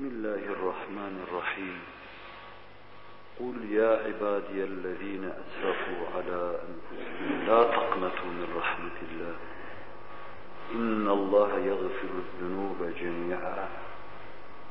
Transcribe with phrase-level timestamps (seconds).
[0.00, 1.78] بسم الله الرحمن الرحيم.
[3.40, 9.34] قل يا عبادي الذين أسرفوا على أنفسهم لا تقنطوا من رحمة الله.
[10.74, 13.68] إن الله يغفر الذنوب جميعا.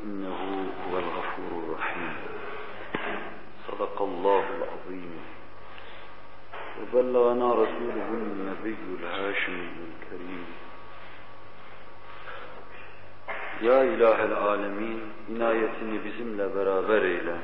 [0.03, 2.13] إنه هو الغفور الرحيم.
[3.67, 5.19] صدق الله العظيم.
[6.81, 10.45] وبلغنا رسوله النبي الهاشمي الكريم.
[13.61, 17.35] Ya İlahel Alemin, inayetini bizimle beraber eyle.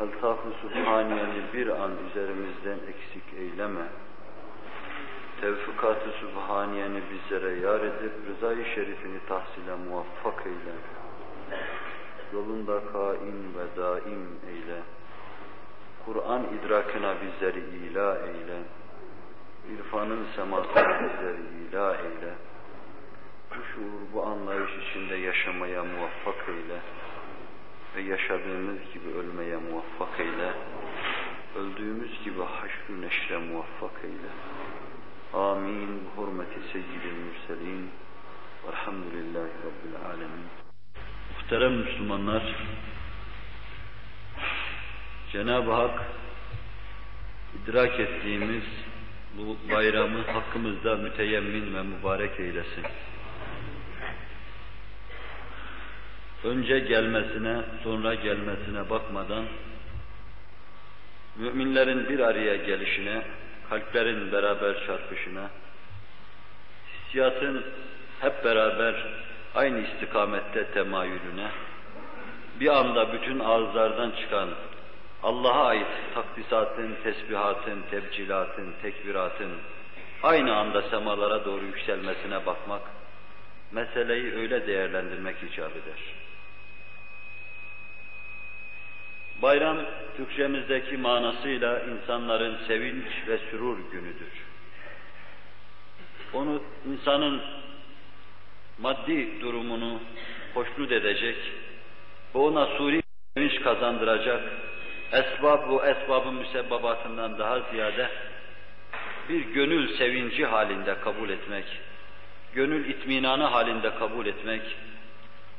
[0.00, 3.86] Eltaf-ı Sübhaniyeni bir an üzerimizden eksik eyleme.
[5.40, 10.74] Tevfikat-ı Sübhaniyeni bizlere yar edip rızayı şerifini tahsile muvaffak eyle.
[12.32, 14.80] Yolunda kaim ve daim eyle.
[16.04, 18.58] Kur'an idrakına bizleri ila eyle.
[19.74, 22.49] İrfanın semasına bizleri ila eyle
[23.50, 26.80] bu şuur, bu anlayış içinde yaşamaya muvaffak eyle
[27.96, 30.52] ve yaşadığımız gibi ölmeye muvaffak eyle.
[31.56, 34.30] Öldüğümüz gibi haşr neşre muvaffak eyle.
[35.34, 36.08] Amin.
[36.16, 37.90] Bu hürmeti seyyidil mürselin.
[38.66, 40.46] Velhamdülillahi Rabbil alemin.
[41.34, 42.56] Muhterem Müslümanlar,
[45.32, 46.02] Cenab-ı Hak
[47.62, 48.64] idrak ettiğimiz
[49.38, 52.84] bu bayramı hakkımızda müteyemmin ve mübarek eylesin.
[56.44, 59.44] Önce gelmesine, sonra gelmesine bakmadan,
[61.36, 63.22] müminlerin bir araya gelişine,
[63.70, 65.50] kalplerin beraber çarpışına,
[66.94, 67.64] hissiyatın
[68.20, 68.94] hep beraber
[69.54, 71.50] aynı istikamette temayülüne,
[72.60, 74.48] bir anda bütün ağızlardan çıkan
[75.22, 79.50] Allah'a ait takdisatın, tesbihatın, tebcilatın, tekbiratın
[80.22, 82.82] aynı anda semalara doğru yükselmesine bakmak,
[83.72, 86.29] meseleyi öyle değerlendirmek icap eder.
[89.42, 89.76] Bayram
[90.16, 94.32] Türkçemizdeki manasıyla insanların sevinç ve sürur günüdür.
[96.32, 96.62] Onu
[96.92, 97.42] insanın
[98.78, 100.00] maddi durumunu
[100.54, 101.36] hoşnut edecek
[102.34, 103.02] ve ona suri
[103.34, 104.42] sevinç kazandıracak
[105.12, 108.10] esbab bu esbabın müsebbabatından daha ziyade
[109.28, 111.64] bir gönül sevinci halinde kabul etmek,
[112.54, 114.62] gönül itminanı halinde kabul etmek,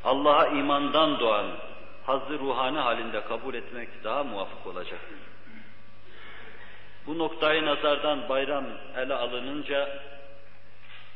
[0.03, 1.47] Allah'a imandan doğan
[2.05, 5.17] hazzı ruhani halinde kabul etmek daha muvafık olacaktır.
[7.07, 8.65] Bu noktayı nazardan bayram
[8.97, 10.03] ele alınınca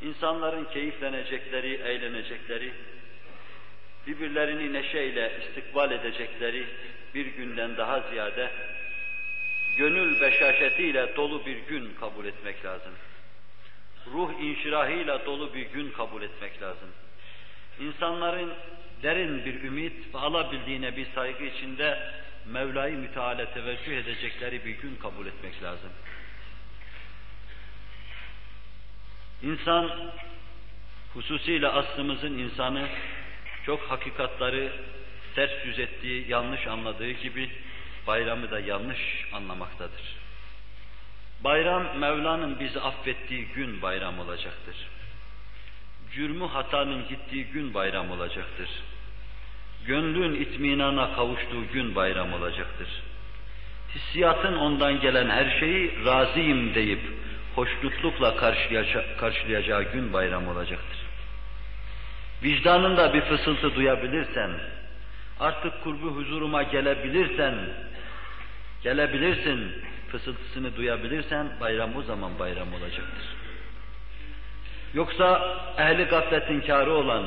[0.01, 2.74] insanların keyiflenecekleri, eğlenecekleri,
[4.07, 6.66] birbirlerini neşeyle istikbal edecekleri
[7.13, 8.51] bir günden daha ziyade
[9.78, 12.94] gönül beşaşetiyle dolu bir gün kabul etmek lazım.
[14.13, 16.90] Ruh inşirahıyla dolu bir gün kabul etmek lazım.
[17.79, 18.53] İnsanların
[19.06, 22.12] derin bir ümit ve alabildiğine bir saygı içinde
[22.46, 25.90] Mevla'yı müteala teveccüh edecekleri bir gün kabul etmek lazım.
[29.44, 30.12] İnsan,
[31.14, 32.88] hususiyle aslımızın insanı,
[33.66, 34.72] çok hakikatları
[35.36, 37.50] ters yüz ettiği, yanlış anladığı gibi
[38.08, 39.00] bayramı da yanlış
[39.34, 40.16] anlamaktadır.
[41.44, 44.76] Bayram, Mevla'nın bizi affettiği gün bayram olacaktır
[46.16, 48.70] cürmü hatanın gittiği gün bayram olacaktır.
[49.88, 52.88] Gönlün itminana kavuştuğu gün bayram olacaktır.
[53.96, 57.00] Hissiyatın ondan gelen her şeyi razıyım deyip
[57.56, 58.35] hoşnutlukla
[59.19, 61.00] karşılayacağı gün bayram olacaktır.
[62.44, 64.51] Vicdanında bir fısıltı duyabilirsen,
[65.40, 67.56] artık kurbu huzuruma gelebilirsen,
[68.84, 69.72] gelebilirsin
[70.12, 73.25] fısıltısını duyabilirsen bayram o zaman bayram olacaktır.
[74.94, 77.25] Yoksa ehli gafletin kârı olan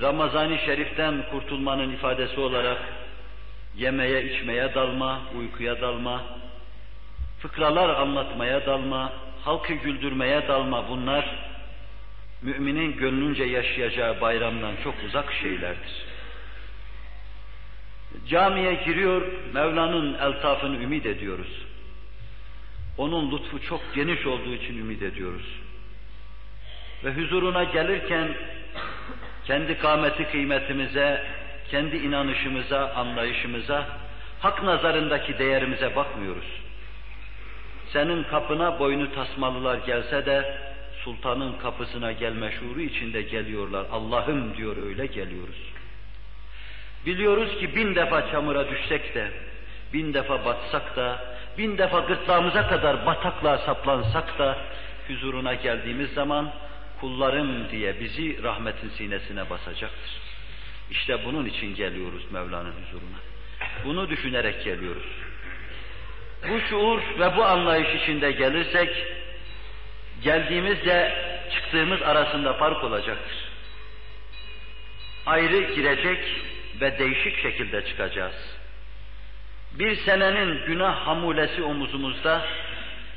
[0.00, 2.78] Ramazan-ı Şerif'ten kurtulmanın ifadesi olarak
[3.76, 6.22] yemeye içmeye dalma, uykuya dalma,
[7.38, 9.12] fıkralar anlatmaya dalma,
[9.44, 11.50] halkı güldürmeye dalma bunlar
[12.42, 16.04] müminin gönlünce yaşayacağı bayramdan çok uzak şeylerdir.
[18.28, 19.22] Camiye giriyor,
[19.54, 21.66] Mevla'nın eltafını ümit ediyoruz.
[22.98, 25.60] Onun lütfu çok geniş olduğu için ümit ediyoruz
[27.04, 28.28] ve huzuruna gelirken
[29.46, 31.26] kendi kâmeti kıymetimize,
[31.70, 33.86] kendi inanışımıza, anlayışımıza,
[34.40, 36.60] hak nazarındaki değerimize bakmıyoruz.
[37.92, 40.58] Senin kapına boynu tasmalılar gelse de
[41.04, 43.86] sultanın kapısına gelme şuuru içinde geliyorlar.
[43.92, 45.72] Allah'ım diyor öyle geliyoruz.
[47.06, 49.28] Biliyoruz ki bin defa çamura düşsek de,
[49.92, 51.18] bin defa batsak da,
[51.58, 54.56] bin defa gırtlağımıza kadar bataklığa saplansak da,
[55.08, 56.50] huzuruna geldiğimiz zaman
[57.00, 60.20] kullarım diye bizi rahmetin sinesine basacaktır.
[60.90, 63.18] İşte bunun için geliyoruz Mevla'nın huzuruna.
[63.84, 65.06] Bunu düşünerek geliyoruz.
[66.48, 69.06] Bu şuur ve bu anlayış içinde gelirsek,
[70.22, 71.12] geldiğimizde
[71.54, 73.36] çıktığımız arasında fark olacaktır.
[75.26, 76.24] Ayrı girecek
[76.80, 78.58] ve değişik şekilde çıkacağız.
[79.72, 82.46] Bir senenin günah hamulesi omuzumuzda,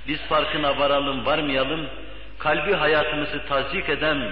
[0.08, 1.90] biz farkına varalım varmayalım,
[2.44, 4.32] kalbi hayatımızı tazik eden,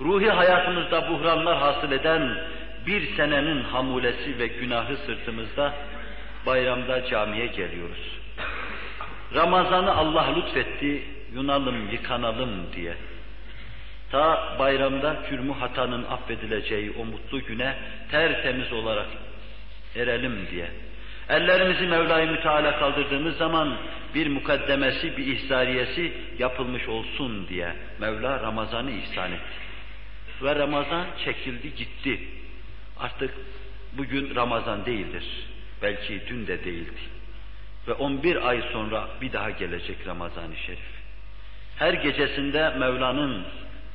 [0.00, 2.38] ruhi hayatımızda buhranlar hasıl eden
[2.86, 5.74] bir senenin hamulesi ve günahı sırtımızda
[6.46, 8.18] bayramda camiye geliyoruz.
[9.34, 11.02] Ramazan'ı Allah lütfetti,
[11.34, 12.94] yunalım, yıkanalım diye.
[14.10, 17.76] Ta bayramda cürmü hatanın affedileceği o mutlu güne
[18.10, 19.06] tertemiz olarak
[19.96, 20.66] erelim diye.
[21.28, 23.76] Ellerimizi Mevla-i Müteala kaldırdığımız zaman
[24.14, 29.62] bir mukaddemesi, bir ihsariyesi yapılmış olsun diye Mevla Ramazan'ı ihsan etti.
[30.42, 32.20] Ve Ramazan çekildi gitti.
[33.00, 33.34] Artık
[33.92, 35.24] bugün Ramazan değildir.
[35.82, 37.00] Belki dün de değildi.
[37.88, 41.02] Ve 11 ay sonra bir daha gelecek Ramazan-ı Şerif.
[41.78, 43.44] Her gecesinde Mevla'nın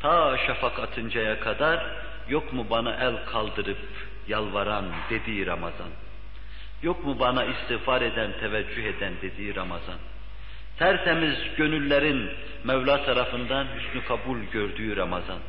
[0.01, 1.85] ta şafak atıncaya kadar
[2.29, 3.77] yok mu bana el kaldırıp
[4.27, 5.89] yalvaran dediği Ramazan.
[6.83, 9.97] Yok mu bana istiğfar eden, teveccüh eden dediği Ramazan.
[10.79, 12.29] Tertemiz gönüllerin
[12.63, 15.39] Mevla tarafından hüsnü kabul gördüğü Ramazan.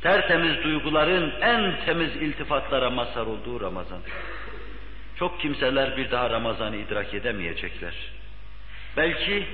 [0.00, 4.00] Tertemiz duyguların en temiz iltifatlara mazhar olduğu Ramazan.
[5.18, 7.94] Çok kimseler bir daha Ramazan'ı idrak edemeyecekler.
[8.96, 9.46] Belki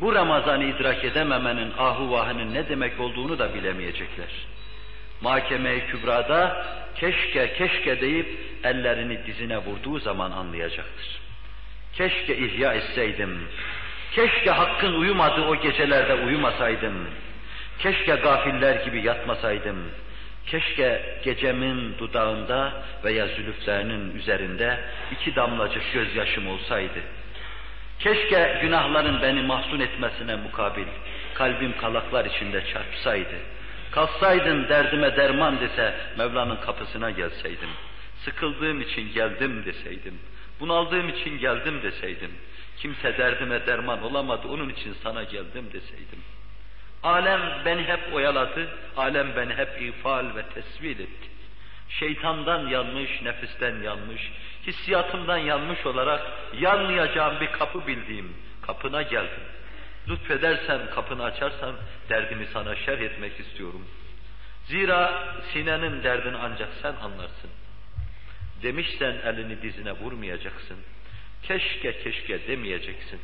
[0.00, 4.28] bu Ramazan'ı idrak edememenin ahu vahının ne demek olduğunu da bilemeyecekler.
[5.22, 11.20] Mahkeme-i Kübra'da keşke keşke deyip ellerini dizine vurduğu zaman anlayacaktır.
[11.92, 13.38] Keşke ihya etseydim,
[14.12, 17.08] keşke hakkın uyumadığı o gecelerde uyumasaydım,
[17.78, 19.76] keşke gafiller gibi yatmasaydım,
[20.46, 22.72] keşke gecemin dudağında
[23.04, 24.78] veya zülüflerinin üzerinde
[25.12, 27.00] iki damlacık gözyaşım olsaydı.
[27.98, 30.86] Keşke günahların beni mahzun etmesine mukabil
[31.34, 33.36] kalbim kalaklar içinde çarpsaydı.
[33.92, 37.68] Kalksaydın derdime derman dese Mevla'nın kapısına gelseydim.
[38.24, 40.18] Sıkıldığım için geldim deseydim.
[40.60, 42.30] Bunaldığım için geldim deseydim.
[42.76, 46.22] Kimse derdime derman olamadı onun için sana geldim deseydim.
[47.02, 51.28] Alem beni hep oyaladı, alem beni hep ifal ve tesvil etti.
[51.88, 54.32] Şeytandan yanmış, nefisten yanmış,
[54.66, 56.22] hissiyatımdan yanmış olarak
[56.60, 59.42] yanmayacağım bir kapı bildiğim kapına geldim.
[60.08, 61.74] Lütfedersen, kapını açarsan
[62.08, 63.86] derdimi sana şerh etmek istiyorum.
[64.66, 67.50] Zira sinenin derdini ancak sen anlarsın.
[68.62, 70.76] Demişsen elini dizine vurmayacaksın.
[71.42, 73.20] Keşke keşke demeyeceksin.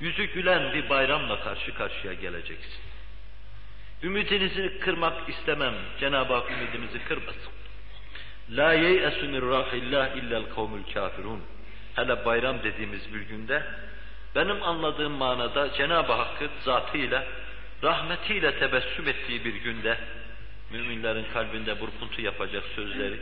[0.00, 2.80] Yüzü gülen bir bayramla karşı karşıya geleceksin.
[4.02, 5.74] Ümidinizi kırmak istemem.
[6.00, 7.52] Cenab-ı Hak ümidimizi kırmasın.
[8.50, 11.40] La yeyesu min rahillah illel kavmul kafirun.
[11.94, 13.62] Hele bayram dediğimiz bir günde
[14.34, 17.26] benim anladığım manada Cenab-ı Hakk'ın zatıyla,
[17.82, 19.98] rahmetiyle tebessüm ettiği bir günde
[20.70, 23.20] müminlerin kalbinde burkuntu yapacak sözleri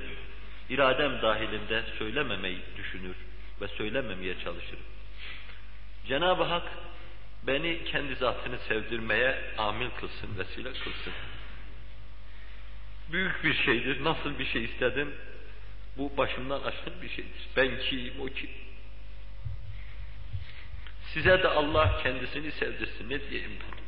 [0.71, 3.17] iradem dahilinde söylememeyi düşünür
[3.61, 4.85] ve söylememeye çalışırım.
[6.09, 6.69] Cenab-ı Hak
[7.47, 11.12] beni kendi zatını sevdirmeye amil kılsın, vesile kılsın.
[13.12, 14.05] Büyük bir şeydir.
[14.05, 15.15] Nasıl bir şey istedim?
[15.97, 17.49] Bu başımdan aşkın bir şeydir.
[17.57, 18.50] Ben kim, o kim?
[21.14, 23.11] Size de Allah kendisini sevdirsin.
[23.11, 23.81] Ne diyeyim ben?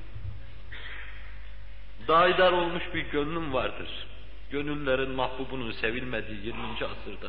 [2.09, 3.88] Daidar olmuş bir gönlüm vardır.
[4.50, 6.62] Gönüllerin mahbubunun sevilmediği 20.
[6.75, 7.29] asırda.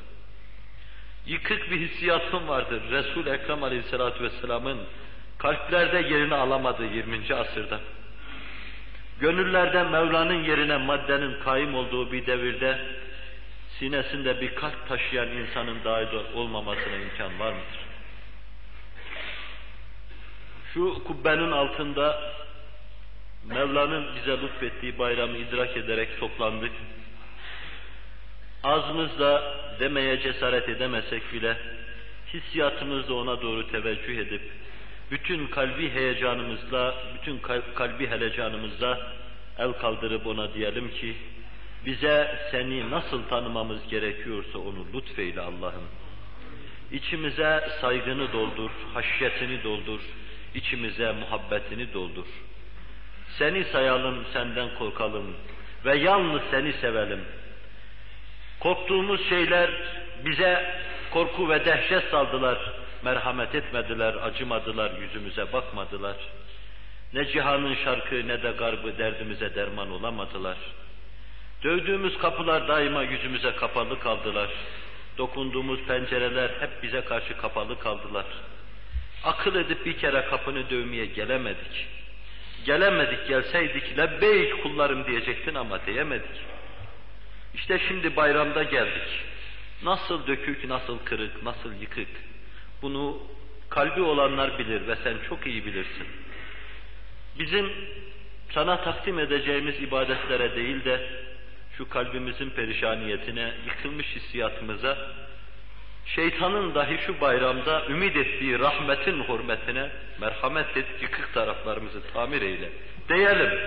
[1.25, 2.81] Yıkık bir hissiyatım vardır.
[2.91, 4.79] Resul-i Ekrem Aleyhisselatü Vesselam'ın
[5.38, 7.35] kalplerde yerini alamadığı 20.
[7.35, 7.79] asırda.
[9.19, 12.79] Gönüllerde Mevla'nın yerine maddenin kaim olduğu bir devirde
[13.79, 17.92] sinesinde bir kalp taşıyan insanın daidar olmamasına imkan var mıdır?
[20.73, 22.21] Şu kubbenin altında
[23.45, 26.71] Mevla'nın bize lütfettiği bayramı idrak ederek toplandık.
[28.63, 31.57] Azımızla demeye cesaret edemesek bile
[32.33, 34.41] hissiyatımızla ona doğru teveccüh edip
[35.11, 37.39] bütün kalbi heyecanımızla, bütün
[37.75, 39.11] kalbi helecanımızla
[39.57, 41.15] el kaldırıp ona diyelim ki
[41.85, 45.87] bize seni nasıl tanımamız gerekiyorsa onu lütfeyle Allah'ım.
[46.91, 49.99] İçimize saygını doldur, haşyetini doldur,
[50.55, 52.25] içimize muhabbetini doldur.
[53.38, 55.36] Seni sayalım, senden korkalım
[55.86, 57.22] ve yalnız seni sevelim.
[58.60, 59.69] Korktuğumuz şeyler
[60.25, 60.75] bize
[61.12, 62.57] korku ve dehşet saldılar.
[63.03, 66.15] Merhamet etmediler, acımadılar, yüzümüze bakmadılar.
[67.13, 70.57] Ne cihanın şarkı ne de garbı derdimize derman olamadılar.
[71.63, 74.50] Dövdüğümüz kapılar daima yüzümüze kapalı kaldılar.
[75.17, 78.25] Dokunduğumuz pencereler hep bize karşı kapalı kaldılar.
[79.23, 81.87] Akıl edip bir kere kapını dövmeye gelemedik.
[82.65, 86.41] Gelemedik, gelseydik lebbeyk kullarım diyecektin ama diyemedik.
[87.53, 89.07] İşte şimdi bayramda geldik.
[89.83, 92.07] Nasıl dökük, nasıl kırık, nasıl yıkık.
[92.81, 93.17] Bunu
[93.69, 96.07] kalbi olanlar bilir ve sen çok iyi bilirsin.
[97.39, 97.71] Bizim
[98.49, 101.09] sana takdim edeceğimiz ibadetlere değil de
[101.77, 104.97] şu kalbimizin perişaniyetine, yıkılmış hissiyatımıza,
[106.05, 109.89] şeytanın dahi şu bayramda ümit ettiği rahmetin hürmetine
[110.22, 112.69] merhamet et, yıkık taraflarımızı tamir eyle.
[113.10, 113.60] Diyelim.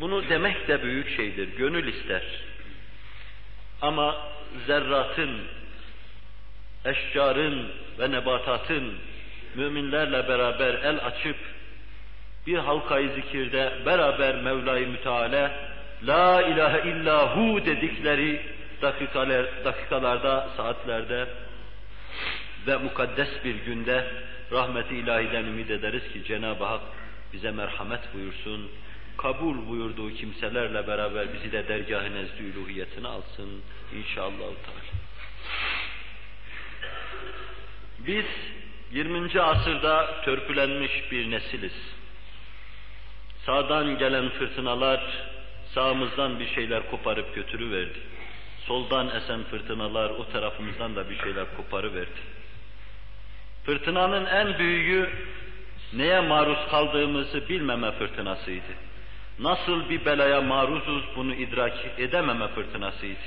[0.00, 2.22] Bunu demek de büyük şeydir, gönül ister.
[3.82, 4.16] Ama
[4.66, 5.40] zerratın,
[6.84, 8.94] eşcarın ve nebatatın
[9.54, 11.36] müminlerle beraber el açıp
[12.46, 15.50] bir halkayı zikirde beraber Mevla-i Müteala
[16.06, 21.28] La ilahe illahu dedikleri dakikalar, dakikalarda, saatlerde
[22.66, 24.06] ve mukaddes bir günde
[24.52, 26.80] rahmeti ilahiden ümit ederiz ki Cenab-ı Hak
[27.32, 28.70] bize merhamet buyursun,
[29.16, 33.62] kabul buyurduğu kimselerle beraber bizi de dergâh-ı nezd alsın
[33.96, 34.46] inşallah.
[37.98, 38.26] Biz
[38.92, 39.40] 20.
[39.40, 41.72] asırda törpülenmiş bir nesiliz.
[43.46, 45.00] Sağdan gelen fırtınalar
[45.74, 47.98] sağımızdan bir şeyler koparıp götürüverdi.
[48.68, 52.20] Soldan esen fırtınalar o tarafımızdan da bir şeyler koparıverdi.
[53.64, 55.10] Fırtınanın en büyüğü
[55.92, 58.72] neye maruz kaldığımızı bilmeme fırtınasıydı.
[59.38, 63.20] Nasıl bir belaya maruzuz bunu idrak edememe fırtınasıydı.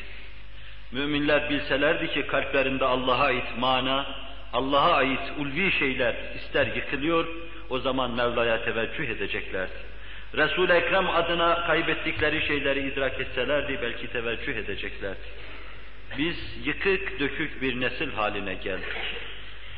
[0.91, 4.05] Müminler bilselerdi ki kalplerinde Allah'a ait mana,
[4.53, 7.27] Allah'a ait ulvi şeyler ister yıkılıyor,
[7.69, 9.90] o zaman Mevla'ya teveccüh edeceklerdi.
[10.35, 15.19] Resul-i Ekrem adına kaybettikleri şeyleri idrak etselerdi belki teveccüh edeceklerdi.
[16.17, 18.97] Biz yıkık dökük bir nesil haline geldik.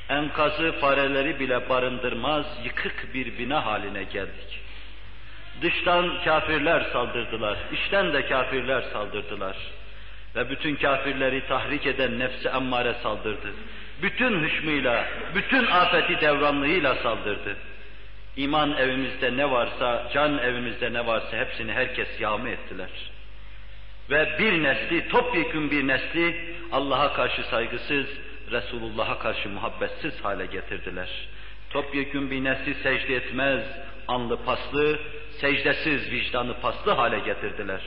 [0.09, 4.59] Enkazı fareleri bile barındırmaz yıkık bir bina haline geldik.
[5.61, 9.57] Dıştan kafirler saldırdılar, içten de kafirler saldırdılar.
[10.35, 13.53] Ve bütün kafirleri tahrik eden nefsi emmare saldırdı.
[14.01, 15.05] Bütün hışmıyla,
[15.35, 17.55] bütün afeti devranlığıyla saldırdı.
[18.37, 22.89] İman evimizde ne varsa, can evimizde ne varsa hepsini herkes yağma ettiler.
[24.09, 28.05] Ve bir nesli, topyekun bir nesli Allah'a karşı saygısız,
[28.51, 31.09] Resulullah'a karşı muhabbetsiz hale getirdiler.
[31.69, 33.63] Topyekun bir nesli secde etmez,
[34.07, 34.99] anlı paslı,
[35.31, 37.81] secdesiz, vicdanı paslı hale getirdiler.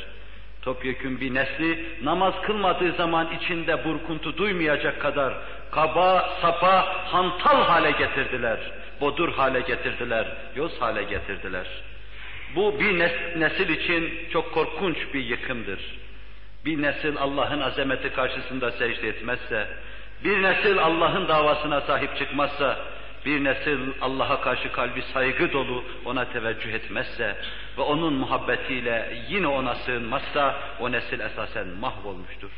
[0.63, 5.35] Topyekun bir nesli namaz kılmadığı zaman içinde burkuntu duymayacak kadar
[5.71, 8.59] kaba, sapa, hantal hale getirdiler
[9.01, 10.27] bodur hale getirdiler,
[10.57, 11.67] yoz hale getirdiler.
[12.55, 12.99] Bu bir
[13.41, 15.81] nesil için çok korkunç bir yıkımdır.
[16.65, 19.69] Bir nesil Allah'ın azameti karşısında secde etmezse,
[20.25, 22.79] bir nesil Allah'ın davasına sahip çıkmazsa,
[23.27, 27.37] bir nesil Allah'a karşı kalbi saygı dolu ona teveccüh etmezse
[27.79, 32.51] ve onun muhabbetiyle yine ona sığınmazsa o nesil esasen mahvolmuştur.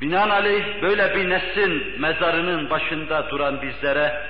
[0.00, 4.26] Binaenaleyh böyle bir neslin mezarının başında duran bizlere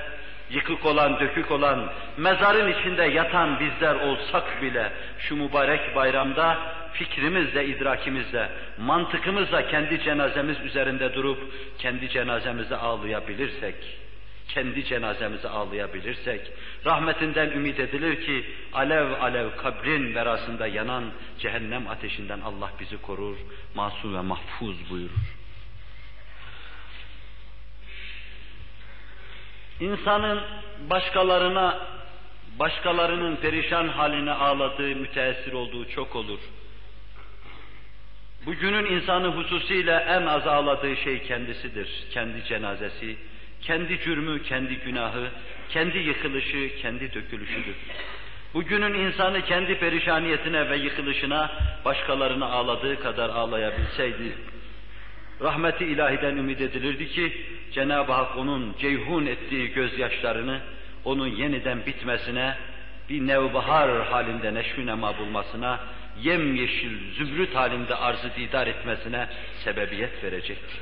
[0.50, 6.58] yıkık olan, dökük olan, mezarın içinde yatan bizler olsak bile şu mübarek bayramda
[6.92, 8.48] fikrimizle, idrakimizle,
[8.78, 13.74] mantıkımızla kendi cenazemiz üzerinde durup kendi cenazemizi ağlayabilirsek,
[14.48, 16.40] kendi cenazemizi ağlayabilirsek,
[16.86, 21.04] rahmetinden ümit edilir ki alev alev kabrin verasında yanan
[21.38, 23.36] cehennem ateşinden Allah bizi korur,
[23.74, 25.35] masum ve mahfuz buyurur.
[29.80, 30.40] İnsanın
[30.90, 31.78] başkalarına,
[32.58, 36.38] başkalarının perişan haline ağladığı, müteessir olduğu çok olur.
[38.46, 41.88] Bugünün insanı hususiyle en az ağladığı şey kendisidir.
[42.10, 43.16] Kendi cenazesi,
[43.62, 45.28] kendi cürmü, kendi günahı,
[45.70, 47.76] kendi yıkılışı, kendi dökülüşüdür.
[48.54, 51.50] Bugünün insanı kendi perişaniyetine ve yıkılışına
[51.84, 54.32] başkalarına ağladığı kadar ağlayabilseydi,
[55.40, 57.32] rahmeti ilahiden ümit edilirdi ki
[57.72, 60.60] Cenab-ı Hak onun ceyhun ettiği gözyaşlarını
[61.04, 62.54] onun yeniden bitmesine,
[63.08, 65.80] bir nevbahar halinde neşvi nema bulmasına,
[66.22, 69.28] yemyeşil zümrüt halinde arzı didar etmesine
[69.64, 70.76] sebebiyet verecekti.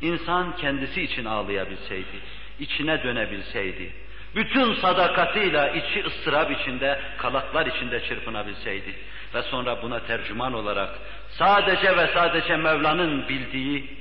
[0.00, 2.20] İnsan kendisi için ağlayabilseydi,
[2.60, 3.92] içine dönebilseydi,
[4.34, 8.94] bütün sadakatıyla içi ıstırap içinde, kalaklar içinde çırpınabilseydi
[9.34, 10.98] ve sonra buna tercüman olarak
[11.30, 13.96] sadece ve sadece Mevla'nın bildiği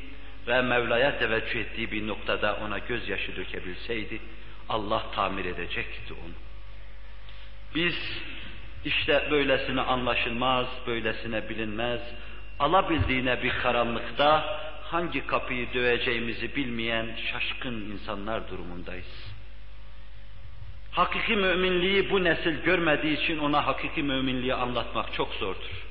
[0.48, 4.20] ve Mevla'ya teveccüh ettiği bir noktada ona gözyaşı dökebilseydi,
[4.70, 6.34] Allah tamir edecekti onu.
[7.76, 8.22] Biz
[8.86, 12.02] İşte böylesine anlaşılmaz, böylesine bilinmez,
[12.60, 19.29] alabildiğine bir karanlıkta hangi kapıyı döveceğimizi bilmeyen şaşkın insanlar durumundayız.
[21.00, 25.86] Hakiki müminliği bu nesil görmediği için ona hakiki müminliği anlatmak çok zordur.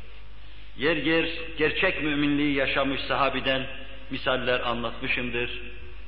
[0.78, 3.66] Yer yer gerçek müminliği yaşamış sahabiden
[4.10, 5.50] misaller anlatmışımdır.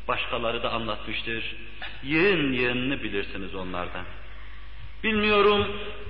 [0.08, 1.56] Başkaları da anlatmıştır.
[2.02, 4.04] Yığın yığınını bilirsiniz onlardan.
[5.04, 5.66] Bilmiyorum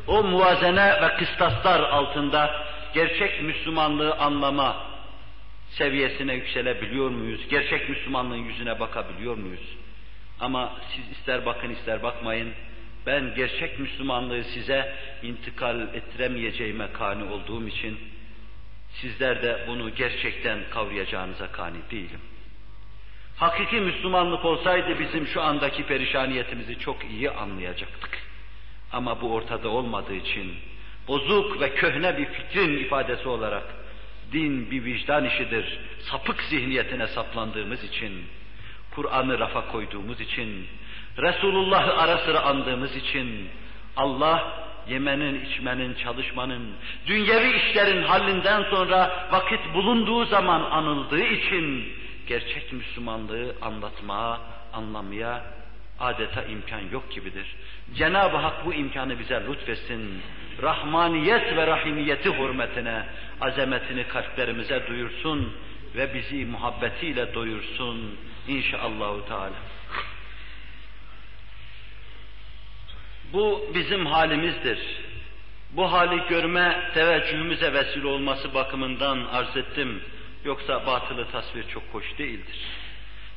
[0.06, 4.86] o muvazene ve kıstaslar altında gerçek Müslümanlığı anlama
[5.68, 7.40] seviyesine yükselebiliyor muyuz?
[7.50, 9.76] Gerçek Müslümanlığın yüzüne bakabiliyor muyuz?
[10.40, 12.52] Ama siz ister bakın ister bakmayın,
[13.06, 17.98] ben gerçek Müslümanlığı size intikal ettiremeyeceğime kani olduğum için
[18.92, 22.20] sizler de bunu gerçekten kavrayacağınıza kani değilim.
[23.36, 28.18] Hakiki Müslümanlık olsaydı bizim şu andaki perişaniyetimizi çok iyi anlayacaktık.
[28.92, 30.54] Ama bu ortada olmadığı için
[31.08, 33.64] bozuk ve köhne bir fikrin ifadesi olarak
[34.32, 38.24] din bir vicdan işidir, sapık zihniyetine saplandığımız için,
[38.94, 40.66] Kur'an'ı rafa koyduğumuz için,
[41.22, 43.48] Resulullah'ı ara sıra andığımız için,
[43.96, 44.52] Allah
[44.88, 46.72] yemenin, içmenin, çalışmanın,
[47.06, 51.92] dünyevi işlerin hallinden sonra vakit bulunduğu zaman anıldığı için
[52.26, 54.40] gerçek Müslümanlığı anlatmaya,
[54.72, 55.42] anlamaya
[56.00, 57.46] adeta imkan yok gibidir.
[57.94, 60.22] Cenab-ı Hak bu imkanı bize lütfetsin.
[60.62, 63.02] Rahmaniyet ve rahimiyeti hürmetine
[63.40, 65.52] azametini kalplerimize duyursun
[65.96, 68.16] ve bizi muhabbetiyle doyursun
[68.48, 69.52] inşallahü teala.
[73.32, 74.78] Bu bizim halimizdir.
[75.72, 80.02] Bu hali görme teveccühümüze vesile olması bakımından arz ettim.
[80.44, 82.56] Yoksa batılı tasvir çok hoş değildir.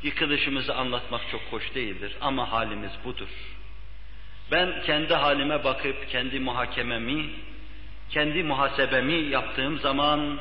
[0.03, 3.27] Yıkılışımızı anlatmak çok hoş değildir ama halimiz budur.
[4.51, 7.25] Ben kendi halime bakıp kendi muhakememi,
[8.09, 10.39] kendi muhasebemi yaptığım zaman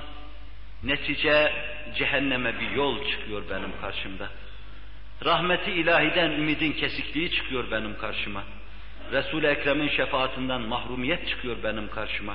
[0.85, 1.53] netice
[1.99, 4.29] cehenneme bir yol çıkıyor benim karşımda.
[5.25, 8.43] Rahmeti ilahiden ümidin kesikliği çıkıyor benim karşıma.
[9.13, 12.35] Resul-i Ekrem'in şefaatinden mahrumiyet çıkıyor benim karşıma.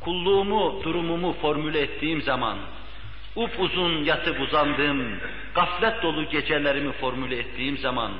[0.00, 2.58] Kulluğumu, durumumu formüle ettiğim zaman,
[3.36, 5.18] upuzun yatıp uzandığım,
[5.54, 8.12] gaflet dolu gecelerimi formüle ettiğim zaman,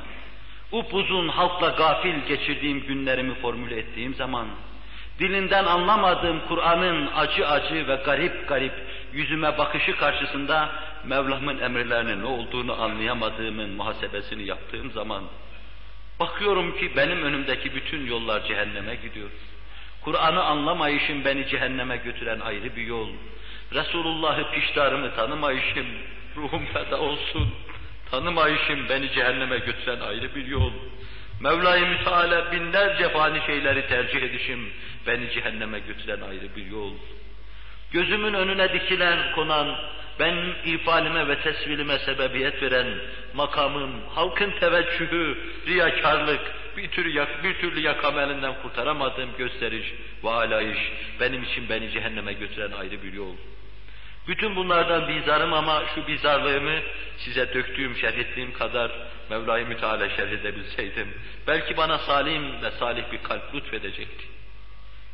[0.72, 4.46] upuzun halkla gafil geçirdiğim günlerimi formüle ettiğim zaman,
[5.18, 8.72] dilinden anlamadığım Kur'an'ın acı acı ve garip garip
[9.12, 10.70] yüzüme bakışı karşısında
[11.04, 15.24] Mevlam'ın emirlerinin ne olduğunu anlayamadığımın muhasebesini yaptığım zaman,
[16.20, 19.30] bakıyorum ki benim önümdeki bütün yollar cehenneme gidiyor.
[20.04, 23.08] Kur'an'ı anlamayışım beni cehenneme götüren ayrı bir yol.
[23.74, 25.86] Resulullah'ı piştarımı tanımayışım,
[26.36, 27.54] ruhum feda olsun,
[28.10, 30.72] tanımayışım beni cehenneme götüren ayrı bir yol.
[31.40, 34.68] Mevla-i Müteala binlerce fani şeyleri tercih edişim,
[35.06, 36.92] beni cehenneme götüren ayrı bir yol.
[37.94, 39.76] Gözümün önüne dikilen, konan,
[40.18, 42.86] ben ifalime ve tesvilime sebebiyet veren
[43.34, 46.40] makamım, halkın teveccühü, riyakarlık,
[46.76, 50.78] bir türlü, yak, bir türlü yakam elinden kurtaramadığım gösteriş ve alayış,
[51.20, 53.34] benim için beni cehenneme götüren ayrı bir yol.
[54.28, 56.78] Bütün bunlardan bizarım ama şu bizarlığımı
[57.16, 58.90] size döktüğüm, şerh ettiğim kadar
[59.30, 61.08] Mevla-i Müteala şerh edebilseydim,
[61.46, 64.33] belki bana salim ve salih bir kalp lütfedecekti.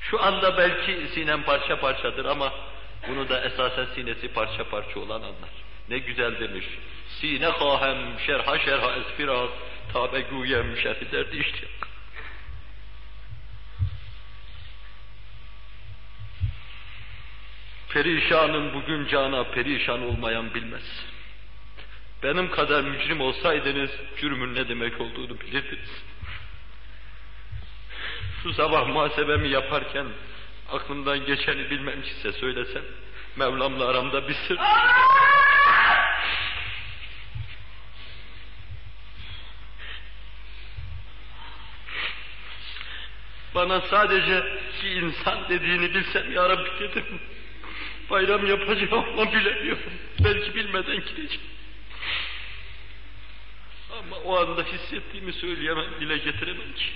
[0.01, 2.53] Şu anda belki sinem parça parçadır ama
[3.09, 5.51] bunu da esasen sinesi parça parça olan anlar.
[5.89, 6.67] Ne güzel demiş.
[7.09, 9.51] Sine hahem şerha şerha esfirat
[9.93, 11.67] tabe güyem şerhi derdi işte.
[17.89, 21.05] Perişanın bugün cana perişan olmayan bilmez.
[22.23, 26.03] Benim kadar mücrim olsaydınız cürmün ne demek olduğunu bilirdiniz.
[28.43, 30.07] Şu sabah muhasebemi yaparken
[30.73, 32.83] aklımdan geçeni bilmem ki size söylesem
[33.37, 34.59] Mevlam'la aramda bir sır.
[43.55, 44.45] Bana sadece
[44.83, 47.21] bir insan dediğini bilsem ya Rabbi dedim.
[48.11, 49.93] Bayram yapacağım ama bilemiyorum.
[50.25, 51.47] Belki bilmeden gideceğim.
[53.99, 56.87] Ama o anda hissettiğimi söyleyemem, dile getiremem ki.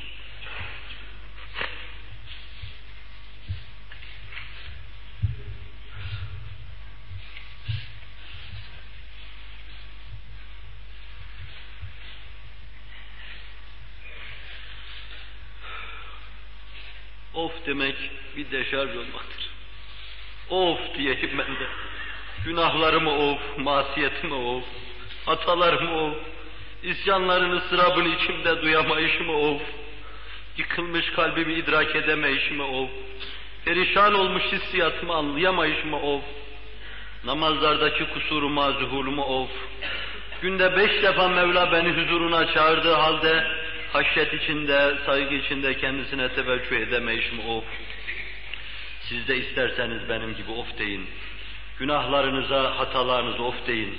[17.35, 17.97] Of demek
[18.37, 19.51] bir deşarj olmaktır.
[20.51, 21.69] Of diyeyim ben de.
[22.45, 24.65] Günahlarımı of, masiyetimi of,
[25.27, 26.17] hatalarımı of,
[26.83, 29.63] isyanların ıstırabını içimde duyamayışımı of,
[30.57, 32.91] yıkılmış kalbimi idrak edemeyişimi of,
[33.65, 36.23] Perişan olmuş hissiyatımı anlayamayışımı of.
[37.25, 39.51] Namazlardaki kusuruma, zuhulumu of.
[40.43, 43.45] Günde beş defa Mevla beni huzuruna çağırdığı halde
[43.95, 47.65] haşyet içinde, saygı içinde kendisine teveccüh edemeyişim of.
[49.01, 51.07] Siz de isterseniz benim gibi of deyin.
[51.79, 53.99] Günahlarınıza, hatalarınıza of deyin.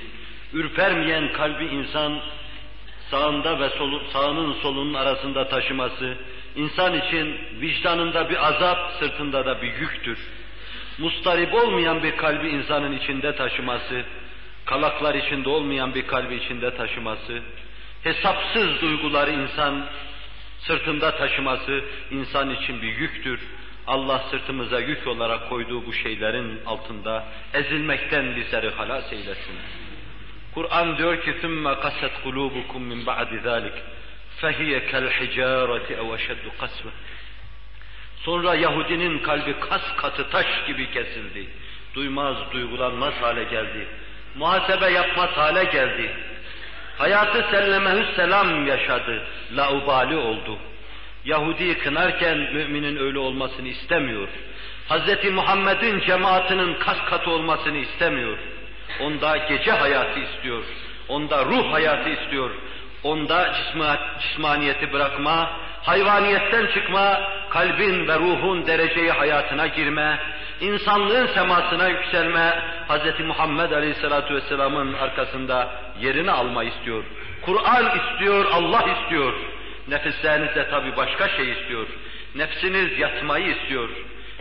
[0.53, 2.19] Ürpermeyen kalbi insan
[3.12, 6.17] sağında ve solu, sağının solunun arasında taşıması,
[6.55, 10.19] insan için vicdanında bir azap, sırtında da bir yüktür.
[10.97, 14.03] Mustarip olmayan bir kalbi insanın içinde taşıması,
[14.65, 17.41] kalaklar içinde olmayan bir kalbi içinde taşıması,
[18.04, 19.86] hesapsız duyguları insan
[20.58, 23.40] sırtında taşıması insan için bir yüktür.
[23.86, 29.54] Allah sırtımıza yük olarak koyduğu bu şeylerin altında ezilmekten bizleri halas eylesin.
[30.54, 33.76] Kur'an diyor ki ثُمَّ قَسَتْ قُلُوبُكُمْ مِنْ بَعْدِ ذَٰلِكَ
[34.40, 36.92] فَهِيَ كَالْحِجَارَةِ اَوْ اَشَدُّ قَسْوَةً
[38.24, 41.46] Sonra Yahudinin kalbi kas katı taş gibi kesildi.
[41.94, 43.88] Duymaz, duygulanmaz hale geldi.
[44.34, 46.10] Muhasebe yapmaz hale geldi.
[46.97, 49.23] Hayatı sellemehü selam yaşadı.
[49.55, 50.58] Laubali oldu.
[51.25, 54.27] Yahudi'yi kınarken müminin öyle olmasını istemiyor.
[54.89, 55.31] Hz.
[55.31, 58.38] Muhammed'in cemaatinin kas katı olmasını istemiyor.
[59.01, 60.63] Onda gece hayatı istiyor.
[61.08, 62.51] Onda ruh hayatı istiyor.
[63.03, 63.53] Onda
[64.19, 65.51] cismaniyeti bırakma,
[65.84, 70.19] hayvaniyetten çıkma, kalbin ve ruhun dereceyi hayatına girme,
[70.62, 73.25] insanlığın semasına yükselme, Hz.
[73.25, 75.69] Muhammed Aleyhisselatü Vesselam'ın arkasında
[76.01, 77.03] yerini alma istiyor.
[77.41, 79.34] Kur'an istiyor, Allah istiyor.
[79.88, 81.88] Nefisleriniz de tabi başka şey istiyor.
[82.36, 83.89] Nefsiniz yatmayı istiyor.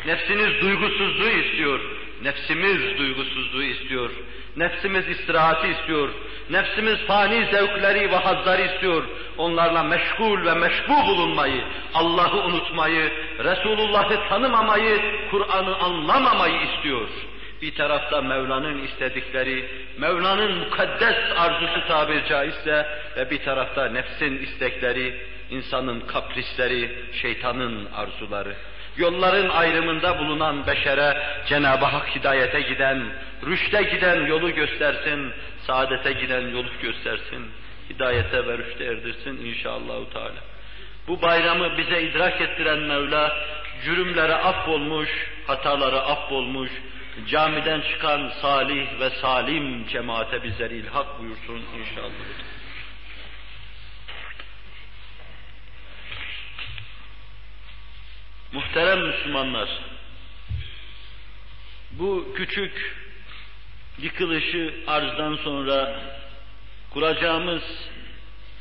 [0.07, 1.81] Nefsiniz duygusuzluğu istiyor.
[2.23, 4.11] Nefsimiz duygusuzluğu istiyor.
[4.57, 6.09] Nefsimiz istirahati istiyor.
[6.51, 9.03] Nefsimiz fani zevkleri ve hazları istiyor.
[9.39, 11.65] Onlarla meşgul ve meşbu bulunmayı,
[11.95, 13.13] Allah'ı unutmayı,
[13.45, 17.09] Resulullah'ı tanımamayı, Kur'an'ı anlamamayı istiyor.
[17.65, 19.65] Bir tarafta Mevla'nın istedikleri,
[19.99, 26.91] Mevla'nın mukaddes arzusu tabir caizse ve bir tarafta nefsin istekleri, insanın kaprisleri,
[27.23, 28.55] şeytanın arzuları.
[28.97, 33.03] Yolların ayrımında bulunan beşere Cenab-ı Hak hidayete giden,
[33.47, 35.33] rüşte giden yolu göstersin,
[35.67, 37.51] saadete giden yolu göstersin,
[37.91, 40.11] hidayete ve rüşte erdirsin inşallah.
[40.13, 40.41] Teala.
[41.09, 43.37] Bu bayramı bize idrak ettiren Mevla,
[43.85, 45.09] cürümlere affolmuş,
[45.47, 46.71] hataları affolmuş,
[47.29, 52.11] camiden çıkan salih ve salim cemaate bizleri ilhak buyursun inşallah.
[58.53, 59.69] Muhterem Müslümanlar,
[61.91, 62.97] bu küçük
[63.99, 66.01] yıkılışı arzdan sonra
[66.91, 67.63] kuracağımız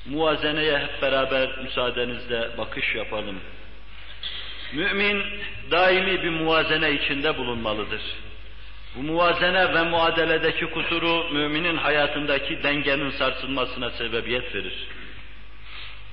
[0.06, 3.40] muvazeneye hep beraber müsaadenizle bakış yapalım.
[4.74, 5.24] Mümin
[5.72, 8.02] daimi bir muvazene içinde bulunmalıdır.
[8.96, 14.88] Bu muvazene ve muadeledeki kusuru müminin hayatındaki dengenin sarsılmasına sebebiyet verir.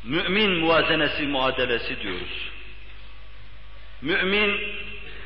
[0.04, 2.50] Mümin muvazenesi, muadelesi diyoruz.
[4.02, 4.60] Mümin,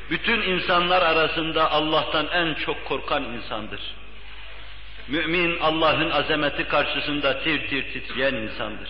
[0.09, 3.81] bütün insanlar arasında Allah'tan en çok korkan insandır.
[5.07, 8.89] Mümin, Allah'ın azameti karşısında tir tir titreyen insandır.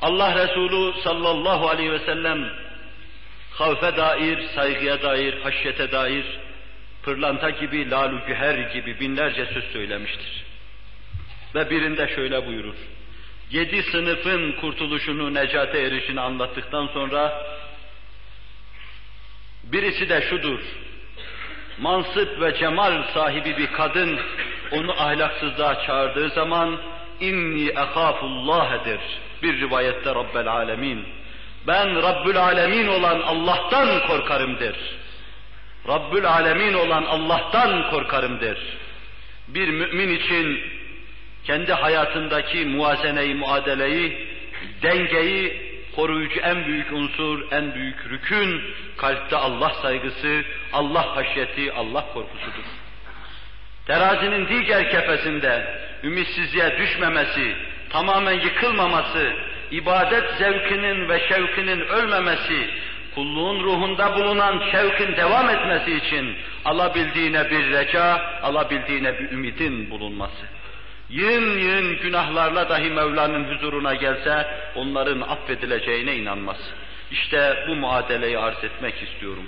[0.00, 2.48] Allah Resulü sallallahu aleyhi ve sellem
[3.52, 6.24] havfe dair, saygıya dair, haşyete dair,
[7.02, 10.44] pırlanta gibi, lalu güher gibi binlerce söz söylemiştir.
[11.54, 12.74] Ve birinde şöyle buyurur.
[13.50, 17.46] Yedi sınıfın kurtuluşunu, necate erişini anlattıktan sonra
[19.64, 20.60] Birisi de şudur.
[21.78, 24.20] Mansıp ve cemal sahibi bir kadın
[24.72, 26.80] onu ahlaksızlığa çağırdığı zaman
[27.20, 29.00] inni ekhafullah'dir.
[29.42, 31.06] Bir rivayette Rabbel Alemin.
[31.66, 34.76] Ben Rabbül Alemin olan Allah'tan korkarımdır.
[35.90, 38.58] Rabbül Alemin olan Allah'tan korkarımdır.
[39.48, 40.60] Bir mümin için
[41.44, 44.28] kendi hayatındaki muazeneyi, muadeleyi,
[44.82, 48.62] dengeyi koruyucu en büyük unsur, en büyük rükün,
[48.96, 52.64] kalpte Allah saygısı, Allah haşyeti, Allah korkusudur.
[53.86, 57.56] Terazinin diğer kefesinde ümitsizliğe düşmemesi,
[57.90, 59.32] tamamen yıkılmaması,
[59.70, 62.70] ibadet zevkinin ve şevkinin ölmemesi,
[63.14, 70.60] kulluğun ruhunda bulunan şevkin devam etmesi için alabildiğine bir reca, alabildiğine bir ümidin bulunması
[71.10, 76.58] yığın yığın günahlarla dahi Mevla'nın huzuruna gelse onların affedileceğine inanmaz.
[77.10, 79.46] İşte bu muadeleyi arz etmek istiyorum.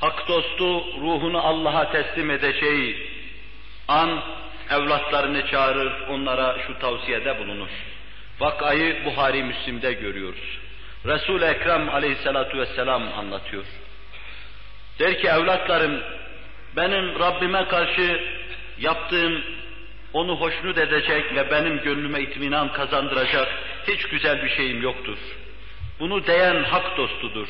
[0.00, 3.10] Hak dostu ruhunu Allah'a teslim edeceği
[3.88, 4.22] an
[4.70, 7.68] evlatlarını çağırır, onlara şu tavsiyede bulunur.
[8.40, 10.58] Vakayı Buhari Müslim'de görüyoruz.
[11.06, 13.64] Resul-i Ekrem aleyhissalatu vesselam anlatıyor.
[14.98, 16.00] Der ki evlatlarım
[16.76, 18.20] benim Rabbime karşı
[18.78, 19.42] yaptığım
[20.12, 23.48] onu hoşnut edecek ve benim gönlüme itminan kazandıracak
[23.88, 25.18] hiç güzel bir şeyim yoktur.
[26.00, 27.48] Bunu diyen hak dostudur.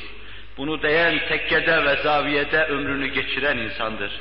[0.57, 4.13] Bunu diyen tekkede ve zaviyede ömrünü geçiren insandır.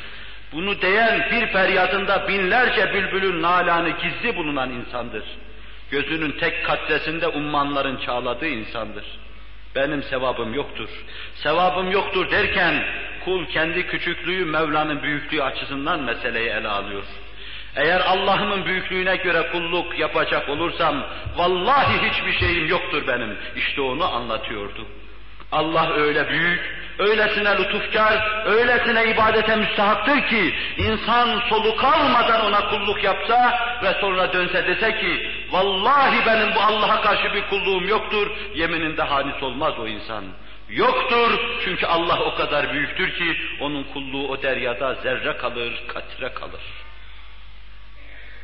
[0.53, 5.23] Bunu diyen bir feryadında binlerce bülbülün nalanı gizli bulunan insandır.
[5.91, 9.05] Gözünün tek katresinde ummanların çağladığı insandır.
[9.75, 10.89] Benim sevabım yoktur.
[11.35, 12.83] Sevabım yoktur derken
[13.25, 17.03] kul kendi küçüklüğü Mevla'nın büyüklüğü açısından meseleyi ele alıyor.
[17.75, 21.03] Eğer Allah'ımın büyüklüğüne göre kulluk yapacak olursam
[21.35, 23.37] vallahi hiçbir şeyim yoktur benim.
[23.55, 24.87] İşte onu anlatıyordu.
[25.51, 33.59] Allah öyle büyük, öylesine lütufkar, öylesine ibadete müstahaktır ki insan soluk almadan ona kulluk yapsa
[33.83, 39.43] ve sonra dönse dese ki vallahi benim bu Allah'a karşı bir kulluğum yoktur, yemininde hanis
[39.43, 40.23] olmaz o insan.
[40.69, 46.61] Yoktur çünkü Allah o kadar büyüktür ki onun kulluğu o deryada zerre kalır, katre kalır.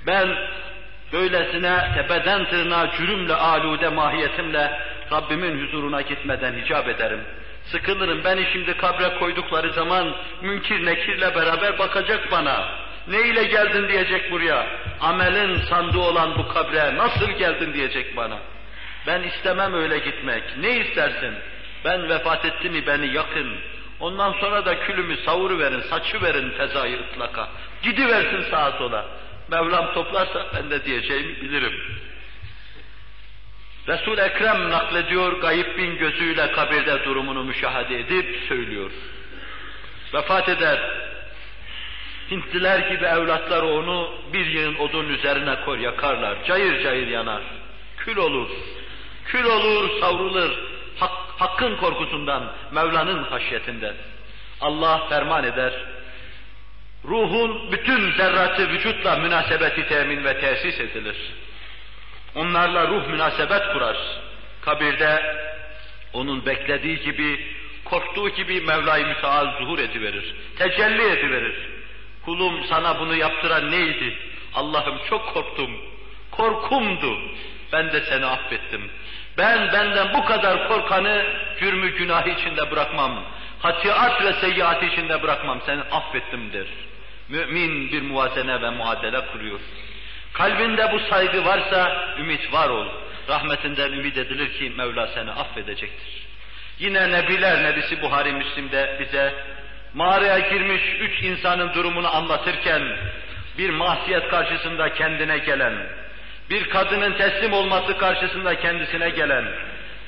[0.07, 0.27] Ben
[1.13, 4.79] böylesine tepeden tırnağa cürümle, alude mahiyetimle
[5.11, 7.19] Rabbimin huzuruna gitmeden hicap ederim.
[7.63, 12.69] Sıkılırım, beni şimdi kabre koydukları zaman münkir nekirle beraber bakacak bana.
[13.07, 14.67] Ne ile geldin diyecek buraya.
[14.99, 18.37] Amelin sandığı olan bu kabre nasıl geldin diyecek bana.
[19.07, 20.43] Ben istemem öyle gitmek.
[20.57, 21.33] Ne istersin?
[21.85, 23.57] Ben vefat etti mi beni yakın.
[23.99, 27.49] Ondan sonra da külümü savuru verin, saçı verin fezayı ıtlaka.
[27.83, 29.05] Gidiversin sağa sola.
[29.51, 31.73] Mevlam toplarsa ben de diyeceğimi bilirim.
[33.87, 38.91] Resul Ekrem naklediyor, gayip bin gözüyle kabirde durumunu müşahede edip söylüyor.
[40.13, 40.79] Vefat eder.
[42.31, 46.43] Hintliler gibi evlatları onu bir yığın odun üzerine kor yakarlar.
[46.43, 47.41] Cayır cayır yanar.
[47.97, 48.49] Kül olur.
[49.25, 50.51] Kül olur, savrulur.
[50.99, 53.93] Hak, hakkın korkusundan, Mevla'nın haşyetinden.
[54.61, 55.73] Allah ferman eder.
[57.05, 61.17] Ruhun bütün zerratı vücutla münasebeti temin ve tesis edilir.
[62.37, 63.97] Onlarla ruh münasebet kurar.
[64.61, 65.35] Kabirde
[66.13, 70.35] onun beklediği gibi, korktuğu gibi Mevla-i Müteal zuhur ediverir.
[70.57, 71.55] Tecelli ediverir.
[72.25, 74.17] Kulum sana bunu yaptıran neydi?
[74.53, 75.71] Allah'ım çok korktum.
[76.31, 77.19] Korkumdu.
[77.73, 78.91] Ben de seni affettim.
[79.37, 81.25] Ben benden bu kadar korkanı
[81.59, 83.23] cürmü günahı içinde bırakmam.
[83.59, 85.61] Hatiat ve seyyiat içinde bırakmam.
[85.65, 86.67] Seni affettim der.
[87.29, 89.59] Mümin bir muvazene ve muadele kuruyor.
[90.37, 92.87] Kalbinde bu saygı varsa ümit var ol.
[93.29, 96.27] Rahmetinden ümit edilir ki Mevla seni affedecektir.
[96.79, 99.33] Yine Nebiler Nebisi Buhari Müslim'de bize
[99.93, 102.81] mağaraya girmiş üç insanın durumunu anlatırken
[103.57, 105.73] bir masiyet karşısında kendine gelen,
[106.49, 109.45] bir kadının teslim olması karşısında kendisine gelen,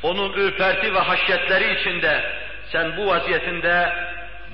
[0.04, 2.24] onun ürperti ve haşyetleri içinde
[2.72, 3.94] sen bu vaziyetinde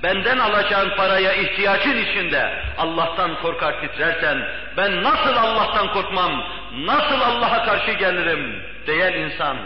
[0.06, 4.38] benden alacağın paraya ihtiyacın içinde Allah'tan korkar titrersen,
[4.78, 9.58] ben nasıl Allah'tan korkmam, nasıl Allah'a karşı gelirim diyen insan,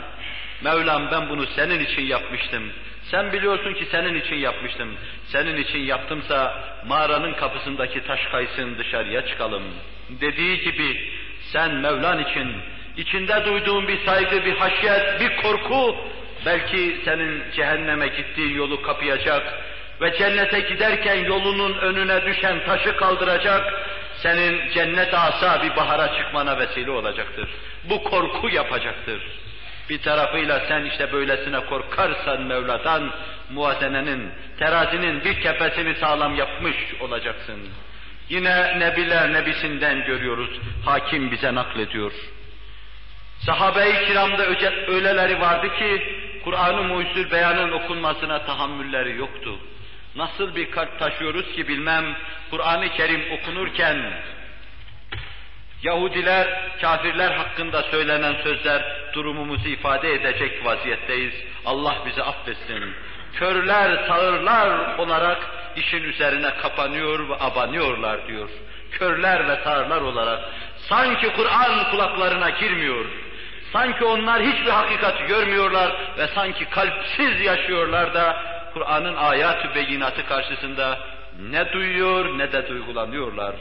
[0.62, 2.63] Mevlam ben bunu senin için yapmıştım.
[3.12, 4.89] Sen biliyorsun ki senin için yapmıştım.
[5.28, 9.63] Senin için yaptımsa mağaranın kapısındaki taş kaysın dışarıya çıkalım.
[10.10, 11.12] Dediği gibi
[11.54, 12.54] sen Mevlan için
[12.97, 15.95] içinde duyduğun bir saygı, bir haşyet, bir korku
[16.45, 19.43] belki senin cehenneme gittiğin yolu kapayacak,
[20.01, 23.73] ve cennete giderken yolunun önüne düşen taşı kaldıracak,
[24.15, 27.49] senin cennet asa bir bahara çıkmana vesile olacaktır.
[27.83, 29.21] Bu korku yapacaktır.
[29.89, 33.12] Bir tarafıyla sen işte böylesine korkarsan Mevla'dan,
[33.49, 37.59] muazenenin, terazinin bir kefesini sağlam yapmış olacaksın.
[38.29, 40.49] Yine Nebiler Nebisinden görüyoruz,
[40.85, 42.12] hakim bize naklediyor.
[43.39, 44.45] Sahabe-i kiramda
[44.88, 46.03] öyleleri vardı ki,
[46.43, 49.59] Kur'an-ı Muhyüzül Beyan'ın okunmasına tahammülleri yoktu.
[50.15, 52.15] Nasıl bir kalp taşıyoruz ki bilmem,
[52.52, 54.13] Kur'an-ı Kerim okunurken
[55.84, 56.48] Yahudiler,
[56.82, 61.34] kafirler hakkında söylenen sözler durumumuzu ifade edecek vaziyetteyiz.
[61.65, 62.93] Allah bizi affetsin.
[63.34, 65.38] Körler, sağırlar olarak
[65.76, 68.50] işin üzerine kapanıyor ve abanıyorlar diyor.
[68.91, 70.39] Körler ve sağırlar olarak.
[70.78, 73.06] Sanki Kur'an kulaklarına girmiyor.
[73.74, 80.99] Sanki onlar hiçbir hakikat görmüyorlar ve sanki kalpsiz yaşıyorlar da Kur'an'ın ayat-ı beyinatı karşısında
[81.39, 83.55] ne duyuyor ne de duygulanıyorlar.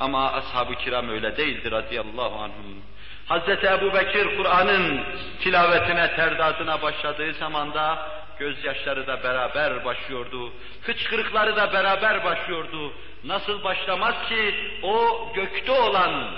[0.00, 2.82] Ama ashab-ı kiram öyle değildir radıyallahu anhum.
[3.26, 5.04] Hazreti Ebu Bekir Kur'an'ın
[5.40, 10.52] tilavetine, terdadına başladığı zamanda gözyaşları da beraber başlıyordu.
[10.82, 12.92] Hıçkırıkları da beraber başlıyordu.
[13.24, 16.30] Nasıl başlamaz ki o gökte olan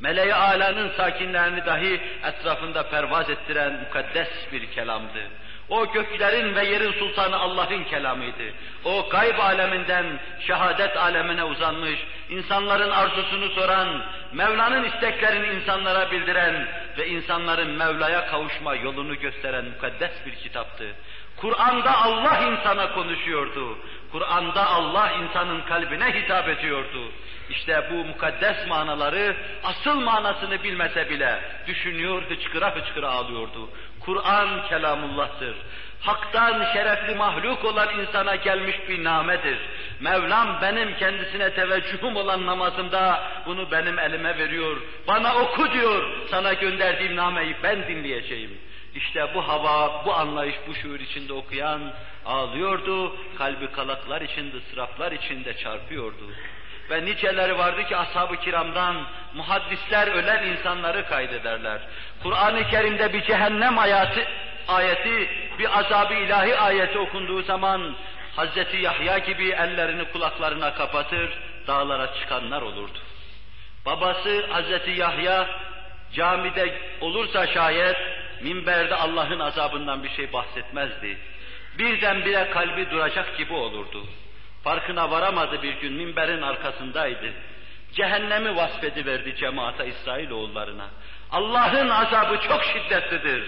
[0.00, 5.28] Meleği alanın sakinlerini dahi etrafında pervaz ettiren mukaddes bir kelamdı.
[5.68, 8.52] O göklerin ve yerin sultanı Allah'ın kelamıydı.
[8.84, 10.06] O gayb aleminden
[10.46, 11.98] şehadet alemine uzanmış,
[12.30, 20.34] insanların arzusunu soran, Mevla'nın isteklerini insanlara bildiren ve insanların Mevla'ya kavuşma yolunu gösteren mukaddes bir
[20.34, 20.94] kitaptı.
[21.36, 23.78] Kur'an'da Allah insana konuşuyordu.
[24.12, 27.12] Kur'an'da Allah insanın kalbine hitap ediyordu.
[27.50, 33.68] İşte bu mukaddes manaları asıl manasını bilmese bile düşünüyor, hıçkıra hıçkıra ağlıyordu.
[34.04, 35.56] Kur'an kelamullah'tır.
[36.00, 39.58] Hak'tan şerefli mahluk olan insana gelmiş bir namedir.
[40.00, 44.76] Mevlam benim kendisine teveccühüm olan namazımda bunu benim elime veriyor.
[45.08, 48.50] Bana oku diyor, sana gönderdiğim nameyi ben dinleyeceğim.
[48.94, 51.80] İşte bu hava, bu anlayış, bu şuur içinde okuyan
[52.26, 56.24] ağlıyordu, kalbi kalaklar içinde, ıstıraplar içinde çarpıyordu.
[56.90, 61.80] Ve niceleri vardı ki ashab-ı kiramdan muhaddisler ölen insanları kaydederler.
[62.22, 64.26] Kur'an-ı Kerim'de bir cehennem ayeti,
[64.68, 67.94] ayeti, bir azabı ilahi ayeti okunduğu zaman
[68.36, 71.30] Hazreti Yahya gibi ellerini kulaklarına kapatır,
[71.66, 72.98] dağlara çıkanlar olurdu.
[73.86, 75.48] Babası Hazreti Yahya
[76.12, 77.96] camide olursa şayet
[78.42, 81.18] minberde Allah'ın azabından bir şey bahsetmezdi.
[81.78, 84.06] Birdenbire kalbi duracak gibi olurdu.
[84.64, 87.32] Farkına varamadı bir gün minberin arkasındaydı.
[87.92, 90.86] Cehennemi vasfediverdi cemaate İsrailoğullarına.
[91.30, 93.44] Allah'ın azabı çok şiddetlidir.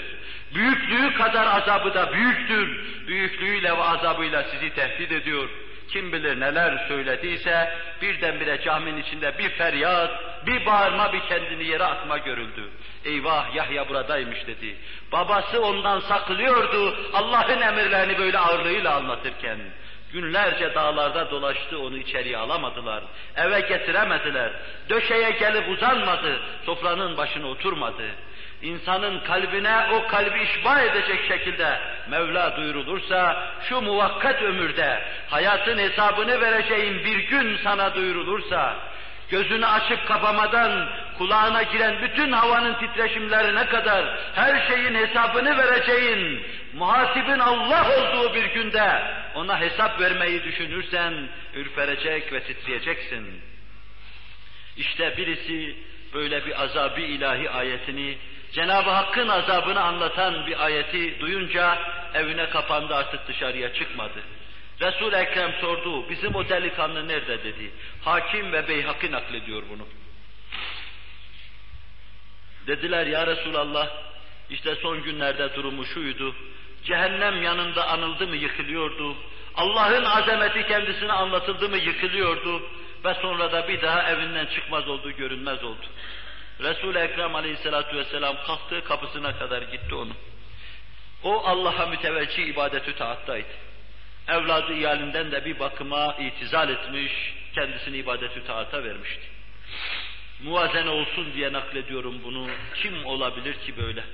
[0.54, 2.86] Büyüklüğü kadar azabı da büyüktür.
[3.06, 5.48] Büyüklüğüyle ve azabıyla sizi tehdit ediyor.
[5.88, 10.10] Kim bilir neler söylediyse birdenbire caminin içinde bir feryat,
[10.46, 12.70] bir bağırma, bir kendini yere atma görüldü.
[13.04, 14.76] Eyvah Yahya buradaymış dedi.
[15.12, 19.58] Babası ondan saklıyordu Allah'ın emirlerini böyle ağırlığıyla anlatırken.
[20.16, 23.02] Günlerce dağlarda dolaştı, onu içeriye alamadılar.
[23.36, 24.50] Eve getiremediler.
[24.88, 28.02] Döşeye gelip uzanmadı, sofranın başına oturmadı.
[28.62, 37.04] İnsanın kalbine o kalbi işba edecek şekilde Mevla duyurulursa, şu muvakkat ömürde hayatın hesabını vereceğin
[37.04, 38.76] bir gün sana duyurulursa,
[39.30, 46.42] gözünü açıp kapamadan kulağına giren bütün havanın titreşimlerine kadar her şeyin hesabını vereceğin,
[46.74, 49.02] muhasibin Allah olduğu bir günde
[49.34, 53.42] ona hesap vermeyi düşünürsen ürperecek ve titreyeceksin.
[54.76, 55.76] İşte birisi
[56.14, 58.18] böyle bir azabı ilahi ayetini,
[58.52, 61.78] Cenab-ı Hakk'ın azabını anlatan bir ayeti duyunca
[62.14, 64.20] evine kapandı artık dışarıya çıkmadı.
[64.80, 67.70] resul Ekrem sordu, bizim o delikanlı nerede dedi.
[68.04, 69.86] Hakim ve Beyhaki naklediyor bunu.
[72.66, 73.88] Dediler ya Resulallah,
[74.50, 76.34] işte son günlerde durumu şuydu,
[76.84, 79.16] cehennem yanında anıldı mı yıkılıyordu,
[79.54, 82.62] Allah'ın azameti kendisine anlatıldı mı yıkılıyordu
[83.04, 85.86] ve sonra da bir daha evinden çıkmaz oldu, görünmez oldu.
[86.60, 90.12] Resul-i Ekrem aleyhissalatu vesselam kalktığı kapısına kadar gitti onu.
[91.22, 93.48] O Allah'a müteveccih ibadetü taattaydı.
[94.28, 97.12] Evladı iyalinden de bir bakıma itizal etmiş,
[97.54, 99.26] kendisini ibadetü taata vermişti.
[100.42, 102.48] Muvazene olsun diye naklediyorum bunu.
[102.74, 104.04] Kim olabilir ki böyle?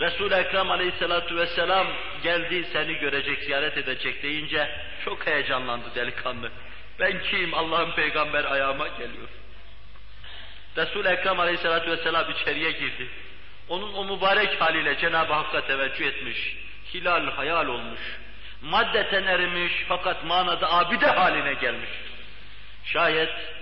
[0.00, 1.86] Resul-i Ekrem aleyhissalatu vesselam
[2.22, 4.70] geldi seni görecek, ziyaret edecek deyince
[5.04, 6.50] çok heyecanlandı delikanlı.
[7.00, 7.54] Ben kim?
[7.54, 9.28] Allah'ın peygamber ayağıma geliyor.
[10.76, 13.08] Resul-i Ekrem aleyhissalatu vesselam içeriye girdi.
[13.68, 16.56] Onun o mübarek haliyle Cenab-ı Hakk'a teveccüh etmiş.
[16.94, 18.00] Hilal hayal olmuş.
[18.62, 21.90] Maddeten erimiş fakat manada abide haline gelmiş.
[22.84, 23.55] Şayet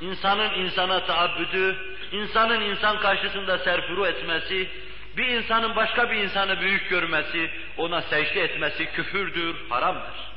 [0.00, 1.76] insanın insana taabbüdü,
[2.12, 4.68] insanın insan karşısında serfuru etmesi,
[5.16, 10.28] bir insanın başka bir insanı büyük görmesi, ona secde etmesi küfürdür, haramdır.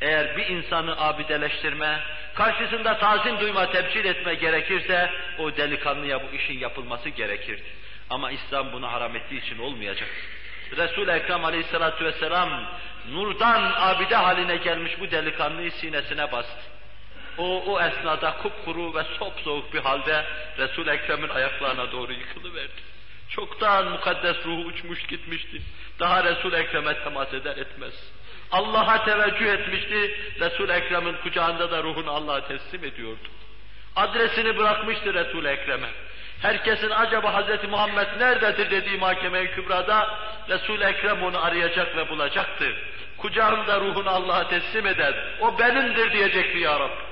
[0.00, 2.00] Eğer bir insanı abideleştirme,
[2.34, 7.64] karşısında tazim duyma, tebcil etme gerekirse, o delikanlıya bu işin yapılması gerekirdi.
[8.10, 10.08] Ama İslam bunu haram ettiği için olmayacak.
[10.76, 12.50] Resul-i Ekrem aleyhissalatu vesselam,
[13.10, 16.81] nurdan abide haline gelmiş bu delikanlıyı sinesine bastı.
[17.38, 20.24] O, o esnada kupkuru ve sop soğuk bir halde
[20.58, 22.92] Resul-i Ekrem'in ayaklarına doğru yıkılıverdi.
[23.28, 25.62] Çoktan mukaddes ruhu uçmuş gitmişti.
[26.00, 28.12] Daha Resul-i Ekrem'e temas eder etmez.
[28.52, 30.16] Allah'a teveccüh etmişti.
[30.40, 33.28] Resul-i Ekrem'in kucağında da ruhunu Allah'a teslim ediyordu.
[33.96, 35.88] Adresini bırakmıştı Resul-i Ekrem'e.
[36.42, 37.68] Herkesin acaba Hz.
[37.70, 40.18] Muhammed nerededir dediği mahkeme-i kübrada
[40.48, 42.76] Resul-i Ekrem onu arayacak ve bulacaktı.
[43.18, 45.14] Kucağında ruhunu Allah'a teslim eder.
[45.40, 47.11] O benimdir diyecekti ya Rab.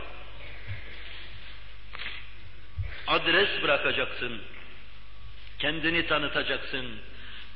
[3.11, 4.41] Adres bırakacaksın.
[5.59, 6.87] Kendini tanıtacaksın.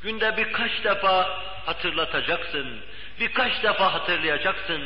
[0.02, 2.66] Günde birkaç defa hatırlatacaksın.
[3.20, 4.82] Birkaç defa hatırlayacaksın.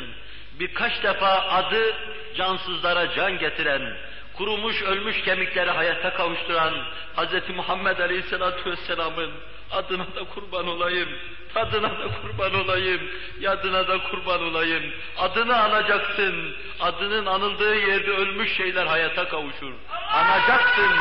[0.59, 1.95] Birkaç defa adı
[2.35, 3.97] cansızlara can getiren,
[4.33, 6.73] kurumuş ölmüş kemikleri hayata kavuşturan
[7.15, 7.49] Hz.
[7.55, 9.31] Muhammed Aleyhisselatü Vesselam'ın
[9.71, 11.09] adına da kurban olayım,
[11.53, 13.01] tadına da kurban olayım,
[13.39, 14.83] yadına da kurban olayım.
[15.17, 19.73] Adını anacaksın, adının anıldığı yerde ölmüş şeyler hayata kavuşur.
[20.11, 20.91] Anacaksın,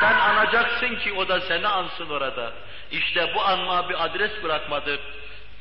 [0.00, 2.52] sen anacaksın ki o da seni ansın orada.
[2.90, 5.00] İşte bu anma bir adres bırakmadır.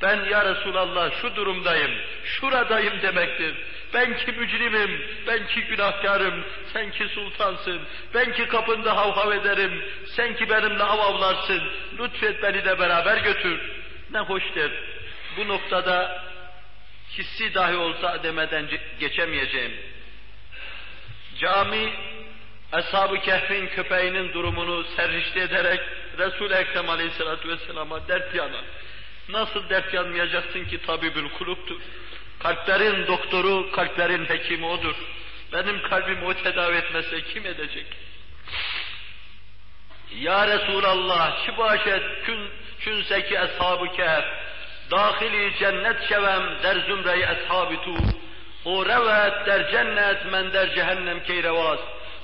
[0.06, 1.92] Ben ya Resulallah şu durumdayım,
[2.24, 3.56] şuradayım demektir.
[3.94, 6.44] Ben ki mücrimim, ben ki günahkarım,
[6.74, 7.82] sen ki sultansın,
[8.14, 11.64] ben ki kapında hav hav ederim, sen ki benimle av avlarsın,
[12.00, 13.60] lütfet beni de beraber götür.
[14.12, 14.72] Ne hoştur.
[15.38, 16.24] Bu noktada
[17.18, 18.66] hissi dahi olsa demeden
[19.00, 19.72] geçemeyeceğim.
[21.40, 21.94] Cami,
[22.72, 25.82] Ashab-ı Kehf'in köpeğinin durumunu serrişte ederek
[26.18, 28.64] Resul-i Ekrem Aleyhisselatü Vesselam'a dert yanar.
[29.30, 31.82] Nasıl dert yanmayacaksın ki tabibül kuluptur.
[32.40, 34.96] Kalplerin doktoru, kalplerin hekimi odur.
[35.54, 37.86] Benim kalbimi o tedavi etmese kim edecek?
[40.20, 42.40] Ya Resulallah, çi başet kün,
[42.80, 44.26] künseki ashab-ı kehf,
[44.92, 47.96] dahili cennet şevem der zümreyi ashab-ı tu,
[48.66, 51.80] o revet der cennet men der cehennem keyrevaz,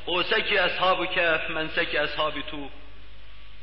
[0.07, 2.57] o seki ashab-ı kehf men seki ashab-ı tu.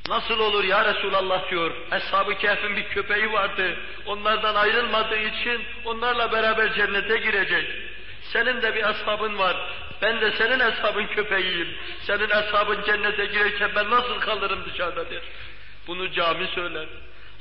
[0.09, 1.71] Nasıl olur ya Resulallah diyor.
[1.93, 3.77] Eshab-ı Kehf'in bir köpeği vardı.
[4.07, 7.67] Onlardan ayrılmadığı için onlarla beraber cennete girecek.
[8.23, 9.57] Senin de bir ashabın var.
[10.03, 11.69] Ben de senin ashabın köpeğiyim.
[12.01, 15.23] Senin ashabın cennete girerken ben nasıl kalırım dışarıda der.
[15.87, 16.87] Bunu cami söyler.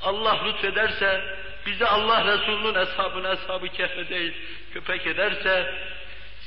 [0.02, 1.24] Allah lütfederse,
[1.66, 4.32] bize Allah Resulü'nün eshabını, eshab-ı kehfe değil,
[4.74, 5.74] köpek ederse,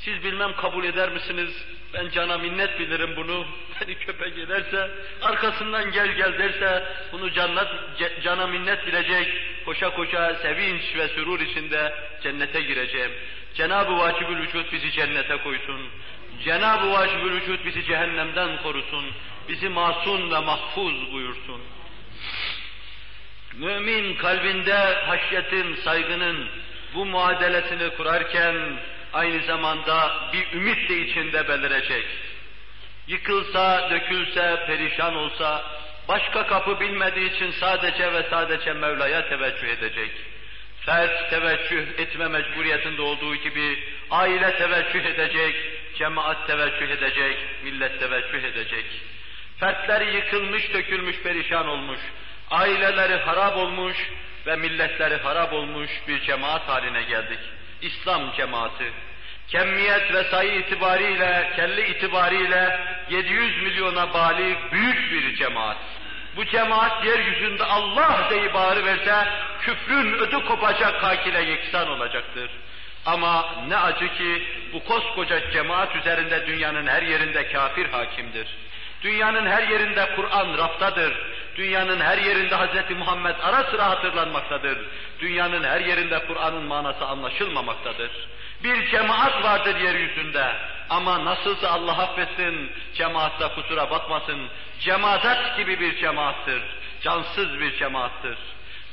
[0.05, 1.65] siz bilmem kabul eder misiniz?
[1.93, 3.45] Ben cana minnet bilirim bunu.
[3.81, 4.91] Beni köpek ederse,
[5.21, 7.67] arkasından gel gel derse, bunu cannat,
[8.23, 9.27] cana minnet bilecek,
[9.65, 11.93] koşa koşa sevinç ve sürur içinde
[12.23, 13.11] cennete gireceğim.
[13.55, 15.81] Cenab-ı Vacibül Vücud bizi cennete koysun.
[16.45, 19.05] Cenab-ı Vacibül Vücud bizi cehennemden korusun.
[19.49, 21.61] Bizi masum ve mahfuz buyursun.
[23.53, 24.73] Mümin kalbinde
[25.07, 26.49] haşyetin, saygının
[26.95, 28.55] bu muadelesini kurarken
[29.13, 32.05] aynı zamanda bir ümit de içinde belirecek.
[33.07, 35.63] Yıkılsa, dökülse, perişan olsa,
[36.07, 40.11] başka kapı bilmediği için sadece ve sadece Mevla'ya teveccüh edecek.
[40.85, 43.79] Fert teveccüh etme mecburiyetinde olduğu gibi
[44.11, 45.55] aile teveccüh edecek,
[45.97, 48.85] cemaat teveccüh edecek, millet teveccüh edecek.
[49.59, 51.99] Fertleri yıkılmış, dökülmüş, perişan olmuş,
[52.51, 53.97] aileleri harap olmuş
[54.47, 57.39] ve milletleri harap olmuş bir cemaat haline geldik.
[57.81, 58.91] İslam cemaati.
[59.47, 62.79] Kemmiyet ve sayı itibariyle, kelli itibariyle
[63.09, 65.77] 700 milyona bali büyük bir cemaat.
[66.35, 69.27] Bu cemaat yeryüzünde Allah deyip bağırı verse
[69.61, 72.49] küfrün ödü kopacak kakile yeksan olacaktır.
[73.05, 78.47] Ama ne acı ki bu koskoca cemaat üzerinde dünyanın her yerinde kafir hakimdir.
[79.01, 81.13] Dünyanın her yerinde Kur'an raftadır.
[81.55, 82.97] Dünyanın her yerinde Hz.
[82.97, 84.77] Muhammed ara sıra hatırlanmaktadır.
[85.19, 88.11] Dünyanın her yerinde Kur'an'ın manası anlaşılmamaktadır.
[88.63, 90.55] Bir cemaat vardır yeryüzünde.
[90.89, 94.47] Ama nasılsa Allah affetsin, cemaatta kusura bakmasın.
[94.79, 96.61] Cemaat gibi bir cemaattır.
[97.01, 98.37] Cansız bir cemaattır.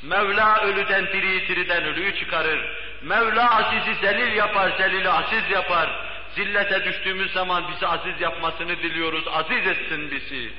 [0.02, 2.60] Mevla ölüden diriyi, diriden ölüyü çıkarır.
[3.02, 5.90] Mevla azizi zelil yapar, zelili aziz yapar.
[6.34, 9.24] Zillete düştüğümüz zaman bizi aziz yapmasını diliyoruz.
[9.28, 10.50] Aziz etsin bizi.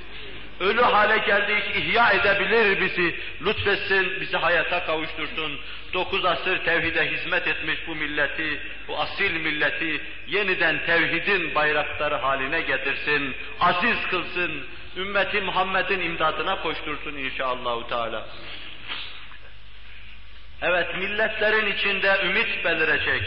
[0.59, 3.15] Ölü hale geldik, ihya edebilir bizi.
[3.45, 5.59] Lütfetsin, bizi hayata kavuştursun.
[5.93, 13.35] Dokuz asır tevhide hizmet etmiş bu milleti, bu asil milleti yeniden tevhidin bayrakları haline getirsin.
[13.59, 14.65] Aziz kılsın.
[14.97, 18.25] Ümmeti Muhammed'in imdadına koştursun inşallahü teala.
[20.61, 23.23] Evet, milletlerin içinde ümit belirecek.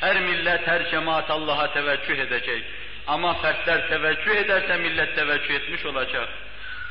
[0.00, 2.64] Her millet, her cemaat Allah'a teveccüh edecek.
[3.06, 6.28] Ama fertler teveccüh ederse millet teveccüh etmiş olacak.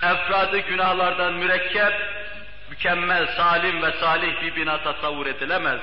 [0.02, 1.94] Efradı günahlardan mürekkep,
[2.70, 5.80] mükemmel, salim ve salih bir bina tasavvur edilemez.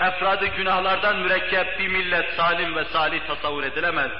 [0.00, 4.10] Efradı günahlardan mürekkep bir millet salim ve salih tasavvur edilemez.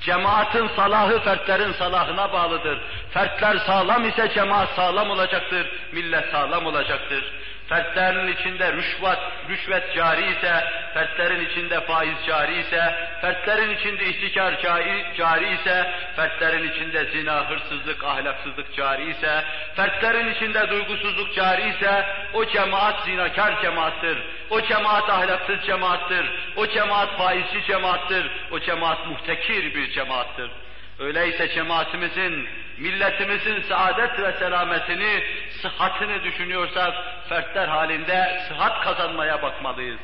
[0.00, 2.78] Cemaatin salahı fertlerin salahına bağlıdır.
[3.10, 7.24] Fertler sağlam ise cemaat sağlam olacaktır, millet sağlam olacaktır.
[7.68, 14.60] Fertlerin içinde rüşvet, rüşvet cari ise, fertlerin içinde faiz cari ise, fertlerin içinde ihtikar
[15.16, 19.44] cari, ise, fertlerin içinde zina, hırsızlık, ahlaksızlık cari ise,
[19.76, 24.18] fertlerin içinde duygusuzluk cari ise, o cemaat zinakar cemaattır,
[24.50, 30.50] o cemaat ahlaksız cemaattır, o cemaat faizci cemaattır, o cemaat muhtekir bir cemaattır.
[30.98, 32.48] Öyleyse cemaatimizin,
[32.78, 35.24] milletimizin saadet ve selametini,
[35.62, 36.94] sıhhatini düşünüyorsak,
[37.28, 40.00] fertler halinde sıhhat kazanmaya bakmalıyız.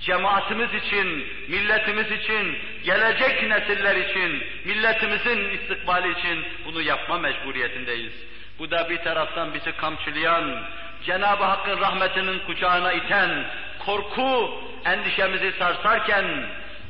[0.00, 8.12] cemaatimiz için, milletimiz için, gelecek nesiller için, milletimizin istikbali için bunu yapma mecburiyetindeyiz.
[8.58, 10.62] Bu da bir taraftan bizi kamçılayan,
[11.06, 13.44] Cenab-ı Hakk'ın rahmetinin kucağına iten,
[13.78, 16.24] korku endişemizi sarsarken,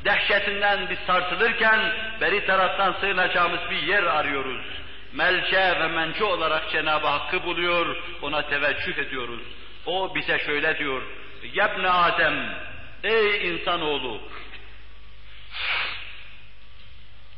[0.05, 1.79] dehşetinden biz sarsılırken,
[2.21, 4.61] beri taraftan sığınacağımız bir yer arıyoruz.
[5.13, 9.41] Melce ve mence olarak Cenab-ı Hakk'ı buluyor, ona teveccüh ediyoruz.
[9.85, 11.01] O bize şöyle diyor,
[11.53, 12.55] Yebne Adem,
[13.03, 14.21] ey insanoğlu,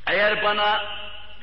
[0.07, 0.83] eğer bana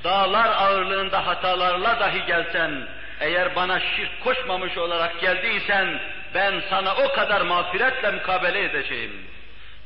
[0.05, 2.89] dağlar ağırlığında hatalarla dahi gelsen,
[3.21, 6.01] eğer bana şirk koşmamış olarak geldiysen,
[6.35, 9.27] ben sana o kadar mağfiretle mukabele edeceğim.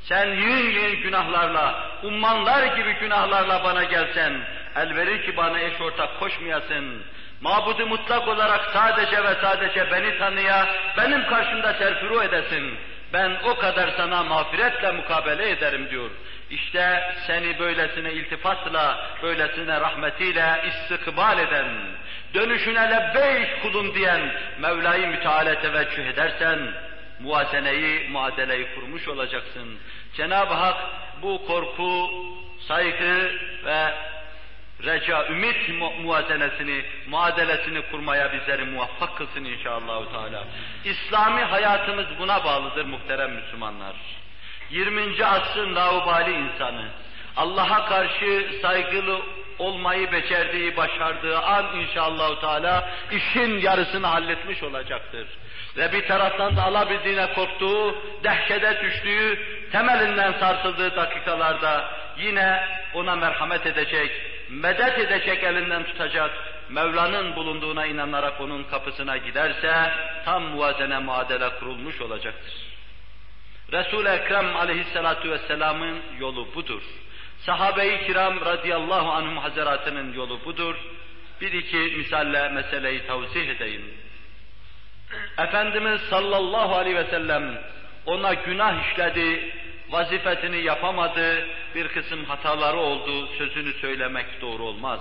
[0.02, 4.40] Sen yün yün günahlarla, ummanlar gibi günahlarla bana gelsen,
[4.76, 7.02] elverir ki bana eş ortak koşmayasın.
[7.40, 12.74] Mabudu mutlak olarak sadece ve sadece beni tanıya, benim karşımda serfuru edesin.
[13.12, 16.10] Ben o kadar sana mağfiretle mukabele ederim diyor.
[16.50, 21.66] İşte seni böylesine iltifatla, böylesine rahmetiyle istikbal eden,
[22.34, 24.20] dönüşüne lebbeyk kulum diyen
[24.58, 26.58] Mevla'yı müteala teveccüh edersen,
[27.20, 29.78] muazeneyi, muadeleyi kurmuş olacaksın.
[30.16, 30.76] Cenab-ı Hak
[31.22, 32.10] bu korku,
[32.68, 33.30] saygı
[33.64, 33.94] ve
[34.82, 40.12] reca, ümit mu muazenesini, muadelesini kurmaya bizleri muvaffak kılsın inşallah.
[40.12, 40.44] Teala.
[40.84, 43.94] İslami hayatımız buna bağlıdır muhterem Müslümanlar.
[44.70, 45.24] 20.
[45.24, 46.84] asrın laubali insanı,
[47.36, 49.20] Allah'a karşı saygılı
[49.58, 55.26] olmayı becerdiği, başardığı an inşallah Teala işin yarısını halletmiş olacaktır.
[55.76, 59.38] Ve bir taraftan da alabildiğine korktuğu, dehşete düştüğü,
[59.72, 64.10] temelinden sarsıldığı dakikalarda yine ona merhamet edecek,
[64.48, 66.30] medet edecek elinden tutacak,
[66.68, 69.92] Mevla'nın bulunduğuna inanarak onun kapısına giderse
[70.24, 72.52] tam muvazene muadele kurulmuş olacaktır.
[73.72, 76.82] Resul-i Ekrem aleyhissalatu vesselamın yolu budur.
[77.38, 80.76] Sahabe-i kiram radıyallahu anhum hazaratının yolu budur.
[81.40, 83.94] Bir iki misalle meseleyi tavzih edeyim.
[85.38, 87.58] Efendimiz sallallahu aleyhi ve sellem
[88.06, 89.52] ona günah işledi,
[89.90, 95.00] vazifetini yapamadı, bir kısım hataları oldu, sözünü söylemek doğru olmaz.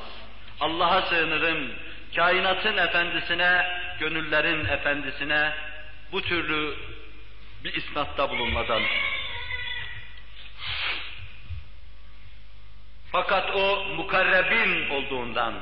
[0.59, 1.71] Allah'a sığınırım,
[2.15, 3.67] kainatın efendisine,
[3.99, 5.53] gönüllerin efendisine
[6.11, 6.75] bu türlü
[7.63, 8.81] bir isnatta bulunmadan.
[13.11, 15.53] Fakat o mukarrebin olduğundan,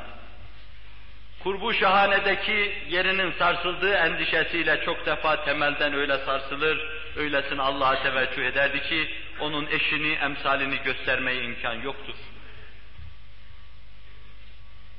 [1.44, 9.10] kurbu şahanedeki yerinin sarsıldığı endişesiyle çok defa temelden öyle sarsılır, öylesine Allah'a teveccüh ederdi ki,
[9.40, 12.16] onun eşini, emsalini göstermeye imkan yoktur.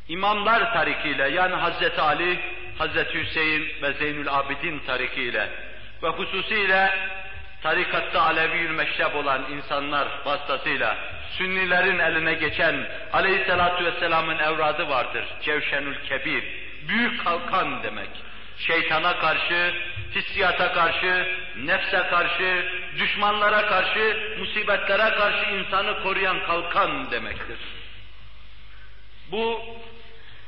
[0.08, 2.38] İmamlar tarikiyle yani Hazreti Ali,
[2.78, 5.48] Hazreti Hüseyin ve Zeynül Abidin tarikiyle
[6.02, 6.92] ve hususiyle
[7.62, 10.96] tarikatta Alevi meşrep olan insanlar vasıtasıyla
[11.38, 15.24] Sünnilerin eline geçen Aleyhisselatü Vesselam'ın evradı vardır.
[15.42, 16.44] Cevşenül Kebir.
[16.88, 18.10] Büyük kalkan demek.
[18.58, 19.74] Şeytana karşı,
[20.14, 27.58] hissiyata karşı, nefse karşı, düşmanlara karşı, musibetlere karşı insanı koruyan kalkan demektir.
[29.30, 29.60] Bu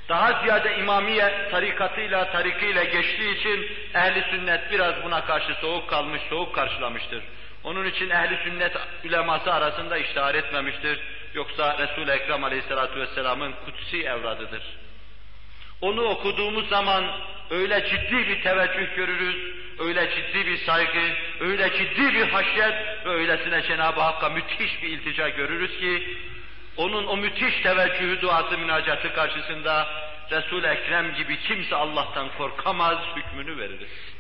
[0.09, 6.55] daha ziyade imamiye tarikatıyla, tarikiyle geçtiği için ehli sünnet biraz buna karşı soğuk kalmış, soğuk
[6.55, 7.23] karşılamıştır.
[7.65, 8.73] Onun için ehli sünnet
[9.05, 11.01] üleması arasında iştihar etmemiştir.
[11.35, 14.63] Yoksa Resul-i Ekrem Aleyhisselatü Vesselam'ın kutsi evradıdır.
[15.81, 17.05] Onu okuduğumuz zaman
[17.51, 19.37] öyle ciddi bir teveccüh görürüz,
[19.79, 21.01] öyle ciddi bir saygı,
[21.41, 22.75] öyle ciddi bir haşyet
[23.07, 26.17] ve öylesine Cenab-ı Hakk'a müthiş bir iltica görürüz ki
[26.77, 29.89] onun o müthiş teveccühü, duası, münacatı karşısında
[30.31, 34.15] Resul-i Ekrem gibi kimse Allah'tan korkamaz, hükmünü veririz.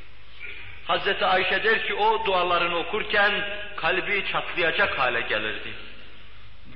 [0.87, 3.33] Hazreti Ayşe der ki o dualarını okurken
[3.77, 5.71] kalbi çatlayacak hale gelirdi.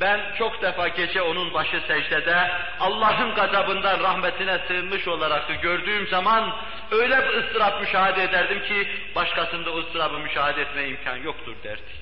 [0.01, 2.51] Ben çok defa gece onun başı secdede
[2.81, 6.57] Allah'ın gazabından rahmetine sığınmış olarak gördüğüm zaman
[6.91, 11.93] öyle bir ıstırap müşahede ederdim ki başkasında o ıstırabı müşahede etme imkan yoktur derdi.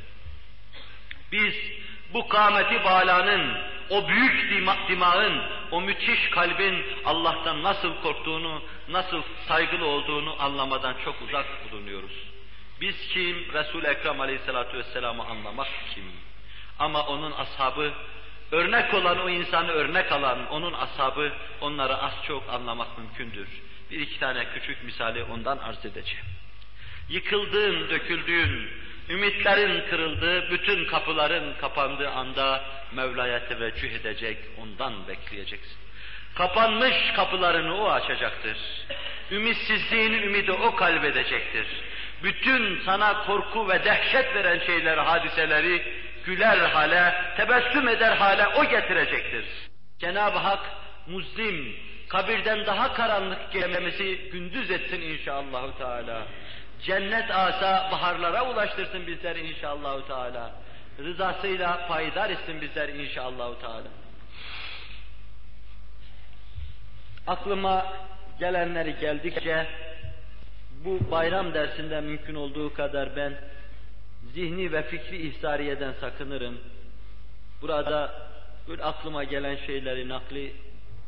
[1.32, 1.54] Biz
[2.14, 3.56] bu kâmeti balanın,
[3.90, 11.22] o büyük dima, dimağın, o müthiş kalbin Allah'tan nasıl korktuğunu, nasıl saygılı olduğunu anlamadan çok
[11.22, 12.12] uzak bulunuyoruz.
[12.80, 13.52] Biz kim?
[13.52, 16.04] Resul-i Ekrem Aleyhisselatü Vesselam'ı anlamak kim?
[16.78, 17.92] Ama onun ashabı,
[18.52, 23.48] örnek olan o insanı örnek alan onun ashabı, onları az çok anlamak mümkündür.
[23.90, 26.24] Bir iki tane küçük misali ondan arz edeceğim.
[27.08, 28.70] Yıkıldığın, döküldüğün,
[29.08, 35.76] ümitlerin kırıldığı, bütün kapıların kapandığı anda Mevla'ya teveccüh edecek, ondan bekleyeceksin.
[36.34, 38.56] Kapanmış kapılarını o açacaktır.
[39.30, 41.66] Ümitsizliğin ümidi o kalbedecektir.
[42.22, 45.82] bütün sana korku ve dehşet veren şeyleri, hadiseleri
[46.24, 49.44] güler hale, tebessüm eder hale o getirecektir.
[49.98, 50.60] Cenab-ı Hak
[51.06, 51.76] muzlim,
[52.08, 56.26] kabirden daha karanlık gelmesi gündüz etsin inşallahü teala.
[56.82, 60.50] Cennet asa baharlara ulaştırsın bizleri inşallahü teala.
[60.98, 63.88] Rızasıyla payidar etsin bizler inşallahü teala.
[67.26, 67.86] Aklıma
[68.38, 69.66] gelenleri geldikçe
[70.84, 73.34] bu bayram dersinde mümkün olduğu kadar ben
[74.34, 76.58] zihni ve fikri ihsariyeden sakınırım.
[77.62, 78.12] Burada
[78.68, 80.52] böyle aklıma gelen şeyleri nakli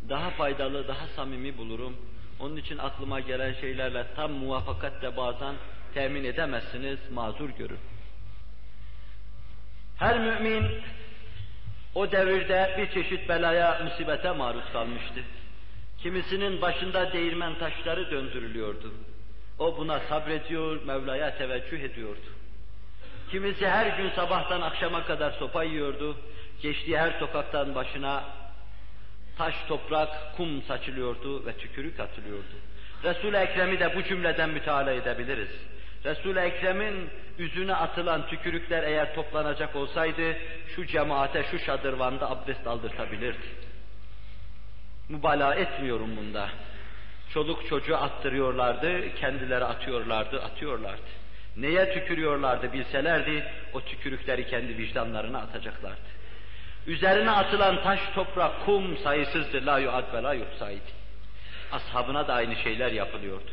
[0.09, 1.97] daha faydalı, daha samimi bulurum.
[2.41, 5.55] Onun için aklıma gelen şeylerle tam muvaffakat de bazen
[5.95, 7.79] temin edemezsiniz, mazur görün.
[9.99, 10.67] Her mümin
[11.95, 15.21] o devirde bir çeşit belaya, musibete maruz kalmıştı.
[15.99, 18.95] Kimisinin başında değirmen taşları döndürülüyordu.
[19.59, 22.29] O buna sabrediyor, Mevla'ya teveccüh ediyordu.
[23.31, 26.17] Kimisi her gün sabahtan akşama kadar sopa yiyordu.
[26.63, 28.25] Geçtiği her sokaktan başına
[29.39, 32.55] taş, toprak, kum saçılıyordu ve tükürük atılıyordu.
[33.05, 35.49] Resul-i Ekrem'i de bu cümleden müteala edebiliriz.
[36.05, 40.37] Resul-i Ekrem'in yüzüne atılan tükürükler eğer toplanacak olsaydı
[40.77, 43.47] şu cemaate, şu şadırvanda abdest aldırtabilirdi.
[45.09, 46.49] Mübalağa etmiyorum bunda.
[47.35, 51.09] Çoluk çocuğu attırıyorlardı, kendileri atıyorlardı, atıyorlardı.
[51.57, 56.18] Neye tükürüyorlardı bilselerdi, o tükürükleri kendi vicdanlarına atacaklardı.
[56.89, 59.67] Üzerine atılan taş, toprak, kum sayısızdı.
[59.67, 60.99] La yuad ve la yuhsaydi.
[61.73, 63.51] Ashabına da aynı şeyler yapılıyordu.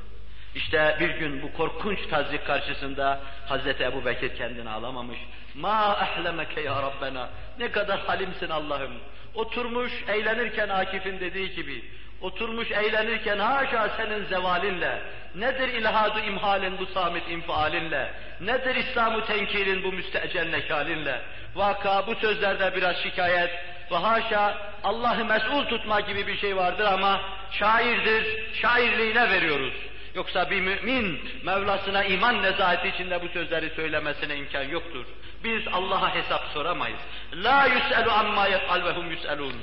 [0.55, 5.17] İşte bir gün bu korkunç tazik karşısında Hazreti Ebu Bekir kendini alamamış.
[5.55, 7.29] Ma ahlemeke ya Rabbena.
[7.59, 8.91] Ne kadar halimsin Allah'ım.
[9.33, 11.85] Oturmuş eğlenirken Akif'in dediği gibi.
[12.21, 15.01] Oturmuş eğlenirken haşa senin zevalinle.
[15.35, 18.13] Nedir ilhadu imhalin bu samit infialinle?
[18.41, 21.21] Nedir İslam'ı tenkirin bu müstecel nekalinle?
[21.55, 23.51] Vaka bu sözlerde biraz şikayet
[23.91, 29.73] ve haşa Allah'ı mesul tutma gibi bir şey vardır ama şairdir, şairliğine veriyoruz.
[30.15, 35.05] Yoksa bir mümin Mevlasına iman nezaheti içinde bu sözleri söylemesine imkan yoktur.
[35.43, 36.99] Biz Allah'a hesap soramayız.
[37.33, 39.53] La yus'elu amma yef'al ve hum yus'elun.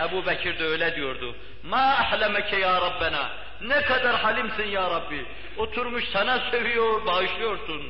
[0.00, 1.34] Ebu Bekir de öyle diyordu.
[1.62, 3.30] Ma ahlemeke ya Rabbena.
[3.60, 5.26] Ne kadar halimsin ya Rabbi.
[5.56, 7.82] Oturmuş sana sövüyor, bağışlıyorsun.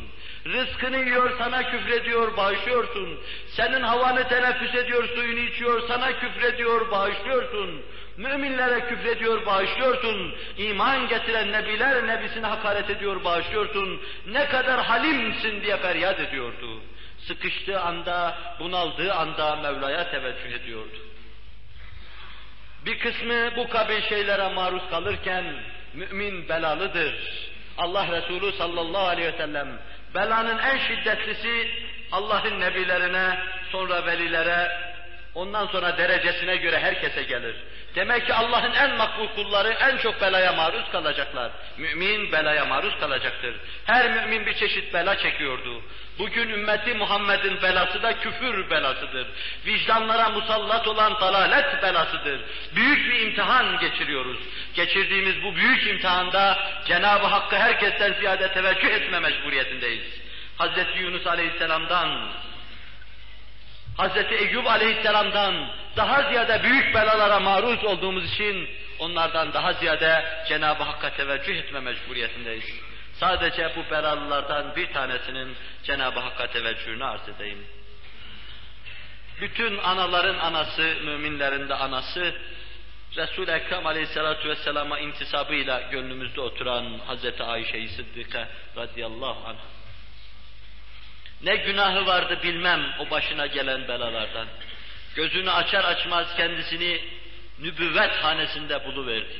[0.47, 3.21] Rızkını yiyor, sana küfrediyor, bağışlıyorsun.
[3.49, 7.83] Senin havanı teneffüs ediyor, suyunu içiyor, sana küfrediyor, bağışlıyorsun.
[8.17, 10.35] Müminlere küfrediyor, bağışlıyorsun.
[10.59, 14.01] İman getiren nebiler nebisine hakaret ediyor, bağışlıyorsun.
[14.27, 16.81] Ne kadar halimsin diye feryat ediyordu.
[17.19, 21.06] Sıkıştığı anda, bunaldığı anda Mevla'ya teveccüh ediyordu.
[22.87, 25.45] Bir kısmı bu kabil şeylere maruz kalırken
[25.95, 27.15] mümin belalıdır.
[27.79, 29.69] Allah Resulü sallallahu aleyhi ve sellem
[30.15, 31.71] belanın en şiddetlisi
[32.13, 33.39] Allah'ın nebilerine,
[33.73, 34.86] sonra velilere,
[35.37, 37.57] ondan sonra derecesine göre herkese gelir.
[37.95, 41.51] Demek ki Allah'ın en makbul kulları en çok belaya maruz kalacaklar.
[41.79, 43.55] Mümin belaya maruz kalacaktır.
[43.85, 45.83] Her mümin bir çeşit bela çekiyordu.
[46.19, 49.27] Bugün ümmeti Muhammed'in belası da küfür belasıdır.
[49.67, 52.41] Vicdanlara musallat olan dalalet belasıdır.
[52.75, 54.39] Büyük bir imtihan geçiriyoruz.
[54.75, 60.27] Geçirdiğimiz bu büyük imtihanda Cenab-ı Hakk'a herkesten ziyade teveccüh etme mecburiyetindeyiz.
[60.57, 62.29] Hazreti Yunus Aleyhisselam'dan,
[63.97, 68.69] Hazreti Eyyub Aleyhisselam'dan daha ziyade büyük belalara maruz olduğumuz için
[68.99, 72.81] onlardan daha ziyade Cenab-ı Hakk'a teveccüh etme mecburiyetindeyiz.
[73.13, 77.67] Sadece bu belalılardan bir tanesinin Cenab-ı Hakk'a teveccühünü arz edeyim.
[79.41, 82.35] Bütün anaların anası, müminlerin de anası,
[83.17, 89.76] Resul-i Ekrem Aleyhisselatü Vesselam'a intisabıyla gönlümüzde oturan Hazreti Ayşe-i Sıddık'a radıyallahu anh.
[91.43, 94.47] Ne günahı vardı bilmem o başına gelen belalardan.
[95.15, 97.01] Gözünü açar açmaz kendisini
[97.59, 99.37] nübüvvet hanesinde buluverdi.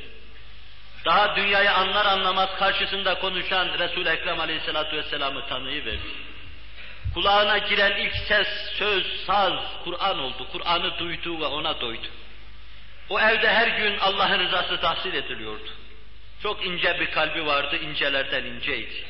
[1.05, 6.27] Daha dünyayı anlar anlamaz karşısında konuşan Resul-i Ekrem Aleyhisselatü Vesselam'ı tanıyıverdi.
[7.13, 10.47] Kulağına giren ilk ses, söz, saz, Kur'an oldu.
[10.51, 12.07] Kur'an'ı duydu ve ona doydu.
[13.09, 15.69] O evde her gün Allah'ın rızası tahsil ediliyordu.
[16.43, 19.03] Çok ince bir kalbi vardı, incelerden inceydi.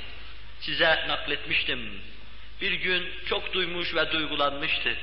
[0.60, 2.02] Size nakletmiştim.
[2.62, 4.96] Bir gün çok duymuş ve duygulanmıştı.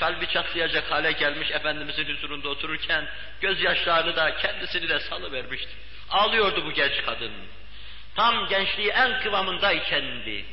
[0.00, 3.08] Kalbi çatlayacak hale gelmiş Efendimizin huzurunda otururken
[3.40, 5.70] gözyaşlarını da kendisini de salıvermişti.
[6.10, 7.32] Ağlıyordu bu genç kadın.
[8.16, 10.44] Tam gençliği en kıvamındaykendi.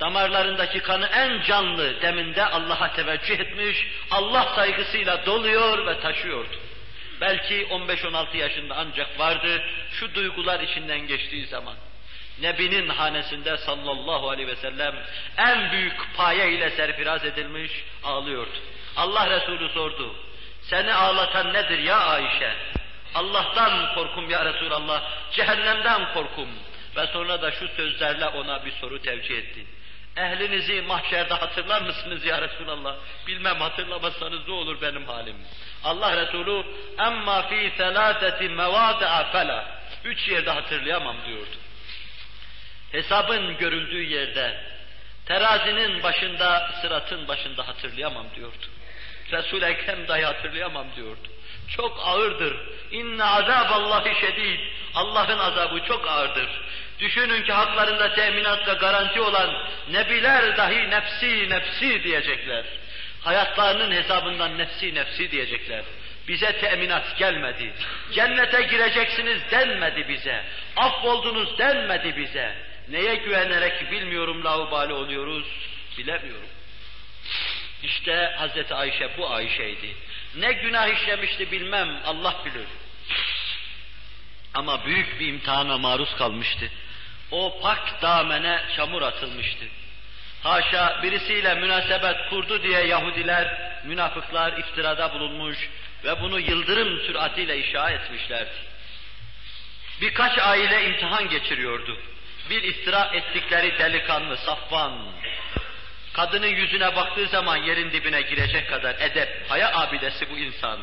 [0.00, 6.56] Damarlarındaki kanı en canlı deminde Allah'a teveccüh etmiş, Allah saygısıyla doluyor ve taşıyordu.
[7.20, 11.74] Belki 15-16 yaşında ancak vardı şu duygular içinden geçtiği zaman.
[12.40, 14.94] Nebinin hanesinde sallallahu aleyhi ve sellem
[15.36, 17.72] en büyük paye ile serfiraz edilmiş
[18.04, 18.58] ağlıyordu.
[18.96, 20.14] Allah Resulü sordu.
[20.62, 22.52] Seni ağlatan nedir ya Ayşe?
[23.14, 26.48] Allah'tan korkum ya Resulallah, cehennemden korkum.
[26.96, 29.66] Ve sonra da şu sözlerle ona bir soru tevcih etti.
[30.16, 32.94] Ehlinizi mahşerde hatırlar mısınız ya Resulallah?
[33.26, 35.36] Bilmem hatırlamazsanız ne olur benim halim.
[35.84, 36.64] Allah Resulü
[36.98, 39.80] emma fi selateti mevadi'a fela.
[40.04, 41.56] Üç yerde hatırlayamam diyordu.
[42.92, 44.60] Hesabın görüldüğü yerde,
[45.26, 48.66] terazinin başında, sıratın başında hatırlayamam diyordu.
[49.32, 51.28] Resul-i Ekrem dahi hatırlayamam diyordu.
[51.76, 52.56] Çok ağırdır.
[52.90, 54.60] İnne azaballahi şedid.
[54.94, 56.48] Allah'ın azabı çok ağırdır.
[57.00, 62.64] Düşünün ki haklarında teminat ve garanti olan nebiler dahi nefsi nefsi diyecekler.
[63.24, 65.84] Hayatlarının hesabından nefsi nefsi diyecekler.
[66.28, 67.72] Bize teminat gelmedi.
[68.12, 70.44] Cennete gireceksiniz denmedi bize.
[70.76, 72.67] Affoldunuz denmedi bize.
[72.90, 75.46] Neye güvenerek bilmiyorum laubali oluyoruz,
[75.98, 76.48] bilemiyorum.
[77.82, 79.94] İşte Hazreti Ayşe bu Ayşe'ydi.
[80.36, 82.66] Ne günah işlemişti bilmem, Allah bilir.
[84.54, 86.70] Ama büyük bir imtihana maruz kalmıştı.
[87.30, 89.64] O pak damene çamur atılmıştı.
[90.42, 95.58] Haşa birisiyle münasebet kurdu diye Yahudiler, münafıklar iftirada bulunmuş
[96.04, 98.54] ve bunu yıldırım süratiyle işa etmişlerdi.
[100.00, 101.98] Birkaç aile imtihan geçiriyordu.
[102.50, 104.92] Bir iftira ettikleri delikanlı Safvan,
[106.12, 110.78] kadının yüzüne baktığı zaman yerin dibine girecek kadar edep, haya abidesi bu insan.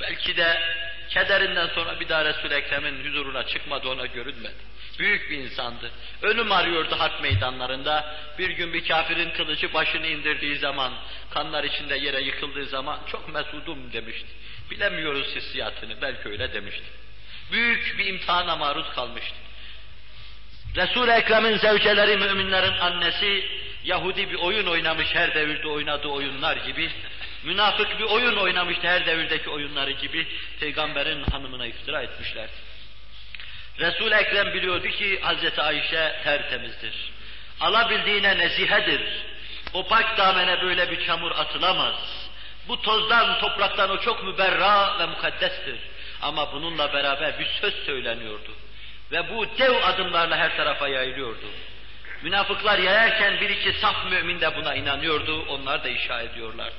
[0.00, 0.62] Belki de
[1.08, 4.72] kederinden sonra bir daha Resul-i Ekrem'in huzuruna çıkmadı, ona görünmedi.
[4.98, 5.90] Büyük bir insandı.
[6.22, 8.16] Önüm arıyordu harp meydanlarında.
[8.38, 10.92] Bir gün bir kafirin kılıcı başını indirdiği zaman,
[11.30, 14.28] kanlar içinde yere yıkıldığı zaman çok mesudum demişti.
[14.70, 16.84] Bilemiyoruz hissiyatını, belki öyle demişti.
[17.52, 19.34] Büyük bir imtihana maruz kalmıştı.
[20.76, 23.44] Resul-i Ekrem'in zevceleri, müminlerin annesi,
[23.84, 26.90] Yahudi bir oyun oynamış her devirde oynadığı oyunlar gibi,
[27.44, 30.26] münafık bir oyun oynamıştı her devirdeki oyunları gibi,
[30.60, 32.52] peygamberin hanımına iftira etmişlerdi.
[33.78, 36.94] Resul-i Ekrem biliyordu ki Hazreti Ayşe tertemizdir.
[37.60, 39.02] Alabildiğine nezihedir.
[39.72, 41.94] O pak damene böyle bir çamur atılamaz.
[42.68, 45.76] Bu tozdan, topraktan o çok müberra ve mukaddestir.
[46.22, 48.50] Ama bununla beraber bir söz söyleniyordu.
[49.12, 51.46] Ve bu dev adımlarla her tarafa yayılıyordu.
[52.22, 56.74] Münafıklar yayarken bir iki saf mümin de buna inanıyordu, onlar da işa ediyorlardı.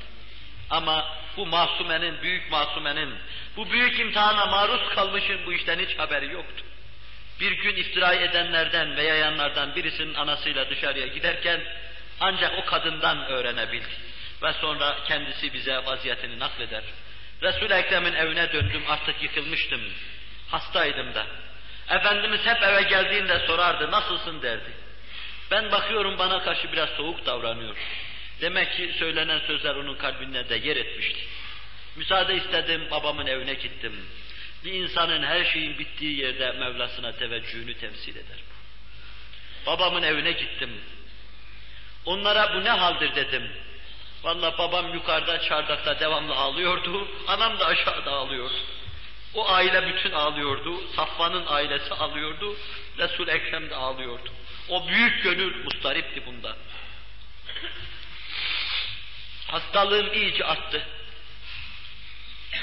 [0.69, 3.15] Ama bu masumenin, büyük masumenin,
[3.57, 6.63] bu büyük imtihana maruz kalmışın bu işten hiç haberi yoktu.
[7.39, 11.61] Bir gün iftira edenlerden ve yayanlardan birisinin anasıyla dışarıya giderken
[12.19, 13.87] ancak o kadından öğrenebildi.
[14.43, 16.83] Ve sonra kendisi bize vaziyetini nakleder.
[17.41, 19.81] Resul-i Ekrem'in evine döndüm, artık yıkılmıştım.
[20.51, 21.25] Hastaydım da.
[21.89, 24.71] Efendimiz hep eve geldiğinde sorardı, nasılsın derdi.
[25.51, 27.75] Ben bakıyorum bana karşı biraz soğuk davranıyor.
[28.41, 31.19] Demek ki söylenen sözler onun kalbinde de yer etmişti.
[31.95, 34.05] Müsaade istedim, babamın evine gittim.
[34.65, 38.37] Bir insanın her şeyin bittiği yerde Mevlasına teveccühünü temsil eder
[39.65, 40.69] Babamın evine gittim.
[42.05, 43.51] Onlara bu ne haldir dedim.
[44.23, 48.53] Valla babam yukarıda çardakta devamlı ağlıyordu, anam da aşağıda ağlıyordu.
[49.33, 52.55] O aile bütün ağlıyordu, Safvan'ın ailesi ağlıyordu,
[52.97, 54.29] Resul Ekrem de ağlıyordu.
[54.69, 56.55] O büyük gönül mustaripti bunda.
[59.47, 60.87] Hastalığım iyice arttı.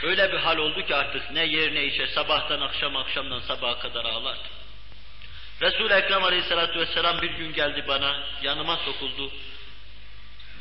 [0.02, 4.04] Öyle bir hal oldu ki artık ne yer ne içer, sabahtan akşam, akşamdan sabaha kadar
[4.04, 4.48] ağlardı.
[5.62, 9.32] Resul-i Ekrem Aleyhisselatü Vesselam bir gün geldi bana, yanıma sokuldu.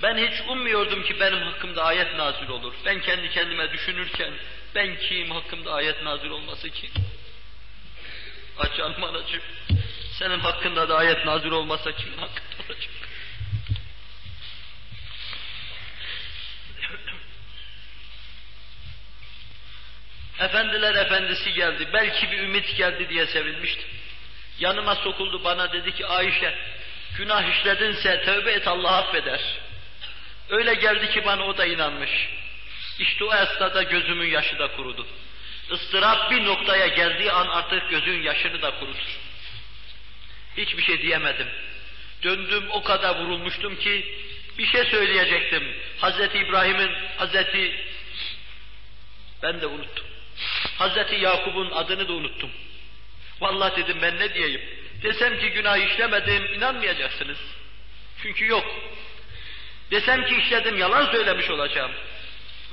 [0.04, 2.74] Ben hiç ummuyordum ki benim hakkımda ayet nazil olur.
[2.86, 4.34] Ben kendi kendime düşünürken,
[4.76, 6.89] ben kim, hakkımda ayet nazil olması kim?
[8.60, 9.41] Aç anacığım,
[10.20, 12.89] senin hakkında da ayet nazil olmasa kim hakkında olacak?
[20.39, 23.89] Efendiler efendisi geldi, belki bir ümit geldi diye sevinmiştim.
[24.60, 26.56] Yanıma sokuldu bana dedi ki Ayşe,
[27.18, 29.69] günah işledinse tövbe et Allah affeder.
[30.50, 32.30] Öyle geldi ki bana o da inanmış.
[33.00, 35.08] İşte o esnada gözümün yaşı da kurudu.
[35.72, 39.20] Istırap bir noktaya geldiği an artık gözün yaşını da kurutur.
[40.58, 41.47] Hiçbir şey diyemedim.
[42.24, 44.16] Döndüm o kadar vurulmuştum ki
[44.58, 45.76] bir şey söyleyecektim.
[46.00, 47.86] Hazreti İbrahim'in, Hazreti
[49.43, 50.06] ben de unuttum.
[50.78, 52.50] Hazreti Yakup'un adını da unuttum.
[53.41, 54.62] Vallahi dedim ben ne diyeyim?
[55.04, 57.38] Desem ki günah işlemedim, inanmayacaksınız.
[58.22, 58.66] Çünkü yok.
[59.92, 61.92] Desem ki işledim, yalan söylemiş olacağım.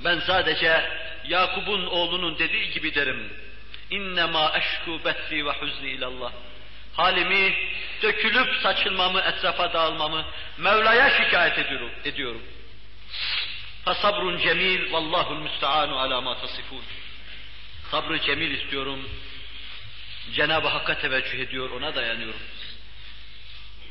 [0.05, 0.91] Ben sadece
[1.29, 3.33] Yakup'un oğlunun dediği gibi derim.
[3.91, 6.33] İnnemâ eşkû bethi ve huzni ilallah.
[6.97, 7.55] halimi,
[8.03, 10.25] dökülüp saçılmamı, etrafa dağılmamı
[10.59, 11.91] Mevla'ya şikayet ediyorum.
[12.05, 12.43] ediyorum.
[13.85, 16.83] Fasabrun cemil, vallahul müsteanu ala ma tasifun.
[17.91, 19.09] Sabrı cemil istiyorum.
[20.35, 22.41] Cenab-ı Hakk'a teveccüh ediyor, ona dayanıyorum.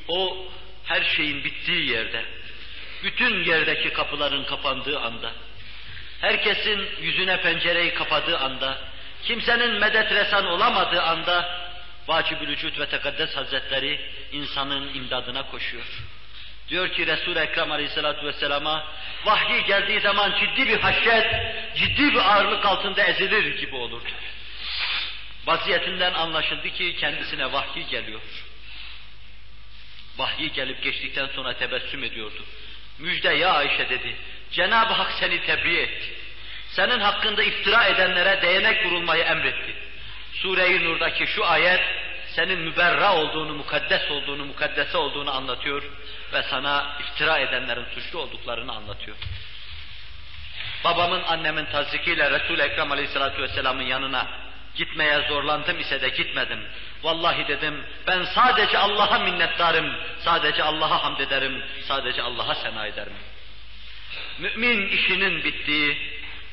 [0.08, 0.48] O
[0.84, 2.26] her şeyin bittiği yerde,
[3.04, 5.32] bütün yerdeki kapıların kapandığı anda,
[6.22, 8.78] herkesin yüzüne pencereyi kapadığı anda,
[9.24, 11.66] kimsenin medet resan olamadığı anda,
[12.08, 15.86] Vacib-ül Vücud ve Tekaddes Hazretleri insanın imdadına koşuyor.
[16.70, 18.88] Diyor ki Resul-i Ekrem Aleyhisselatü Vesselam'a
[19.26, 21.28] vahyi geldiği zaman ciddi bir haşyet,
[21.76, 24.10] ciddi bir ağırlık altında ezilir gibi olurdu.
[25.46, 28.22] Vaziyetinden anlaşıldı ki kendisine vahyi geliyor.
[30.18, 32.44] Vahyi gelip geçtikten sonra tebessüm ediyordu.
[33.00, 34.16] Müjde ya Ayşe dedi.
[34.52, 36.14] Cenab-ı Hak seni tebriğ etti.
[36.70, 39.76] Senin hakkında iftira edenlere değnek vurulmayı emretti.
[40.34, 41.82] Sure-i Nur'daki şu ayet
[42.28, 45.84] senin müberra olduğunu, mukaddes olduğunu, mukaddese olduğunu anlatıyor
[46.34, 49.18] ve sana iftira edenlerin suçlu olduklarını anlatıyor.
[50.84, 54.45] Babamın, annemin tazdikiyle Resul-i Ekrem Aleyhisselatü Vesselam'ın yanına
[54.76, 56.60] gitmeye zorlandım ise de gitmedim.
[57.04, 63.14] Vallahi dedim, ben sadece Allah'a minnettarım, sadece Allah'a hamd ederim, sadece Allah'a sena ederim.
[64.40, 65.98] Mümin işinin bittiği,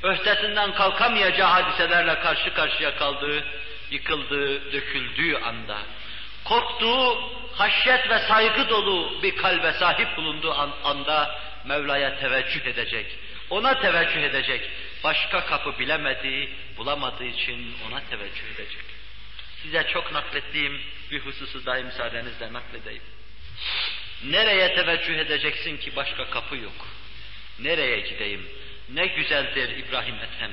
[0.03, 3.45] öhtesinden kalkamayacağı hadiselerle karşı karşıya kaldığı,
[3.91, 5.79] yıkıldığı, döküldüğü anda,
[6.45, 7.19] korktuğu,
[7.55, 10.55] haşyet ve saygı dolu bir kalbe sahip bulunduğu
[10.85, 13.07] anda Mevla'ya teveccüh edecek,
[13.53, 14.71] ona teveccüh edecek.
[15.05, 18.85] Başka kapı bilemediği, bulamadığı için ona teveccüh edecek.
[19.63, 20.81] Size çok naklettiğim
[21.11, 23.03] bir hususu dahi müsaadenizle nakledeyim.
[24.25, 26.89] Nereye teveccüh edeceksin ki başka kapı yok?
[27.59, 28.49] Nereye gideyim?
[28.89, 30.51] Ne güzeldir İbrahim Ethem.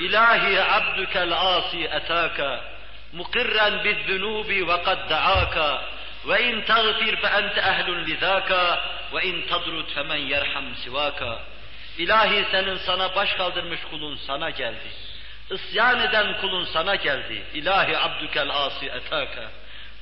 [0.00, 2.64] İlahi abdukel asi etaka
[3.12, 5.84] mukirren bizzunubi ve kad da'aka
[6.28, 8.80] ve in tagfir fe ente ehlun lizaka
[9.14, 11.55] ve in tadrut femen yerham sivaka.
[11.98, 14.88] İlahi senin sana baş kaldırmış kulun sana geldi.
[15.50, 17.42] İsyan eden kulun sana geldi.
[17.54, 19.50] İlahi abdukel asi etaka.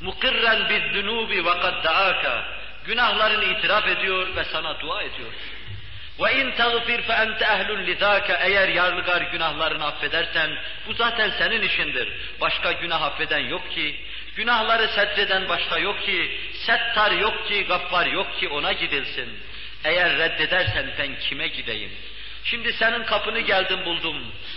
[0.00, 2.44] Mukirren bizzunubi ve kad da'aka.
[2.86, 5.32] Günahlarını itiraf ediyor ve sana dua ediyor.
[6.20, 8.34] Ve in tagfir fe ente ehlun lizaka.
[8.34, 10.50] Eğer yarlıgar günahlarını affedersen
[10.86, 12.08] bu zaten senin işindir.
[12.40, 13.96] Başka günah affeden yok ki.
[14.36, 16.40] Günahları setreden başka yok ki.
[16.66, 19.38] Settar yok ki, gaffar yok ki ona gidilsin.
[19.84, 21.90] Eğer reddedersen ben kime gideyim?
[22.44, 24.16] Şimdi senin kapını geldim buldum.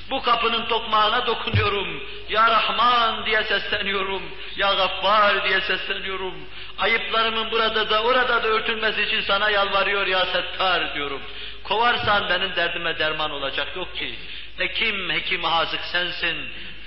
[0.09, 2.03] Bu kapının tokmağına dokunuyorum.
[2.29, 4.23] Ya Rahman diye sesleniyorum.
[4.55, 6.33] Ya Gaffar diye sesleniyorum.
[6.77, 11.21] Ayıplarımın burada da orada da örtülmesi için sana yalvarıyor ya Settar diyorum.
[11.63, 14.15] Kovarsan benim derdime derman olacak yok ki.
[14.57, 16.37] Hekim, hekim hazık sensin.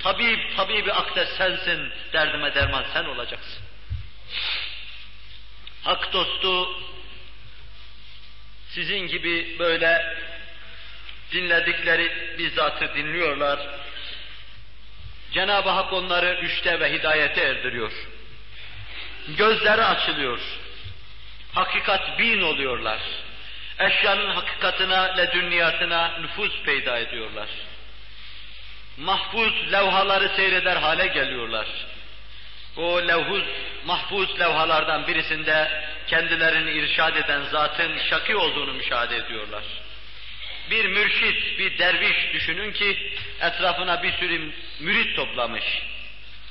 [0.03, 1.93] Tabip, tabibi akdes sensin.
[2.13, 3.63] Derdime derman sen olacaksın.
[5.85, 6.69] Hak dostu
[8.75, 10.17] sizin gibi böyle
[11.33, 13.61] dinledikleri bizzatı dinliyorlar.
[15.33, 17.93] Cenab-ı Hak onları rüşte ve hidayete erdiriyor.
[19.29, 20.41] Gözleri açılıyor.
[21.55, 23.01] Hakikat bin oluyorlar.
[23.79, 27.49] Eşyanın hakikatına, ledünniyatına nüfuz peyda ediyorlar.
[28.97, 31.67] Mahfuz levhaları seyreder hale geliyorlar.
[32.77, 33.45] O levhuz,
[33.85, 39.63] mahfuz levhalardan birisinde kendilerini irşad eden zatın şaki olduğunu müşahede ediyorlar.
[40.71, 45.65] Bir mürşit, bir derviş düşünün ki etrafına bir sürü mürit toplamış.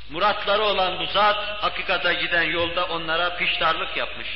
[0.10, 4.28] Muratları olan bu zat hakikata giden yolda onlara piştarlık yapmış.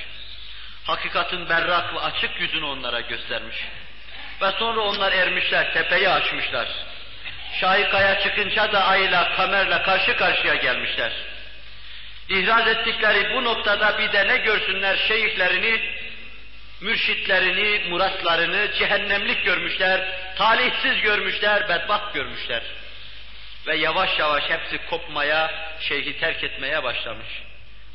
[0.83, 3.57] Hakikatin berrak ve açık yüzünü onlara göstermiş.
[4.41, 6.67] Ve sonra onlar ermişler, tepeyi açmışlar.
[7.59, 11.11] Şahikaya çıkınca da ayla, kamerle karşı karşıya gelmişler.
[12.29, 15.81] İhraz ettikleri bu noktada bir de ne görsünler şeyhlerini,
[16.81, 22.63] mürşitlerini, muratlarını cehennemlik görmüşler, talihsiz görmüşler, bedbaht görmüşler.
[23.67, 27.43] Ve yavaş yavaş hepsi kopmaya, şeyhi terk etmeye başlamış.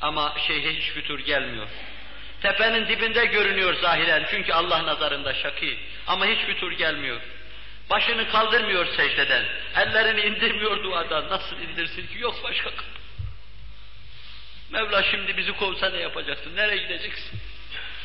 [0.00, 1.66] Ama şeyhe hiç fütur gelmiyor.
[2.42, 5.78] Tepenin dibinde görünüyor zahiren çünkü Allah nazarında şaki.
[6.06, 7.20] Ama hiç fütur gelmiyor.
[7.90, 9.44] Başını kaldırmıyor secdeden.
[9.76, 11.28] Ellerini indirmiyor duadan.
[11.28, 12.18] Nasıl indirsin ki?
[12.18, 12.97] Yok başka kapı.
[14.70, 16.56] Mevla şimdi bizi kovsa ne yapacaksın?
[16.56, 17.40] Nereye gideceksin?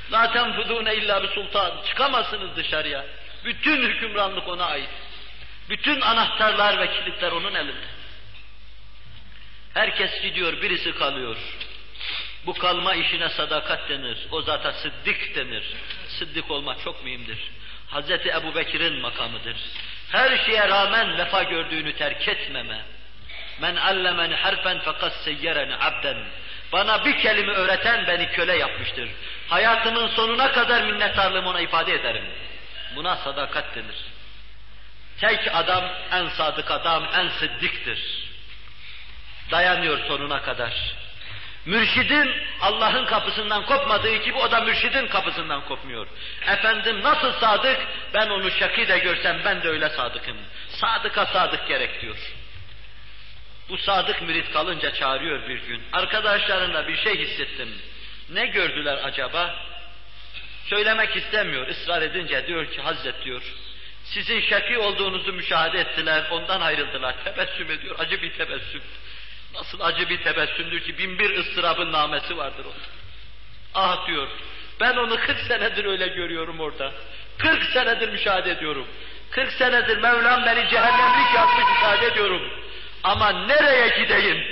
[0.09, 1.72] Zaten fudûne illa bir sultan.
[1.88, 3.05] Çıkamazsınız dışarıya.
[3.45, 4.89] Bütün hükümranlık ona ait.
[5.70, 7.88] Bütün anahtarlar ve kilitler onun elinde.
[9.74, 11.38] Herkes gidiyor, birisi kalıyor.
[12.45, 14.18] Bu kalma işine sadakat denir.
[14.32, 15.64] O zata sıddık denir.
[16.07, 17.38] Sıddık olmak çok mühimdir.
[17.88, 19.55] Hazreti Ebu Bekir'in makamıdır.
[20.11, 22.82] Her şeye rağmen vefa gördüğünü terk etmeme.
[23.61, 26.18] Men allemeni harfen fakat seyyereni abden.
[26.74, 29.09] Bana bir kelime öğreten beni köle yapmıştır.
[29.49, 32.26] Hayatımın sonuna kadar minnettarlığımı ona ifade ederim.
[32.95, 33.95] Buna sadakat denir.
[35.19, 37.99] Tek adam, en sadık adam, en sıddıktır.
[39.51, 40.74] Dayanıyor sonuna kadar.
[41.65, 46.07] Mürşidin Allah'ın kapısından kopmadığı gibi o da mürşidin kapısından kopmuyor.
[46.47, 47.78] Efendim nasıl sadık?
[48.13, 50.38] Ben onu şaki de görsem ben de öyle sadıkım.
[50.69, 52.17] Sadıka sadık gerek diyor.
[53.70, 55.82] Bu sadık mürit kalınca çağırıyor bir gün.
[55.93, 57.70] Arkadaşlarında bir şey hissettim.
[58.30, 59.55] Ne gördüler acaba?
[60.66, 61.68] Söylemek istemiyor.
[61.68, 63.41] ısrar edince diyor ki Hazret diyor.
[64.03, 66.24] Sizin şaki olduğunuzu müşahede ettiler.
[66.32, 67.16] Ondan ayrıldılar.
[67.24, 67.95] Tebessüm ediyor.
[67.99, 68.82] Acı bir tebessüm.
[69.53, 72.88] Nasıl acı bir tebessümdür ki bin bir ıstırabın namesi vardır onda.
[73.74, 74.28] Ah diyor.
[74.80, 76.91] Ben onu 40 senedir öyle görüyorum orada.
[77.38, 78.88] 40 senedir müşahede ediyorum.
[79.32, 82.62] 40 senedir Mevlam beni cehennemlik yapmış müşahede ediyorum.
[83.04, 84.43] Ama nereye gideyim?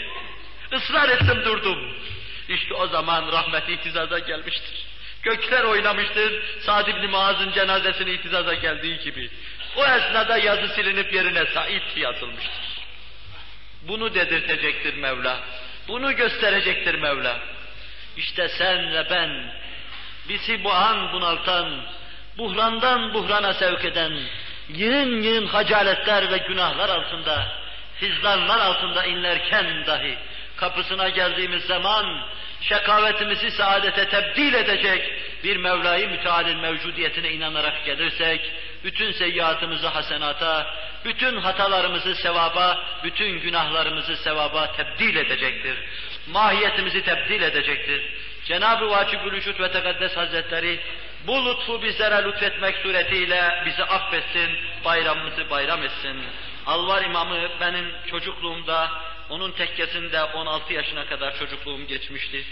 [0.71, 1.79] Israr ettim durdum.
[2.49, 4.85] İşte o zaman rahmeti itizaza gelmiştir.
[5.23, 6.43] Gökler oynamıştır.
[6.59, 9.29] Sa'd ibn Muaz'ın cenazesine itizaza geldiği gibi.
[9.75, 12.81] O esnada yazı silinip yerine Said yazılmıştır.
[13.81, 15.39] Bunu dedirtecektir Mevla.
[15.87, 17.39] Bunu gösterecektir Mevla.
[18.17, 19.53] İşte sen ve ben,
[20.29, 21.85] bizi bu an bunaltan,
[22.37, 24.19] buhrandan buhrana sevk eden,
[24.69, 27.60] yığın yığın hacaletler ve günahlar altında,
[28.01, 30.17] hizlanlar altında inlerken dahi,
[30.57, 32.27] kapısına geldiğimiz zaman,
[32.61, 35.11] şekavetimizi saadete tebdil edecek
[35.43, 38.51] bir Mevla-i Müteal'in mevcudiyetine inanarak gelirsek,
[38.83, 40.75] bütün seyyiatımızı hasenata,
[41.05, 45.75] bütün hatalarımızı sevaba, bütün günahlarımızı sevaba tebdil edecektir.
[46.27, 48.01] Mahiyetimizi tebdil edecektir.
[48.45, 50.79] Cenab-ı Vacib-ül Vücud ve Tekaddes Hazretleri
[51.27, 54.49] bu lütfu bizlere lütfetmek suretiyle bizi affetsin,
[54.85, 56.17] bayramımızı bayram etsin.
[56.65, 58.91] Alvar İmamı benim çocukluğumda,
[59.29, 62.45] onun tekkesinde 16 yaşına kadar çocukluğum geçmişti.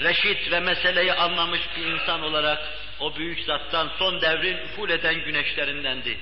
[0.00, 2.58] Reşit ve meseleyi anlamış bir insan olarak
[3.00, 6.18] o büyük zattan son devrin uful eden güneşlerindendi.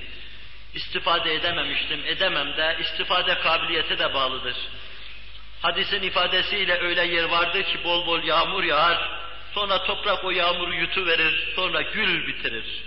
[0.73, 4.55] İstifade edememiştim, edemem de istifade kabiliyeti de bağlıdır.
[5.61, 9.09] Hadisin ifadesiyle öyle yer vardır ki bol bol yağmur yağar,
[9.53, 12.83] sonra toprak o yağmuru yutuverir, sonra gül bitirir.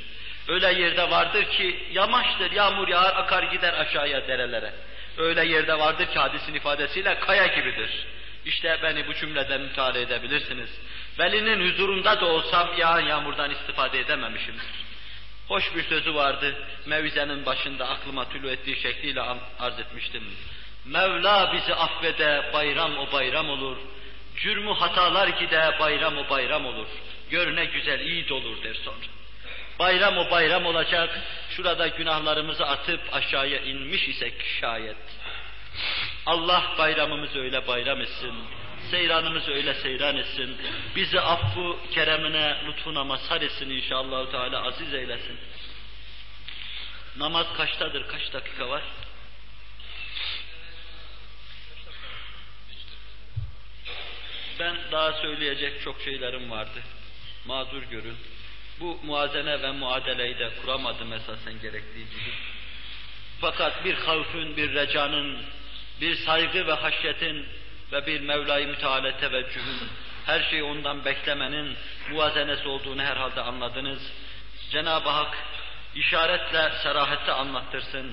[0.48, 4.72] Öyle yerde vardır ki yamaçtır, yağmur yağar, akar gider aşağıya derelere.
[5.18, 8.06] Öyle yerde vardır ki hadisin ifadesiyle kaya gibidir.
[8.44, 10.70] İşte beni bu cümleden müteala edebilirsiniz.
[11.18, 14.66] Velinin huzurunda da olsam yağan yağmurdan istifade edememişimdir.
[15.48, 16.54] Hoş bir sözü vardı,
[16.86, 19.22] mevizenin başında aklıma tülü ettiği şekliyle
[19.58, 20.22] arz etmiştim.
[20.84, 23.76] Mevla bizi affede, bayram o bayram olur.
[24.36, 26.86] Cürmü hatalar gide, bayram o bayram olur.
[27.30, 29.17] Görüne güzel, iyi olur der sonra.
[29.78, 31.20] Bayram o bayram olacak,
[31.50, 34.96] şurada günahlarımızı atıp aşağıya inmiş isek şayet.
[36.26, 38.34] Allah bayramımızı öyle bayram etsin,
[38.90, 40.56] seyranımızı öyle seyran etsin,
[40.96, 45.38] bizi affu keremine, lütfuna mazhar etsin inşallah Teala aziz eylesin.
[47.16, 48.82] Namaz kaçtadır, kaç dakika var?
[54.58, 56.82] Ben daha söyleyecek çok şeylerim vardı.
[57.46, 58.16] Mazur görün.
[58.80, 62.32] Bu muazene ve muadeleyi de kuramadım esasen gerektiği gibi.
[63.40, 65.38] Fakat bir havfün, bir recanın,
[66.00, 67.46] bir saygı ve haşyetin
[67.92, 69.88] ve bir Mevla-i Müteala teveccühün,
[70.26, 71.76] her şeyi ondan beklemenin
[72.10, 74.12] muvazenesi olduğunu herhalde anladınız.
[74.70, 75.38] Cenab-ı Hak
[75.94, 78.12] işaretle, serahette anlattırsın.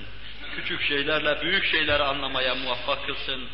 [0.56, 3.48] Küçük şeylerle büyük şeyleri anlamaya muvaffak kılsın.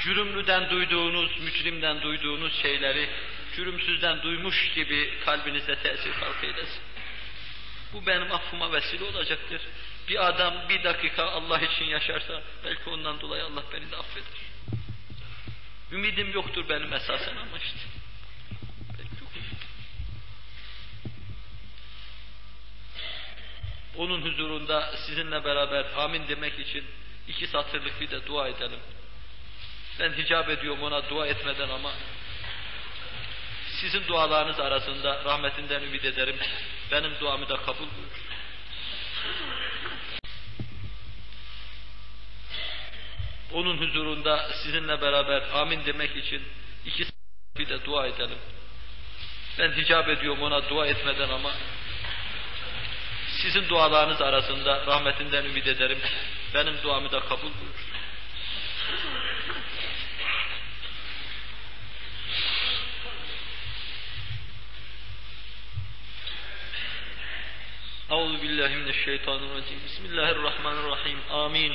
[0.00, 3.08] Cürümlüden duyduğunuz, mücrimden duyduğunuz şeyleri
[3.56, 6.82] cürümsüzden duymuş gibi kalbinize tesir halk eylesin.
[7.92, 9.60] Bu benim affıma vesile olacaktır.
[10.08, 14.40] Bir adam bir dakika Allah için yaşarsa belki ondan dolayı Allah beni de affeder.
[15.92, 17.78] Ümidim yoktur benim esasen ama işte.
[23.96, 26.84] Onun huzurunda sizinle beraber amin demek için
[27.28, 28.80] iki satırlık bir de dua edelim.
[30.00, 31.92] Ben hicap ediyorum ona dua etmeden ama
[33.80, 36.36] sizin dualarınız arasında rahmetinden ümit ederim.
[36.92, 38.26] Benim duamı da kabul buyur.
[43.52, 46.42] Onun huzurunda sizinle beraber amin demek için
[46.86, 47.06] iki
[47.58, 48.38] bir de dua edelim.
[49.58, 51.52] Ben hicap ediyorum ona dua etmeden ama
[53.42, 55.98] sizin dualarınız arasında rahmetinden ümit ederim.
[56.54, 57.86] Benim duamı da kabul buyur.
[68.26, 69.78] Euzu billahi mineşşeytanirracim.
[69.84, 71.18] Bismillahirrahmanirrahim.
[71.30, 71.72] Amin.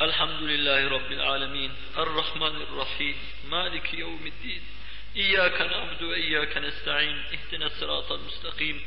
[0.00, 1.70] الحمد لله رب العالمين.
[1.96, 3.16] الرحمن الرحيم.
[3.50, 4.62] مالك يوم الدين.
[5.16, 7.16] إياك نعبد وإياك نستعين.
[7.34, 8.80] اهدنا الصراط المستقيم.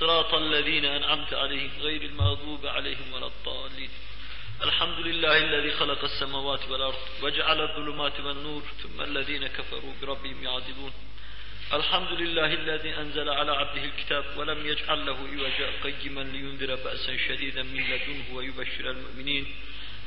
[0.00, 3.90] صراط الذين أنعمت عليهم غير المغضوب عليهم ولا الضالين.
[4.62, 8.62] الحمد لله الذي خلق السماوات والأرض وجعل الظلمات والنور.
[8.82, 11.09] ثم الذين كفروا بربهم يعدلون.
[11.72, 17.62] الحمد لله الذي أنزل على عبده الكتاب ولم يجعل له عوجا قيما لينذر بأسا شديدا
[17.62, 19.46] من لدنه ويبشر المؤمنين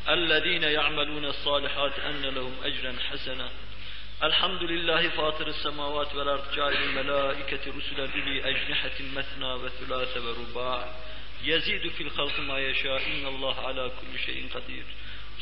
[0.09, 3.49] الذين يعملون الصالحات أن لهم أجرا حسنا.
[4.23, 10.95] الحمد لله فاطر السماوات والأرض جعل الملائكة رسلا لي أجنحة مثنى وثلاث ورباع.
[11.43, 14.83] يزيد في الخلق ما يشاء إن الله على كل شيء قدير.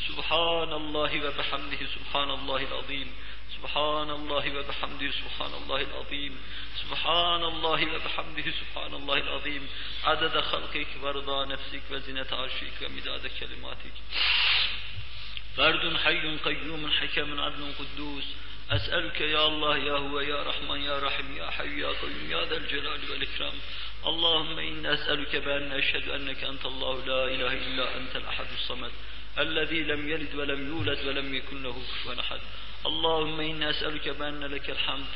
[0.08, 3.12] سبحان الله وبحمده سبحان الله العظيم.
[3.62, 6.34] سبحان الله وبحمده سبحان الله العظيم
[6.82, 9.68] سبحان الله وبحمده سبحان الله العظيم.
[10.04, 13.96] عدد خلقك ورضا نفسك وزنة عرشك ومداد كلماتك.
[15.56, 18.24] فرد حي قيوم حكم عدل قدوس.
[18.70, 22.56] أسألك يا الله يا هو يا رحمن يا رحيم يا حي يا قيوم يا ذا
[22.56, 23.54] الجلال والإكرام.
[24.06, 28.92] اللهم إنا أسألك بأن أشهد أنك أنت الله لا إله إلا أنت الأحد الصمد
[29.38, 32.40] الذي لم يلد ولم يولد ولم يكن له كفوا أحد.
[32.86, 35.06] اللهم إنا أسألك بأن لك الحمد.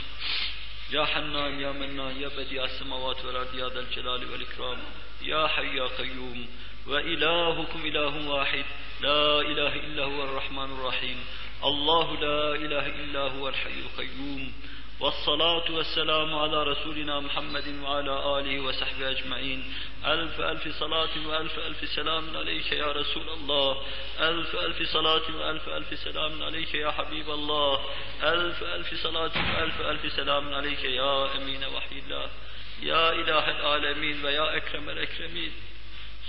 [0.90, 4.78] يا حنان يا منان يا بديع السماوات والأرض يا ذا الجلال والإكرام
[5.22, 6.46] يا حي يا قيوم
[6.86, 8.64] وإلهكم إله واحد.
[9.00, 11.24] لا إله إلا هو الرحمن الرحيم.
[11.64, 14.52] الله لا إله إلا هو الحي القيوم.
[14.99, 19.73] والصلاة والسلام على رسولنا محمد وعلى آله وصحبه أجمعين
[20.05, 23.81] ألف ألف صلاة وألف ألف سلام عليك يا رسول الله
[24.19, 27.79] ألف ألف صلاة وألف ألف سلام عليك يا حبيب الله
[28.23, 32.29] ألف ألف صلاة وألف ألف سلام عليك يا أمين وحي الله
[32.81, 35.51] Ya İlahel Alemin ve Ya Ekremel Ekremin.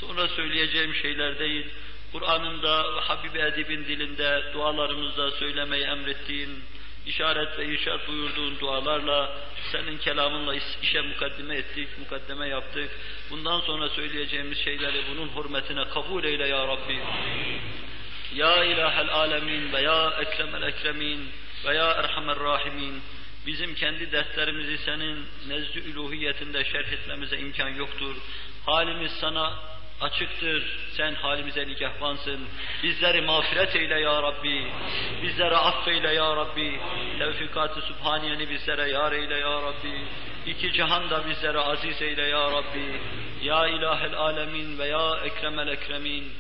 [0.00, 1.66] Sonra söyleyeceğim şeyler değil,
[2.12, 6.64] Kur'an'ın da Habib-i Edib'in dilinde dualarımızda söylemeyi emrettiğin,
[7.07, 9.31] işaret ve irşat buyurduğun dualarla
[9.71, 12.89] senin kelamınla işe mukaddime ettik, mukaddeme yaptık.
[13.29, 16.99] Bundan sonra söyleyeceğimiz şeyleri bunun hürmetine kabul eyle ya Rabbi.
[18.35, 21.29] Ya İlahel Alemin ve Ya Ekremel Ekremin
[21.65, 23.01] ve Ya Erhamer Rahimin.
[23.47, 28.15] Bizim kendi dertlerimizi senin nezdü üluhiyetinde şerh etmemize imkan yoktur.
[28.65, 29.53] Halimiz sana
[30.01, 30.63] açıktır.
[30.91, 32.39] Sen halimize nikahvansın.
[32.83, 34.67] Bizleri mağfiret eyle ya Rabbi.
[35.23, 36.79] Bizlere affeyle ya Rabbi.
[37.19, 40.01] Tevfikat-ı Sübhaniyeni bizlere yar eyle ya Rabbi.
[40.45, 43.01] İki cihanda bizlere aziz eyle ya Rabbi.
[43.43, 46.33] Ya İlahel Alemin ve Ya Ekremel Ekremin.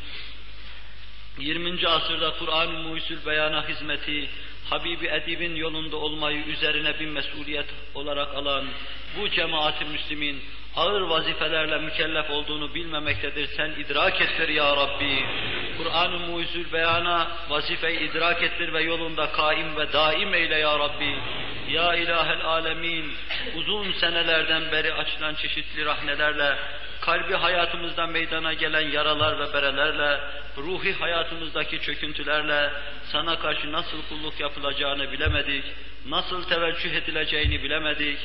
[1.39, 1.87] 20.
[1.87, 4.29] asırda Kur'an-ı Muhyüzül Beyana hizmeti,
[4.69, 8.65] Habibi Edib'in yolunda olmayı üzerine bir mesuliyet olarak alan
[9.17, 10.41] bu cemaat-i Müslümin
[10.75, 13.47] ağır vazifelerle mükellef olduğunu bilmemektedir.
[13.47, 15.25] Sen idrak ettir ya Rabbi.
[15.77, 21.15] Kur'an-ı Muhyüzül Beyan'a vazifeyi idrak ettir ve yolunda kaim ve daim eyle ya Rabbi.
[21.69, 23.13] Ya İlahel Alemin,
[23.55, 26.57] uzun senelerden beri açılan çeşitli rahnelerle,
[27.01, 30.19] kalbi hayatımızda meydana gelen yaralar ve berelerle,
[30.57, 32.71] ruhi hayatımızdaki çöküntülerle
[33.11, 35.63] sana karşı nasıl kulluk yapılacağını bilemedik,
[36.05, 38.17] nasıl teveccüh edileceğini bilemedik,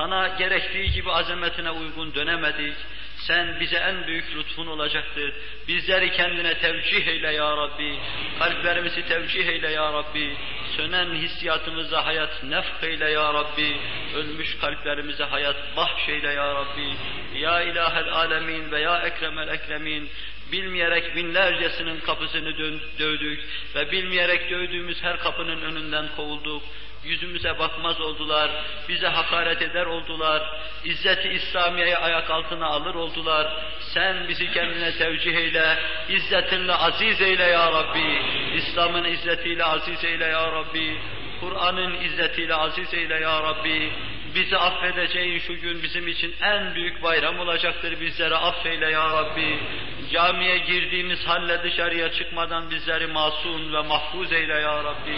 [0.00, 2.74] sana gerektiği gibi azametine uygun dönemedik.
[3.16, 5.32] Sen bize en büyük lütfun olacaktır.
[5.68, 7.98] Bizleri kendine tevcih eyle ya Rabbi.
[8.38, 10.36] Kalplerimizi tevcih eyle ya Rabbi.
[10.76, 13.76] Sönen hissiyatımıza hayat nefh eyle ya Rabbi.
[14.14, 16.94] Ölmüş kalplerimize hayat bahşeyle ya Rabbi.
[17.38, 20.10] Ya ilahel alemin ve ya ekremel ekremin
[20.52, 22.58] bilmeyerek binlercesinin kapısını
[22.98, 23.40] dövdük
[23.74, 26.62] ve bilmeyerek dövdüğümüz her kapının önünden kovulduk.
[27.04, 28.50] Yüzümüze bakmaz oldular,
[28.88, 30.42] bize hakaret eder oldular,
[30.84, 33.52] İzzeti İslamiye'yi ayak altına alır oldular.
[33.80, 35.78] Sen bizi kendine tevcih eyle,
[36.08, 38.22] izzetinle aziz eyle ya Rabbi.
[38.56, 40.98] İslam'ın izzetiyle aziz eyle ya Rabbi.
[41.40, 43.92] Kur'an'ın izzetiyle aziz eyle ya Rabbi.
[44.34, 48.00] Bizi affedeceğin şu gün bizim için en büyük bayram olacaktır.
[48.00, 49.58] Bizleri affeyle ya Rabbi.
[50.12, 55.16] Camiye girdiğimiz halle dışarıya çıkmadan bizleri masum ve mahfuz eyle ya Rabbi.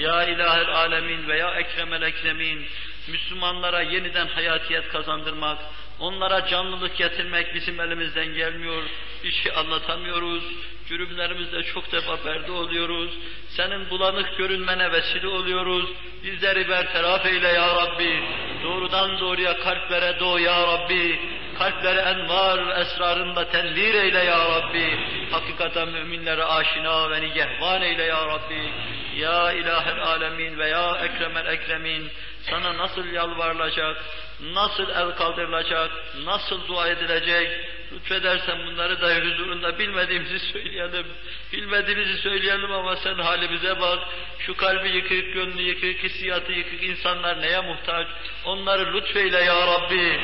[0.00, 2.66] Ya ilahel alemin ve ya ekremel ekremin.
[3.08, 5.58] Müslümanlara yeniden hayatiyet kazandırmak,
[6.00, 8.82] onlara canlılık getirmek bizim elimizden gelmiyor.
[9.24, 10.44] Bir şey anlatamıyoruz.
[10.88, 13.10] Cürümlerimizde çok defa perde oluyoruz.
[13.48, 15.90] Senin bulanık görünmene vesile oluyoruz.
[16.24, 18.22] Bizleri bertaraf eyle ya Rabbi.
[18.64, 21.20] Doğrudan doğruya kalplere doğ ya Rabbi.
[21.58, 24.98] Kalplere envar esrarında tenvir eyle ya Rabbi.
[25.30, 28.72] Hakikaten müminlere aşina ve nigehvan eyle ya Rabbi.
[29.16, 32.10] Ya ilahel alemin ve ya ekremel ekremin.
[32.50, 33.96] Sana nasıl yalvarılacak,
[34.42, 35.90] nasıl el kaldırılacak,
[36.24, 37.48] nasıl dua edilecek,
[37.92, 41.06] lütfedersen bunları da huzurunda bilmediğimizi söyleyelim.
[41.52, 43.98] Bilmediğimizi söyleyelim ama sen halimize bak.
[44.38, 48.06] Şu kalbi yıkık, gönlü yıkık, hissiyatı yıkık insanlar neye muhtaç?
[48.44, 50.20] Onları lütfeyle ya Rabbi.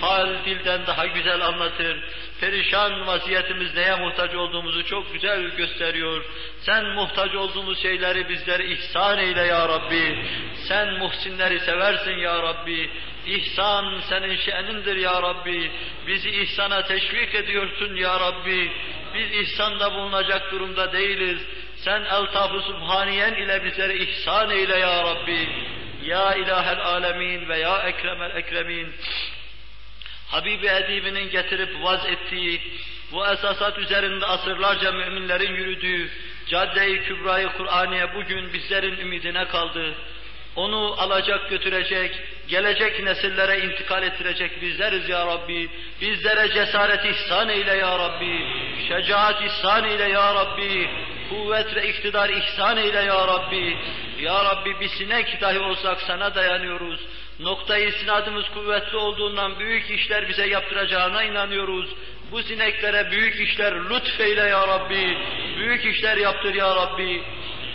[0.00, 2.04] Hal dilden daha güzel anlatır.
[2.40, 6.24] Perişan vaziyetimiz neye muhtaç olduğumuzu çok güzel gösteriyor.
[6.60, 10.26] Sen muhtaç olduğumuz şeyleri bizlere ihsan eyle ya Rabbi.
[10.68, 12.90] Sen muhsinleri seversin ya Rabbi.
[13.28, 15.70] İhsan senin şe'nindir ya Rabbi.
[16.06, 18.72] Bizi ihsana teşvik ediyorsun ya Rabbi.
[19.14, 21.42] Biz ihsanda bulunacak durumda değiliz.
[21.76, 25.48] Sen eltaf-ı subhaniyen ile bizlere ihsan eyle ya Rabbi.
[26.04, 28.92] Ya ilahel alemin ve ya ekremel ekremin.
[30.28, 32.60] Habibi Edibinin getirip vaz ettiği,
[33.12, 36.10] bu esasat üzerinde asırlarca müminlerin yürüdüğü
[36.48, 37.02] cadde-i
[37.56, 39.94] Kur'aniye bugün bizlerin ümidine kaldı.
[40.58, 45.68] Onu alacak götürecek, gelecek nesillere intikal ettirecek bizleriz ya Rabbi.
[46.00, 48.46] Bizlere cesaret ihsan eyle ya Rabbi.
[48.88, 50.88] Şecaat ihsan eyle ya Rabbi.
[51.30, 53.76] Kuvvet ve iktidar ihsan eyle ya Rabbi.
[54.20, 57.00] Ya Rabbi bir sinek dahi olsak sana dayanıyoruz.
[57.40, 61.94] Noktayı sinadımız kuvvetli olduğundan büyük işler bize yaptıracağına inanıyoruz.
[62.32, 65.18] Bu sineklere büyük işler lütfeyle ya Rabbi.
[65.58, 67.22] Büyük işler yaptır ya Rabbi.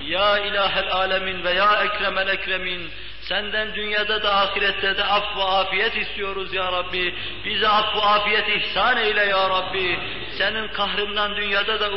[0.08, 2.90] Ya ilahel alemin ve ya ekremel ekremin.
[3.22, 7.16] Senden dünyada da ahirette de af ve afiyet istiyoruz ya Rabbi.
[7.46, 10.00] Bize af ve afiyet ihsan eyle ya Rabbi.
[10.38, 11.90] Senin kahrından dünyada da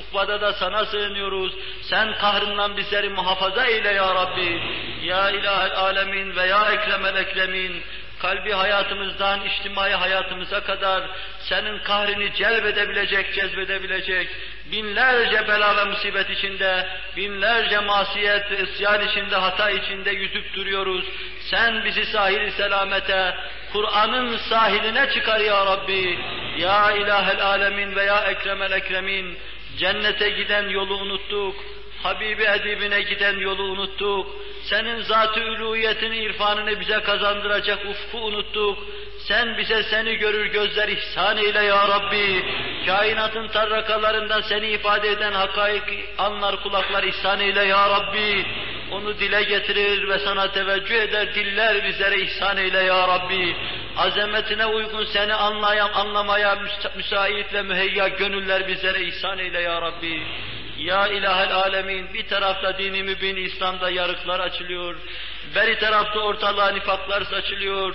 [0.00, 1.52] ukbada da sana sığınıyoruz.
[1.82, 4.62] Sen kahrından bizleri muhafaza eyle ya Rabbi.
[5.02, 7.82] Ya ilahel alemin ve ya ekremel ekremin
[8.24, 11.02] kalbi hayatımızdan içtimai hayatımıza kadar
[11.40, 14.28] senin kahrini celbedebilecek, cezbedebilecek,
[14.72, 16.86] binlerce bela ve musibet içinde,
[17.16, 21.04] binlerce masiyet isyan içinde, hata içinde yüzüp duruyoruz.
[21.50, 23.34] Sen bizi sahil selamete,
[23.72, 26.18] Kur'an'ın sahiline çıkar ya Rabbi.
[26.58, 29.38] Ya ilahel alemin ve ya ekremel ekremin,
[29.78, 31.56] cennete giden yolu unuttuk.
[32.04, 34.26] Habibi edibine giden yolu unuttuk.
[34.62, 38.78] Senin zat-ı uluhiyetini, irfanını bize kazandıracak ufku unuttuk.
[39.28, 42.44] Sen bize seni görür gözler ihsan eyle ya Rabbi.
[42.86, 45.82] Kainatın tarrakalarında seni ifade eden hakaik
[46.18, 48.46] anlar kulaklar ihsan eyle ya Rabbi.
[48.90, 53.56] Onu dile getirir ve sana teveccüh eder diller bizlere ihsan eyle ya Rabbi.
[53.96, 56.58] Azametine uygun seni anlayan, anlamaya
[56.96, 60.22] müsait ve müheyya gönüller bizlere ihsan eyle ya Rabbi.
[60.78, 64.96] Ya ilahel alemin bir tarafta dini mübin İslam'da yarıklar açılıyor.
[65.54, 67.94] Beri tarafta ortalığa nifaklar saçılıyor.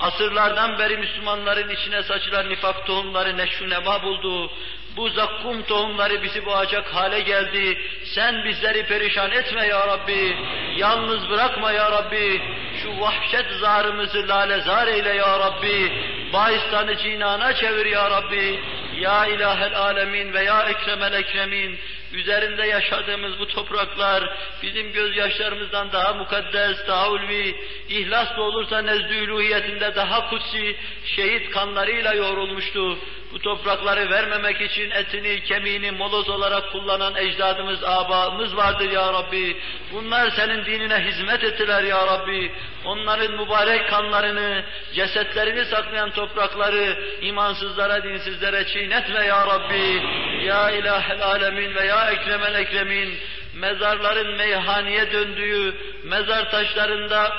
[0.00, 4.50] Asırlardan beri Müslümanların içine saçılan nifak tohumları neşru nema buldu.
[4.96, 7.78] Bu zakkum tohumları bizi boğacak hale geldi.
[8.04, 10.36] Sen bizleri perişan etme ya Rabbi.
[10.76, 12.42] Yalnız bırakma ya Rabbi.
[12.82, 15.92] Şu vahşet zarımızı lale zar eyle ya Rabbi.
[16.32, 18.60] Bahistanı cinana çevir ya Rabbi.
[19.00, 21.78] Ya ilahel alemin ve ya ekremel ekremin
[22.12, 27.56] üzerinde yaşadığımız bu topraklar bizim gözyaşlarımızdan daha mukaddes, daha ulvi,
[27.88, 32.98] ihlaslı olursa nezdü uluhiyetinde daha kutsi, şehit kanlarıyla yoğrulmuştu.
[33.32, 39.56] Bu toprakları vermemek için etini, kemiğini moloz olarak kullanan ecdadımız, abamız vardır ya Rabbi.
[39.92, 42.52] Bunlar senin dinine hizmet ettiler ya Rabbi.
[42.84, 44.64] Onların mübarek kanlarını,
[44.94, 50.02] cesetlerini saklayan toprakları imansızlara, dinsizlere çiğnetme ya Rabbi.
[50.44, 53.18] Ya ilahel alemin ve ya ekremel ekremin
[53.54, 57.32] mezarların meyhaneye döndüğü, mezar taşlarında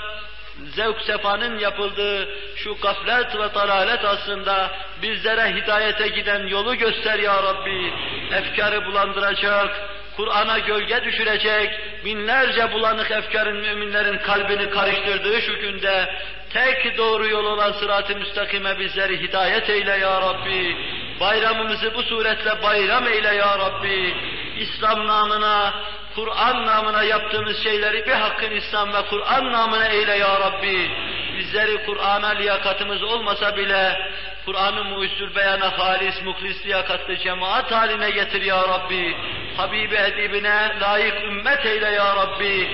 [0.76, 4.72] zevk sefanın yapıldığı şu gaflet ve taralet aslında
[5.02, 7.94] bizlere hidayete giden yolu göster ya Rabbi.
[8.32, 9.82] Efkarı bulandıracak,
[10.18, 16.10] Kur'an'a gölge düşürecek, binlerce bulanık efkarın müminlerin kalbini karıştırdığı şu günde
[16.54, 20.78] tek doğru yol olan sırat-ı müstakime bizleri hidayet eyle ya Rabbi.
[21.20, 24.16] Bayramımızı bu suretle bayram eyle ya Rabbi.
[24.60, 25.74] İslam namına,
[26.16, 30.92] Kur'an namına yaptığımız şeyleri bir hakkın İslam ve Kur'an namına eyle ya Rabbi.
[31.38, 34.12] Bizleri Kur'an'a liyakatımız olmasa bile
[34.46, 39.18] Kur'an-ı muhsul beyana halis, muhlis liyakatlı cemaat haline getir ya Rabbi.
[39.58, 42.68] Habibi edibine layık ümmet eyle ya Rabbi.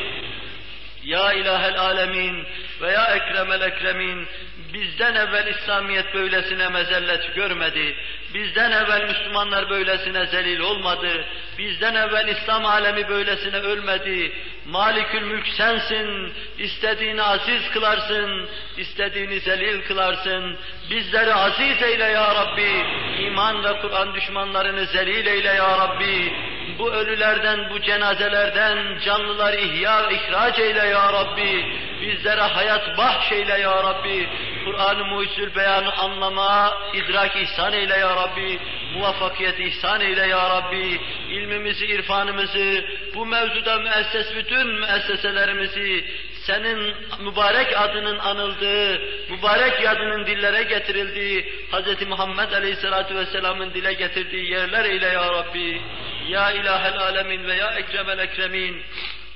[1.03, 2.45] Ya ilahel alemin
[2.81, 4.27] ve ya ekremel ekremin
[4.73, 7.95] bizden evvel İslamiyet böylesine mezellet görmedi.
[8.33, 11.25] Bizden evvel Müslümanlar böylesine zelil olmadı.
[11.57, 14.31] Bizden evvel İslam alemi böylesine ölmedi.
[14.65, 16.33] Malikül mülk sensin.
[16.57, 18.49] İstediğini aziz kılarsın.
[18.77, 20.57] istediğini zelil kılarsın.
[20.89, 22.85] Bizleri aziz eyle ya Rabbi.
[23.19, 26.33] İman ve Kur'an düşmanlarını zelil eyle ya Rabbi.
[26.79, 31.65] Bu ölülerden, bu cenazelerden canlılar ihya ve ihraç eyle ya Rabbi.
[32.01, 34.29] Bizlere hayat bahşeyle ya Rabbi.
[34.65, 38.59] Kur'an-ı Mucizül Beyan'ı anlama, idrak ihsan eyle ya Rabbi,
[38.93, 41.01] muvaffakiyet ihsan eyle ya Rabbi,
[41.43, 46.05] ilmimizi, irfanımızı, bu mevzuda müesses bütün müesseselerimizi,
[46.45, 52.07] senin mübarek adının anıldığı, mübarek yadının dillere getirildiği, Hz.
[52.07, 55.81] Muhammed Aleyhisselatü Vesselam'ın dile getirdiği yerler eyle ya Rabbi.
[56.27, 58.83] Ya ilahel alemin ve ya ekremel ekremin.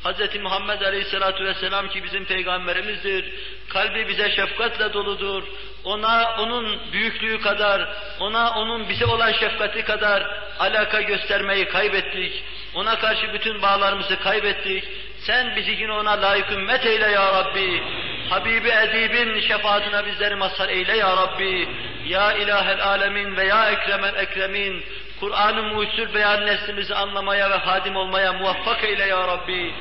[0.04, 0.40] Hz.
[0.42, 3.34] Muhammed Aleyhisselatü Vesselam ki bizim peygamberimizdir.
[3.70, 5.44] Kalbi bize şefkatle doludur.
[5.84, 7.88] Ona onun büyüklüğü kadar,
[8.20, 10.28] ona onun bize olan şefkati kadar
[10.60, 12.44] alaka göstermeyi kaybettik.
[12.76, 14.84] Ona karşı bütün bağlarımızı kaybettik.
[15.20, 17.84] Sen bizi yine ona layık ümmet eyle ya Rabbi.
[18.30, 21.70] Habibi Edib'in şefaatine bizleri mazhar eyle ya Rabbi.
[22.08, 24.84] Ya ilahel alemin ve ya ekremel ekremin.
[25.20, 29.74] Kur'an-ı mucizül beyan neslimizi anlamaya ve hadim olmaya muvaffak eyle ya Rabbi.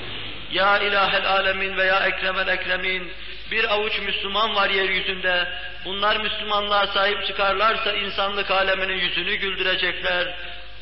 [0.52, 3.12] Ya ilahel alemin ve ya ekremel ekremin.
[3.50, 5.48] Bir avuç Müslüman var yeryüzünde.
[5.84, 10.34] Bunlar Müslümanlığa sahip çıkarlarsa insanlık aleminin yüzünü güldürecekler.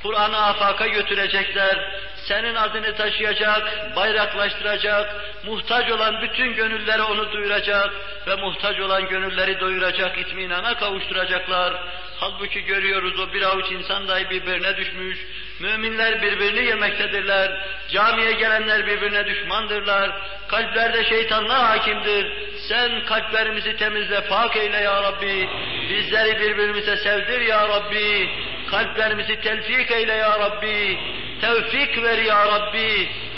[0.04, 1.92] Kur'an'ı afaka götürecekler.
[2.28, 5.14] Senin adını taşıyacak, bayraklaştıracak,
[5.46, 7.90] muhtaç olan bütün gönüllere onu duyuracak
[8.26, 11.74] ve muhtaç olan gönülleri doyuracak, itminana kavuşturacaklar.
[12.16, 15.18] Halbuki görüyoruz o bir avuç insan dahi birbirine düşmüş,
[15.60, 20.10] müminler birbirini yemektedirler, camiye gelenler birbirine düşmandırlar,
[20.48, 22.32] kalplerde şeytanlar hakimdir.
[22.68, 25.48] Sen kalplerimizi temizle, pak eyle ya Rabbi,
[25.90, 28.30] bizleri birbirimize sevdir ya Rabbi,
[28.74, 30.98] kalplerimizi telfik eyle ya Rabbi,
[31.40, 32.90] tevfik ver ya Rabbi,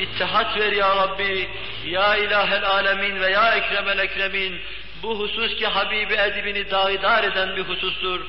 [0.05, 1.49] ittihat ver ya Rabbi,
[1.97, 4.55] ya ilahel alemin ve ya ekremel ekremin,
[5.07, 8.21] bu husus ki Habibi edibini daidar eden bir husustur.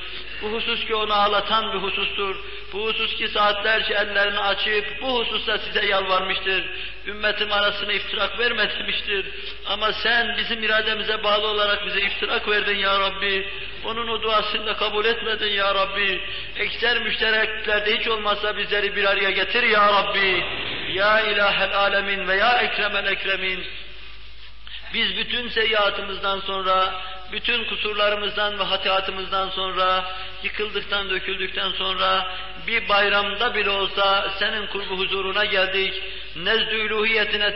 [0.42, 2.36] Bu husus ki onu ağlatan bir husustur.
[2.72, 6.64] Bu husus ki saatlerce ellerini açıp bu hususta size yalvarmıştır.
[7.06, 9.26] Ümmetim arasına iftirak verme demiştir.
[9.66, 13.48] Ama sen bizim irademize bağlı olarak bize iftirak verdin ya Rabbi.
[13.84, 16.20] Onun o duasını da kabul etmedin ya Rabbi.
[16.56, 20.44] Ekser müştereklerde hiç olmazsa bizleri bir araya getir ya Rabbi.
[20.92, 23.64] Ya ilahel alemin ve ya ekremel ekremin.
[24.94, 26.94] Biz bütün seyyiatımızdan sonra,
[27.32, 30.04] bütün kusurlarımızdan ve hatiatımızdan sonra,
[30.42, 32.26] yıkıldıktan, döküldükten sonra
[32.66, 36.02] bir bayramda bile olsa senin kurbu huzuruna geldik,
[36.36, 36.88] nezdü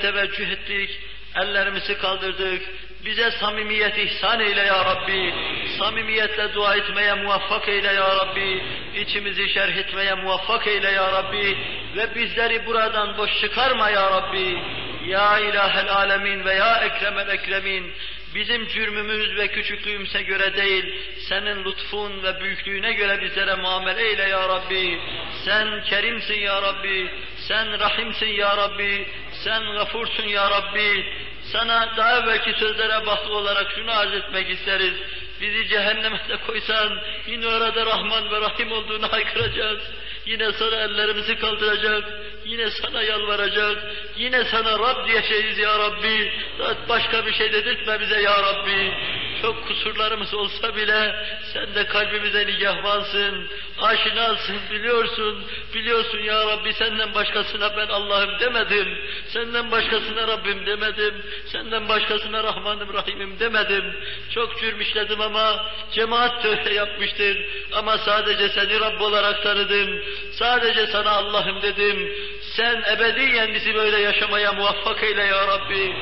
[0.00, 1.00] teveccüh ettik,
[1.36, 2.62] ellerimizi kaldırdık,
[3.04, 5.34] bize samimiyet ihsan eyle ya Rabbi,
[5.78, 8.62] samimiyetle dua etmeye muvaffak eyle ya Rabbi,
[8.96, 11.58] içimizi şerh etmeye muvaffak eyle ya Rabbi.
[11.96, 14.58] Ve bizleri buradan boş çıkarma ya Rabbi.
[15.06, 17.92] Ya ilahel alemin ve ya ekremel ekremin,
[18.34, 20.94] bizim cürmümüz ve küçüklüğümüze göre değil,
[21.28, 25.00] senin lütfun ve büyüklüğüne göre bizlere muamele eyle ya Rabbi.
[25.44, 27.10] Sen kerimsin ya Rabbi,
[27.48, 29.08] sen rahimsin ya Rabbi,
[29.44, 31.06] sen gafursun ya Rabbi.
[31.52, 34.94] Sana daha evvelki sözlere bağlı olarak şunu arz etmek isteriz.
[35.40, 39.82] Bizi cehenneme de koysan yine orada Rahman ve Rahim olduğunu haykıracağız.
[40.26, 42.04] Yine sana ellerimizi kaldıracak,
[42.46, 43.78] yine sana yalvaracak,
[44.16, 46.32] yine sana Rab diyeceğiz ya Rabbi.
[46.88, 48.92] Başka bir şey dedirtme bize ya Rabbi.
[49.42, 51.14] Çok kusurlarımız olsa bile
[51.52, 53.48] sen de kalbimize nigahvansın,
[53.80, 55.44] aşinasın, biliyorsun.
[55.74, 58.88] Biliyorsun ya Rabbi senden başkasına ben Allah'ım demedim.
[59.28, 61.14] Senden başkasına Rabbim demedim.
[61.46, 63.84] Senden başkasına Rahmanım Rahimim demedim.
[64.34, 67.44] Çok cürm işledim ama cemaat tövbe yapmıştır.
[67.72, 70.02] Ama sadece seni Rabb olarak tanıdım.
[70.32, 72.12] Sadece sana Allah'ım dedim.
[72.56, 75.92] Sen ebediyen bizi böyle yaşamaya muvaffak eyle ya Rabbi.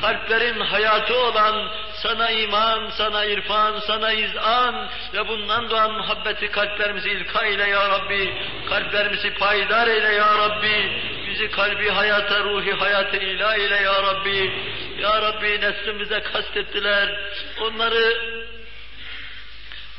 [0.00, 1.68] Kalplerin hayatı olan
[2.02, 8.34] sana iman, sana irfan, sana izan ve bundan doğan muhabbeti kalplerimizi ilka eyle ya Rabbi.
[8.68, 10.92] Kalplerimizi payidar eyle ya Rabbi.
[11.26, 14.52] Bizi kalbi hayata, ruhi hayata ilah eyle ya Rabbi.
[14.98, 17.20] Ya Rabbi neslimize kastettiler.
[17.60, 18.39] Onları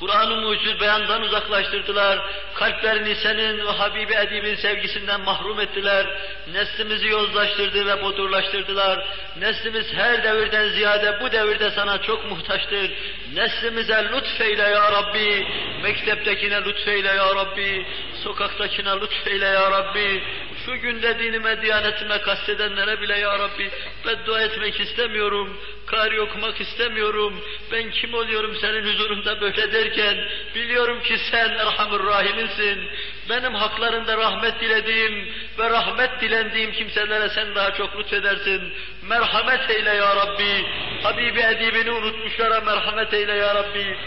[0.01, 2.19] Kur'an-ı mucizül beyandan uzaklaştırdılar.
[2.53, 6.05] Kalplerini senin ve Habibi Edib'in sevgisinden mahrum ettiler.
[6.53, 9.05] Neslimizi yozlaştırdı ve bodurlaştırdılar.
[9.39, 12.91] Neslimiz her devirden ziyade bu devirde sana çok muhtaçtır.
[13.33, 15.47] Neslimize lütfeyle ya Rabbi.
[15.83, 17.85] Mekteptekine lütfeyle ya Rabbi.
[18.23, 20.23] Sokaktakine lütfeyle ya Rabbi.
[20.65, 23.69] Şu günde dinime, diyanetime kastedenlere bile ya Rabbi
[24.05, 25.57] beddua etmek istemiyorum.
[25.85, 27.43] Kari okumak istemiyorum.
[27.71, 30.17] Ben kim oluyorum senin huzurunda böyle derken
[30.55, 32.79] biliyorum ki sen Erhamur Rahim'insin.
[33.29, 35.27] Benim haklarında rahmet dilediğim
[35.59, 38.73] ve rahmet dilendiğim kimselere sen daha çok lütfedersin.
[39.01, 40.65] Merhamet eyle ya Rabbi.
[41.03, 43.97] Habibi edibini unutmuşlara merhamet eyle ya Rabbi.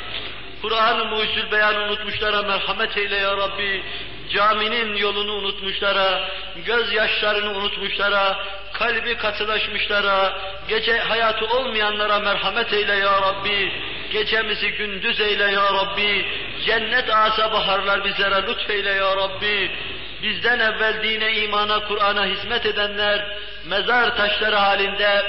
[0.62, 3.82] Kur'an-ı Mucizül Beyan'ı unutmuşlara merhamet eyle ya Rabbi.
[4.32, 6.28] Caminin yolunu unutmuşlara,
[6.66, 8.38] gözyaşlarını unutmuşlara,
[8.72, 10.32] kalbi katılaşmışlara,
[10.68, 13.72] gece hayatı olmayanlara merhamet eyle ya Rabbi.
[14.12, 16.26] Gecemizi gündüz eyle ya Rabbi.
[16.66, 19.70] Cennet asa baharlar bizlere lütfeyle ya Rabbi.
[20.22, 23.26] Bizden evvel dine, imana, Kur'an'a hizmet edenler,
[23.64, 25.22] mezar taşları halinde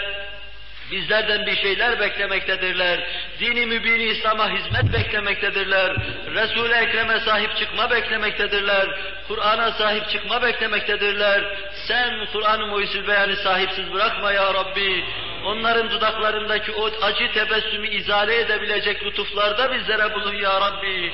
[0.91, 3.07] Bizlerden bir şeyler beklemektedirler.
[3.39, 5.95] Dini mübini İslam'a hizmet beklemektedirler.
[6.35, 8.99] Resul-i Ekrem'e sahip çıkma beklemektedirler.
[9.27, 11.43] Kur'an'a sahip çıkma beklemektedirler.
[11.87, 15.05] Sen Kur'an-ı Muhyüzül Beyan'ı sahipsiz bırakma ya Rabbi.
[15.45, 21.13] Onların dudaklarındaki o acı tebessümü izale edebilecek lütuflarda bizlere bulun ya Rabbi.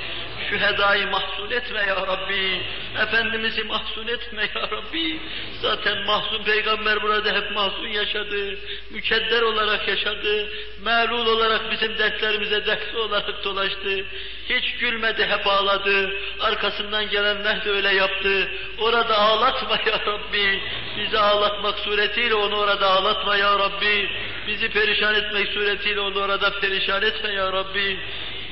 [0.49, 2.61] Şu hedayı mahzun etme ya Rabbi.
[3.01, 5.19] Efendimiz'i mahzun etme ya Rabbi.
[5.61, 8.57] Zaten mahzun peygamber burada hep mahzun yaşadı.
[8.91, 10.49] Mükedder olarak yaşadı.
[10.85, 14.05] Melul olarak bizim dertlerimize dertli olarak dolaştı.
[14.49, 16.11] Hiç gülmedi, hep ağladı.
[16.39, 18.49] Arkasından gelenler de öyle yaptı.
[18.79, 20.61] Orada ağlatma ya Rabbi.
[20.97, 24.09] Bizi ağlatmak suretiyle onu orada ağlatma ya Rabbi.
[24.47, 27.99] Bizi perişan etmek suretiyle onu orada perişan etme ya Rabbi.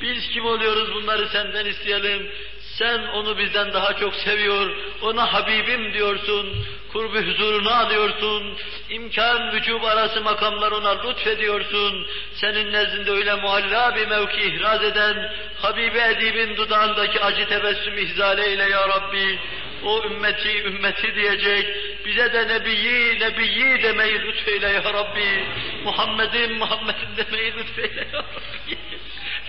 [0.01, 2.31] Biz kim oluyoruz bunları senden isteyelim.
[2.80, 8.57] Sen onu bizden daha çok seviyor, ona Habibim diyorsun, kurbu huzuruna alıyorsun,
[8.89, 15.99] imkan vücub arası makamlar ona lütfediyorsun, senin nezdinde öyle mualla bir mevki ihraz eden, Habibi
[15.99, 19.39] Edib'in dudağındaki acı tebessüm ihzale eyle ya Rabbi,
[19.84, 21.67] o ümmeti ümmeti diyecek,
[22.05, 25.45] bize de Nebiyi Nebiyi demeyi lütfeyle ya Rabbi,
[25.84, 28.77] Muhammed'in Muhammed'in demeyi lütfeyle ya Rabbi,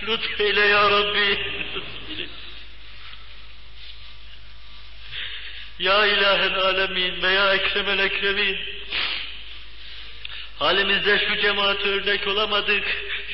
[0.07, 1.37] lütfeyle ya Rabbi.
[5.79, 8.57] Ya ilahel alemin ve ya ekremel ekremin.
[10.59, 12.83] Halimizde şu cemaat örnek olamadık.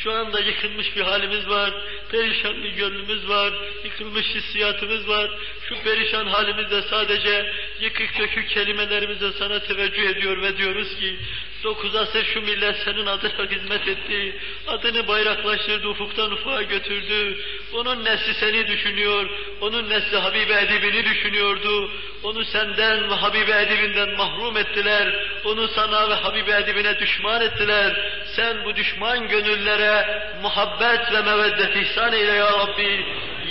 [0.03, 1.73] Şu anda yıkılmış bir halimiz var.
[2.11, 3.53] Perişan bir gönlümüz var.
[3.83, 5.31] Yıkılmış hissiyatımız var.
[5.69, 11.15] Şu perişan halimizde sadece yıkık dökük kelimelerimize sana teveccüh ediyor ve diyoruz ki
[11.63, 14.39] dokuz asır şu millet senin adına hizmet etti.
[14.67, 17.37] Adını bayraklaştırdı, ufuktan ufuğa götürdü.
[17.73, 19.29] Onun nesli seni düşünüyor.
[19.61, 21.91] Onun nesli Habibi Edibini düşünüyordu.
[22.23, 25.27] Onu senden ve Habibi Edibinden mahrum ettiler.
[25.45, 28.11] Onu sana ve Habibi Edibine düşman ettiler.
[28.35, 33.05] Sen bu düşman gönüllere muhabbet ve meveddet ihsan eyle ya Rabbi.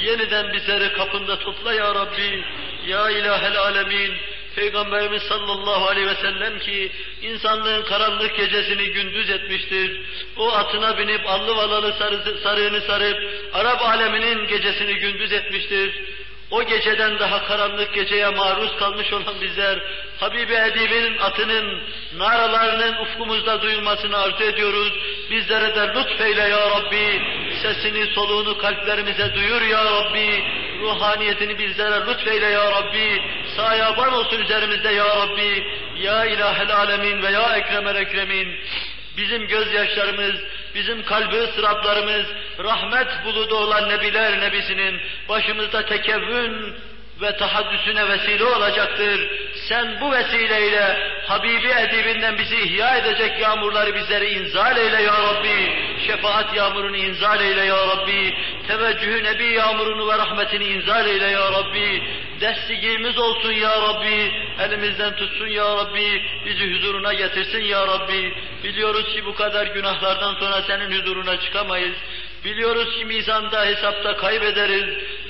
[0.04, 2.44] Yeniden bizleri kapında topla ya Rabbi.
[2.86, 4.14] Ya ilahel alemin.
[4.56, 6.92] Peygamberimiz sallallahu aleyhi ve sellem ki
[7.22, 10.00] insanlığın karanlık gecesini gündüz etmiştir.
[10.36, 13.18] O atına binip allı valalı sarı, sarığını sarıp
[13.52, 16.02] Arap aleminin gecesini gündüz etmiştir.
[16.50, 19.78] O geceden daha karanlık geceye maruz kalmış olan bizler,
[20.20, 21.82] Habibi Edib'in atının
[22.16, 24.92] naralarının ufkumuzda duyulmasını arzu ediyoruz.
[25.30, 27.22] Bizlere de lütfeyle ya Rabbi,
[27.62, 30.44] sesini soluğunu kalplerimize duyur ya Rabbi,
[30.80, 33.22] ruhaniyetini bizlere lütfeyle ya Rabbi,
[33.56, 35.66] sayaban olsun üzerimizde ya Rabbi,
[35.96, 38.58] ya ilahel alemin ve ya ekremel ekremin,
[39.16, 40.34] bizim gözyaşlarımız,
[40.74, 42.26] bizim kalbi ıstıraplarımız,
[42.58, 46.74] rahmet buludu olan Nebiler Nebisinin başımızda tekevvün
[47.20, 49.30] ve tahaddüsüne vesile olacaktır.
[49.68, 55.72] Sen bu vesileyle Habibi edibinden bizi ihya edecek yağmurları bizlere inzal eyle ya Rabbi.
[56.06, 58.34] Şefaat yağmurunu inzal eyle ya Rabbi.
[58.68, 62.02] Teveccühü Nebi yağmurunu ve rahmetini inzal eyle ya Rabbi.
[62.40, 64.32] Destigimiz olsun ya Rabbi.
[64.60, 66.22] Elimizden tutsun ya Rabbi.
[66.46, 68.34] Bizi huzuruna getirsin ya Rabbi.
[68.64, 71.96] Biliyoruz ki bu kadar günahlardan sonra senin huzuruna çıkamayız.
[72.44, 74.84] Biliyoruz ki mizanda, hesapta kaybederiz.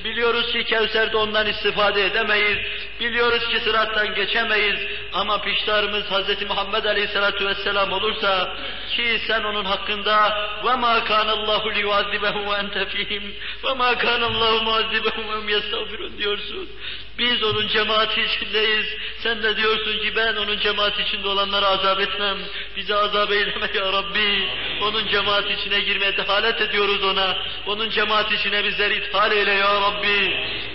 [0.06, 2.58] Biliyoruz ki Kevser'de ondan istifade edemeyiz.
[3.00, 4.80] Biliyoruz ki sırattan geçemeyiz.
[5.14, 6.42] Ama piştarımız Hz.
[6.48, 8.56] Muhammed Aleyhisselatü Vesselam olursa
[8.96, 10.16] ki sen onun hakkında
[10.64, 13.24] وَمَا كَانَ اللّٰهُ لِيُعَذِّبَهُمْ وَاَنْتَ ف۪يهِمْ
[13.64, 16.70] وَمَا كَانَ اللّٰهُ مُعَذِّبَهُمْ وَهُمْ يَسْتَغْفِرُونَ diyorsun.
[17.20, 18.86] Biz onun cemaati içindeyiz.
[19.24, 22.38] Sen de diyorsun ki ben onun cemaati içinde olanlara azap etmem.
[22.78, 24.50] Bizi azap eyleme ya Rabbi.
[24.82, 27.38] Onun cemaati içine girmeye dehalet ediyoruz ona.
[27.68, 29.95] Onun cemaati içine bizleri ithal eyle ya Rabbi.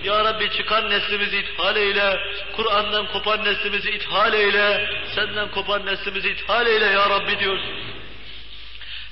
[0.03, 2.19] Ya Rabbi çıkan neslimizi ithal eyle.
[2.55, 4.89] Kur'an'dan kopan neslimizi ithal eyle.
[5.15, 7.75] Senden kopan neslimizi ithal eyle ya Rabbi diyorsun.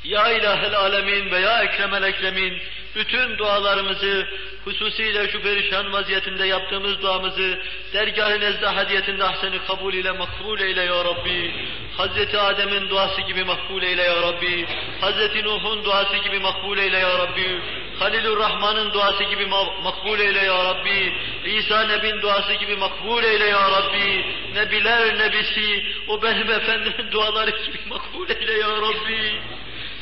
[0.04, 2.62] Ya ilahel alemin ve ya ekremel ekremin
[2.96, 4.28] bütün dualarımızı
[4.66, 7.60] hususiyle şu perişan vaziyetinde yaptığımız duamızı
[7.94, 11.54] dergâh-ı nezde hadiyetinde ahseni kabul ile makbul eyle ya Rabbi.
[11.98, 14.68] Hazreti Adem'in duası gibi makbul eyle ya Rabbi.
[15.02, 17.62] Hazreti Nuh'un duası gibi makbul eyle ya Rabbi.
[18.00, 19.46] Halilur Rahman'ın duası gibi
[19.84, 21.14] makbul eyle ya Rabbi.
[21.46, 24.26] İsa Nebi'nin duası gibi makbul eyle ya Rabbi.
[24.54, 29.42] Nebiler Nebisi, o benim efendimin duaları gibi makbul eyle ya Rabbi.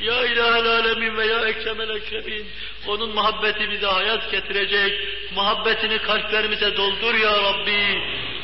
[0.01, 2.47] Ya ilahel alemin ve ya ekremel ekremin.
[2.87, 4.93] Onun muhabbeti bize hayat getirecek.
[5.35, 8.01] Muhabbetini kalplerimize doldur ya Rabbi.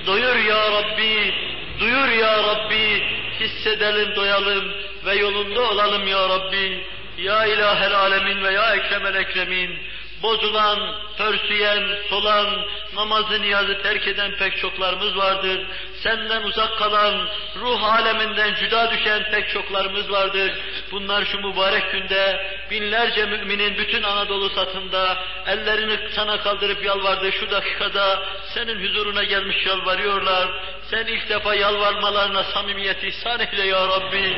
[0.07, 1.34] Doyur ya Rabbi.
[1.80, 3.03] Duyur ya Rabbi.
[3.39, 4.73] Hissedelim, doyalım
[5.05, 6.84] ve yolunda olalım ya Rabbi.
[7.17, 9.80] Ya ilahel alemin ve ya ekremel ekremin,
[10.24, 10.80] bozulan,
[11.18, 12.48] pörsüyen, solan,
[12.95, 15.68] namazı niyazı terk eden pek çoklarımız vardır.
[16.04, 20.52] Senden uzak kalan, ruh aleminden cüda düşen pek çoklarımız vardır.
[20.91, 25.18] Bunlar şu mübarek günde binlerce müminin bütün Anadolu satında
[25.48, 28.24] ellerini sana kaldırıp yalvardığı şu dakikada
[28.54, 30.48] senin huzuruna gelmiş yalvarıyorlar.
[30.94, 34.38] Sen ilk defa yalvarmalarına samimiyet ihsan eyle ya Rabbi.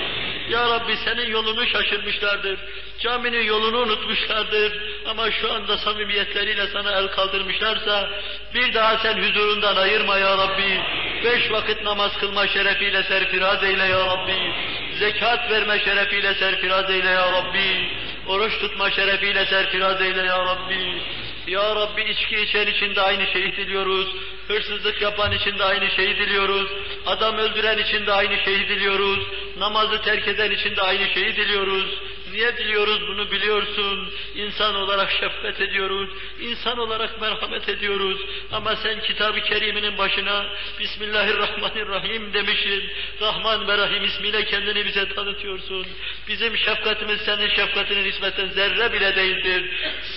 [0.49, 2.59] Ya Rabbi senin yolunu şaşırmışlardır.
[2.99, 4.81] Caminin yolunu unutmuşlardır.
[5.05, 8.09] Ama şu anda samimiyetleriyle sana el kaldırmışlarsa
[8.53, 10.81] bir daha sen huzurundan ayırma ya Rabbi.
[11.23, 14.53] Beş vakit namaz kılma şerefiyle serfiraz eyle ya Rabbi.
[14.99, 17.89] Zekat verme şerefiyle serfiraz eyle ya Rabbi.
[18.27, 21.01] Oruç tutma şerefiyle serfiraz eyle ya Rabbi.
[21.47, 24.15] Ya Rabbi içki içen için de aynı şeyi diliyoruz.
[24.47, 26.71] Hırsızlık yapan için de aynı şeyi diliyoruz.
[27.05, 29.19] Adam öldüren için de aynı şeyi diliyoruz.
[29.57, 32.01] Namazı terk eden için de aynı şeyi diliyoruz.
[32.35, 34.09] Niye diliyoruz bunu biliyorsun.
[34.35, 36.09] İnsan olarak şefkat ediyoruz.
[36.41, 38.21] İnsan olarak merhamet ediyoruz.
[38.51, 40.45] Ama sen kitab-ı keriminin başına
[40.79, 42.83] Bismillahirrahmanirrahim demişsin.
[43.21, 45.87] Rahman ve Rahim ismiyle kendini bize tanıtıyorsun.
[46.27, 49.69] Bizim şefkatimiz senin şefkatinin nispeten zerre bile değildir.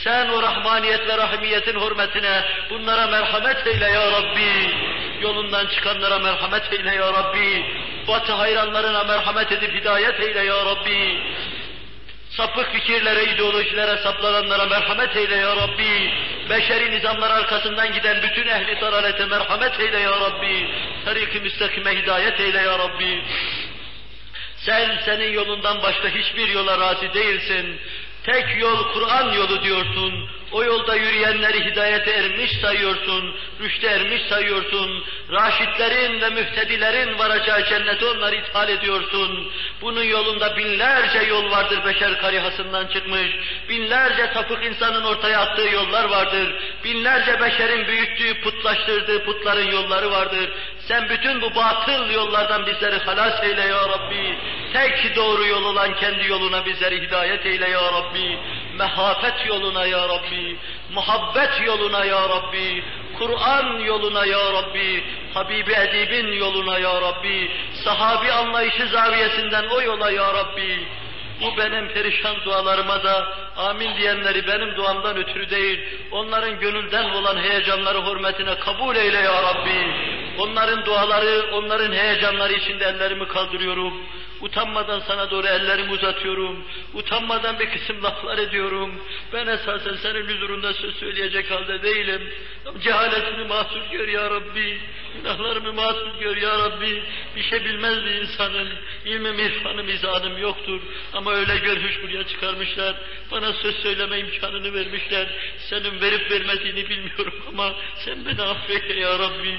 [0.05, 4.71] Sen o rahmaniyet ve rahimiyetin hürmetine bunlara merhamet eyle ya Rabbi.
[5.23, 7.65] Yolundan çıkanlara merhamet eyle ya Rabbi.
[8.09, 11.19] Batı hayranlarına merhamet edip hidayet eyle ya Rabbi.
[12.31, 16.13] Sapık fikirlere, ideolojilere saplananlara merhamet eyle ya Rabbi.
[16.51, 20.69] Beşeri nizamlar arkasından giden bütün ehli dalalete merhamet eyle ya Rabbi.
[21.05, 23.25] Tarik-i müstakime hidayet eyle ya Rabbi.
[24.57, 27.81] Sen senin yolundan başka hiçbir yola razı değilsin.
[28.25, 30.31] Tek yol Kur'an yolu diyorsun.
[30.53, 35.05] O yolda yürüyenleri hidayete ermiş sayıyorsun, rüşte ermiş sayıyorsun.
[35.33, 39.53] Raşitlerin ve mühtedilerin varacağı cennete onları ithal ediyorsun.
[39.81, 43.31] Bunun yolunda binlerce yol vardır beşer karihasından çıkmış.
[43.69, 46.55] Binlerce tapık insanın ortaya attığı yollar vardır.
[46.85, 50.51] Binlerce beşerin büyüttüğü, putlaştırdığı putların yolları vardır.
[50.89, 54.39] Sen bütün bu batıl yollardan bizleri halas eyle ya Rabbi.
[54.73, 58.39] Tek doğru yol olan kendi yoluna bizleri hidayet eyle ya Rabbi.
[58.79, 60.57] Mehafet yoluna ya Rabbi.
[60.95, 62.85] Muhabbet yoluna ya Rabbi.
[63.19, 65.05] Kur'an yoluna ya Rabbi.
[65.35, 67.51] Habibi Edib'in yoluna ya Rabbi.
[67.85, 70.89] Sahabi anlayışı zaviyesinden o yola ya Rabbi.
[71.41, 75.81] Bu benim perişan dualarıma da amin diyenleri benim duamdan ötürü değil,
[76.11, 79.95] onların gönülden olan heyecanları hürmetine kabul eyle ya Rabbi.
[80.39, 83.95] Onların duaları, onların heyecanları içinde ellerimi kaldırıyorum.
[84.41, 86.65] Utanmadan sana doğru ellerimi uzatıyorum.
[86.95, 88.95] Utanmadan bir kısım laflar ediyorum.
[89.33, 92.33] Ben esasen senin huzurunda söz söyleyecek halde değilim.
[92.81, 94.79] Cehaletimi mahsul gör ya Rabbi.
[95.17, 97.03] Günahlarımı mahsul gör ya Rabbi.
[97.37, 98.69] Bir şey bilmez bir insanım.
[99.05, 100.81] İlmim, irfanım, izanım yoktur.
[101.13, 102.97] Ama öyle görmüş buraya çıkarmışlar.
[103.31, 105.27] Bana söz söyleme imkanını vermişler.
[105.59, 107.75] Senin verip vermediğini bilmiyorum ama
[108.05, 109.59] sen beni affeyle ya Rabbi.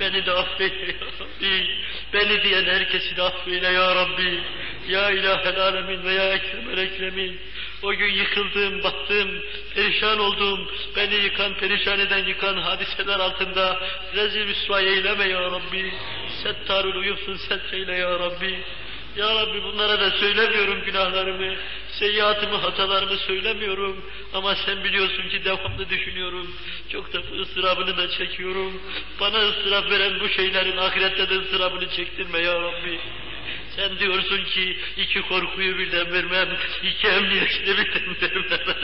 [0.00, 1.70] Beni de affeyle ya Rabbi.
[2.12, 4.40] Beni diyen herkesi de affeyle ya Rabbi.
[4.88, 7.40] Ya ilahel alemin ve ya ekremel ekremin.
[7.82, 9.28] O gün yıkıldım, battım,
[9.74, 10.70] perişan oldum.
[10.96, 13.80] Beni yıkan, perişan eden yıkan hadiseler altında
[14.14, 15.92] rezil rüsva eyleme ya Rabbi.
[16.42, 18.64] Settarul uyusun setreyle ya Rabbi.
[19.16, 21.54] Ya Rabbi bunlara da söylemiyorum günahlarımı,
[21.88, 24.04] seyyiatımı, hatalarımı söylemiyorum.
[24.34, 26.56] Ama sen biliyorsun ki devamlı düşünüyorum.
[26.88, 28.82] Çok da ıstırabını da çekiyorum.
[29.20, 33.00] Bana ıstırap veren bu şeylerin ahirette de ıstırabını çektirme ya Rabbi.
[33.76, 36.48] Sen diyorsun ki iki korkuyu birden vermem,
[36.82, 38.76] iki emniyeti birden vermem.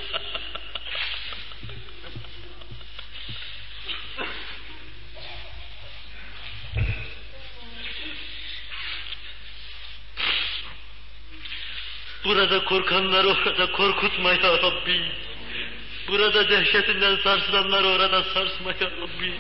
[12.25, 15.01] Burada korkanları orada korkutma ya Rabbi.
[16.07, 19.33] Burada dehşetinden sarsılanları orada sarsma ya Rabbi.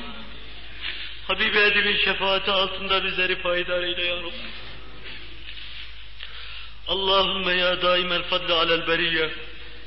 [1.27, 4.47] Habibi Edib'in şefaati altında bizleri payidar eyle ya Rabbi.
[6.87, 9.29] Allahümme ya daimel fadli alel beriyye,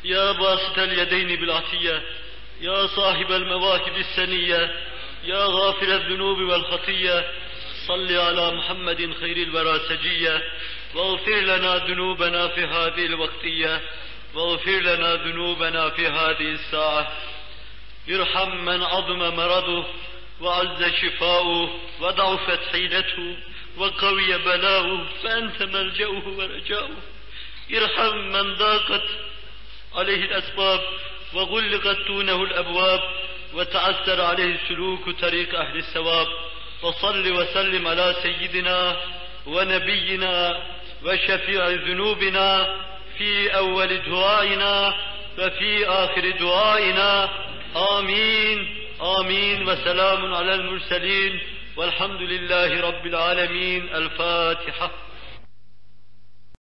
[0.05, 2.01] ya basitel yedeyni bil atiyye,
[2.61, 4.71] ya sahibel mevahibis seniyye,
[5.27, 7.25] ya gafirel zunubi vel hatiyye,
[7.87, 10.43] salli ala Muhammedin hayril veraseciyye,
[10.95, 13.81] واغفر لنا ذنوبنا في هذه الوقتية.
[14.35, 17.13] واغفر لنا ذنوبنا في هذه الساعة.
[18.11, 19.85] ارحم من عظم مرضه
[20.41, 23.37] وعز شفاؤه وضعفت حيلته
[23.77, 26.97] وقوي بلاؤه فأنت ملجأه ورجاؤه.
[27.75, 29.09] ارحم من ضاقت
[29.95, 30.81] عليه الأسباب
[31.35, 33.01] وغلقت دونه الأبواب
[33.55, 36.27] وتعثر عليه سلوك طريق أهل الثواب.
[36.83, 38.97] وصل وسلم على سيدنا
[39.47, 40.63] ونبينا
[41.05, 42.77] وشفيع ذنوبنا
[43.19, 44.95] في أول دعائنا
[45.39, 47.29] وفي آخر دعائنا.
[47.99, 48.77] آمين.
[49.21, 49.69] آمين.
[49.69, 51.41] وسلام على المرسلين.
[51.77, 53.89] والحمد لله رب العالمين.
[53.95, 54.91] الفاتحة.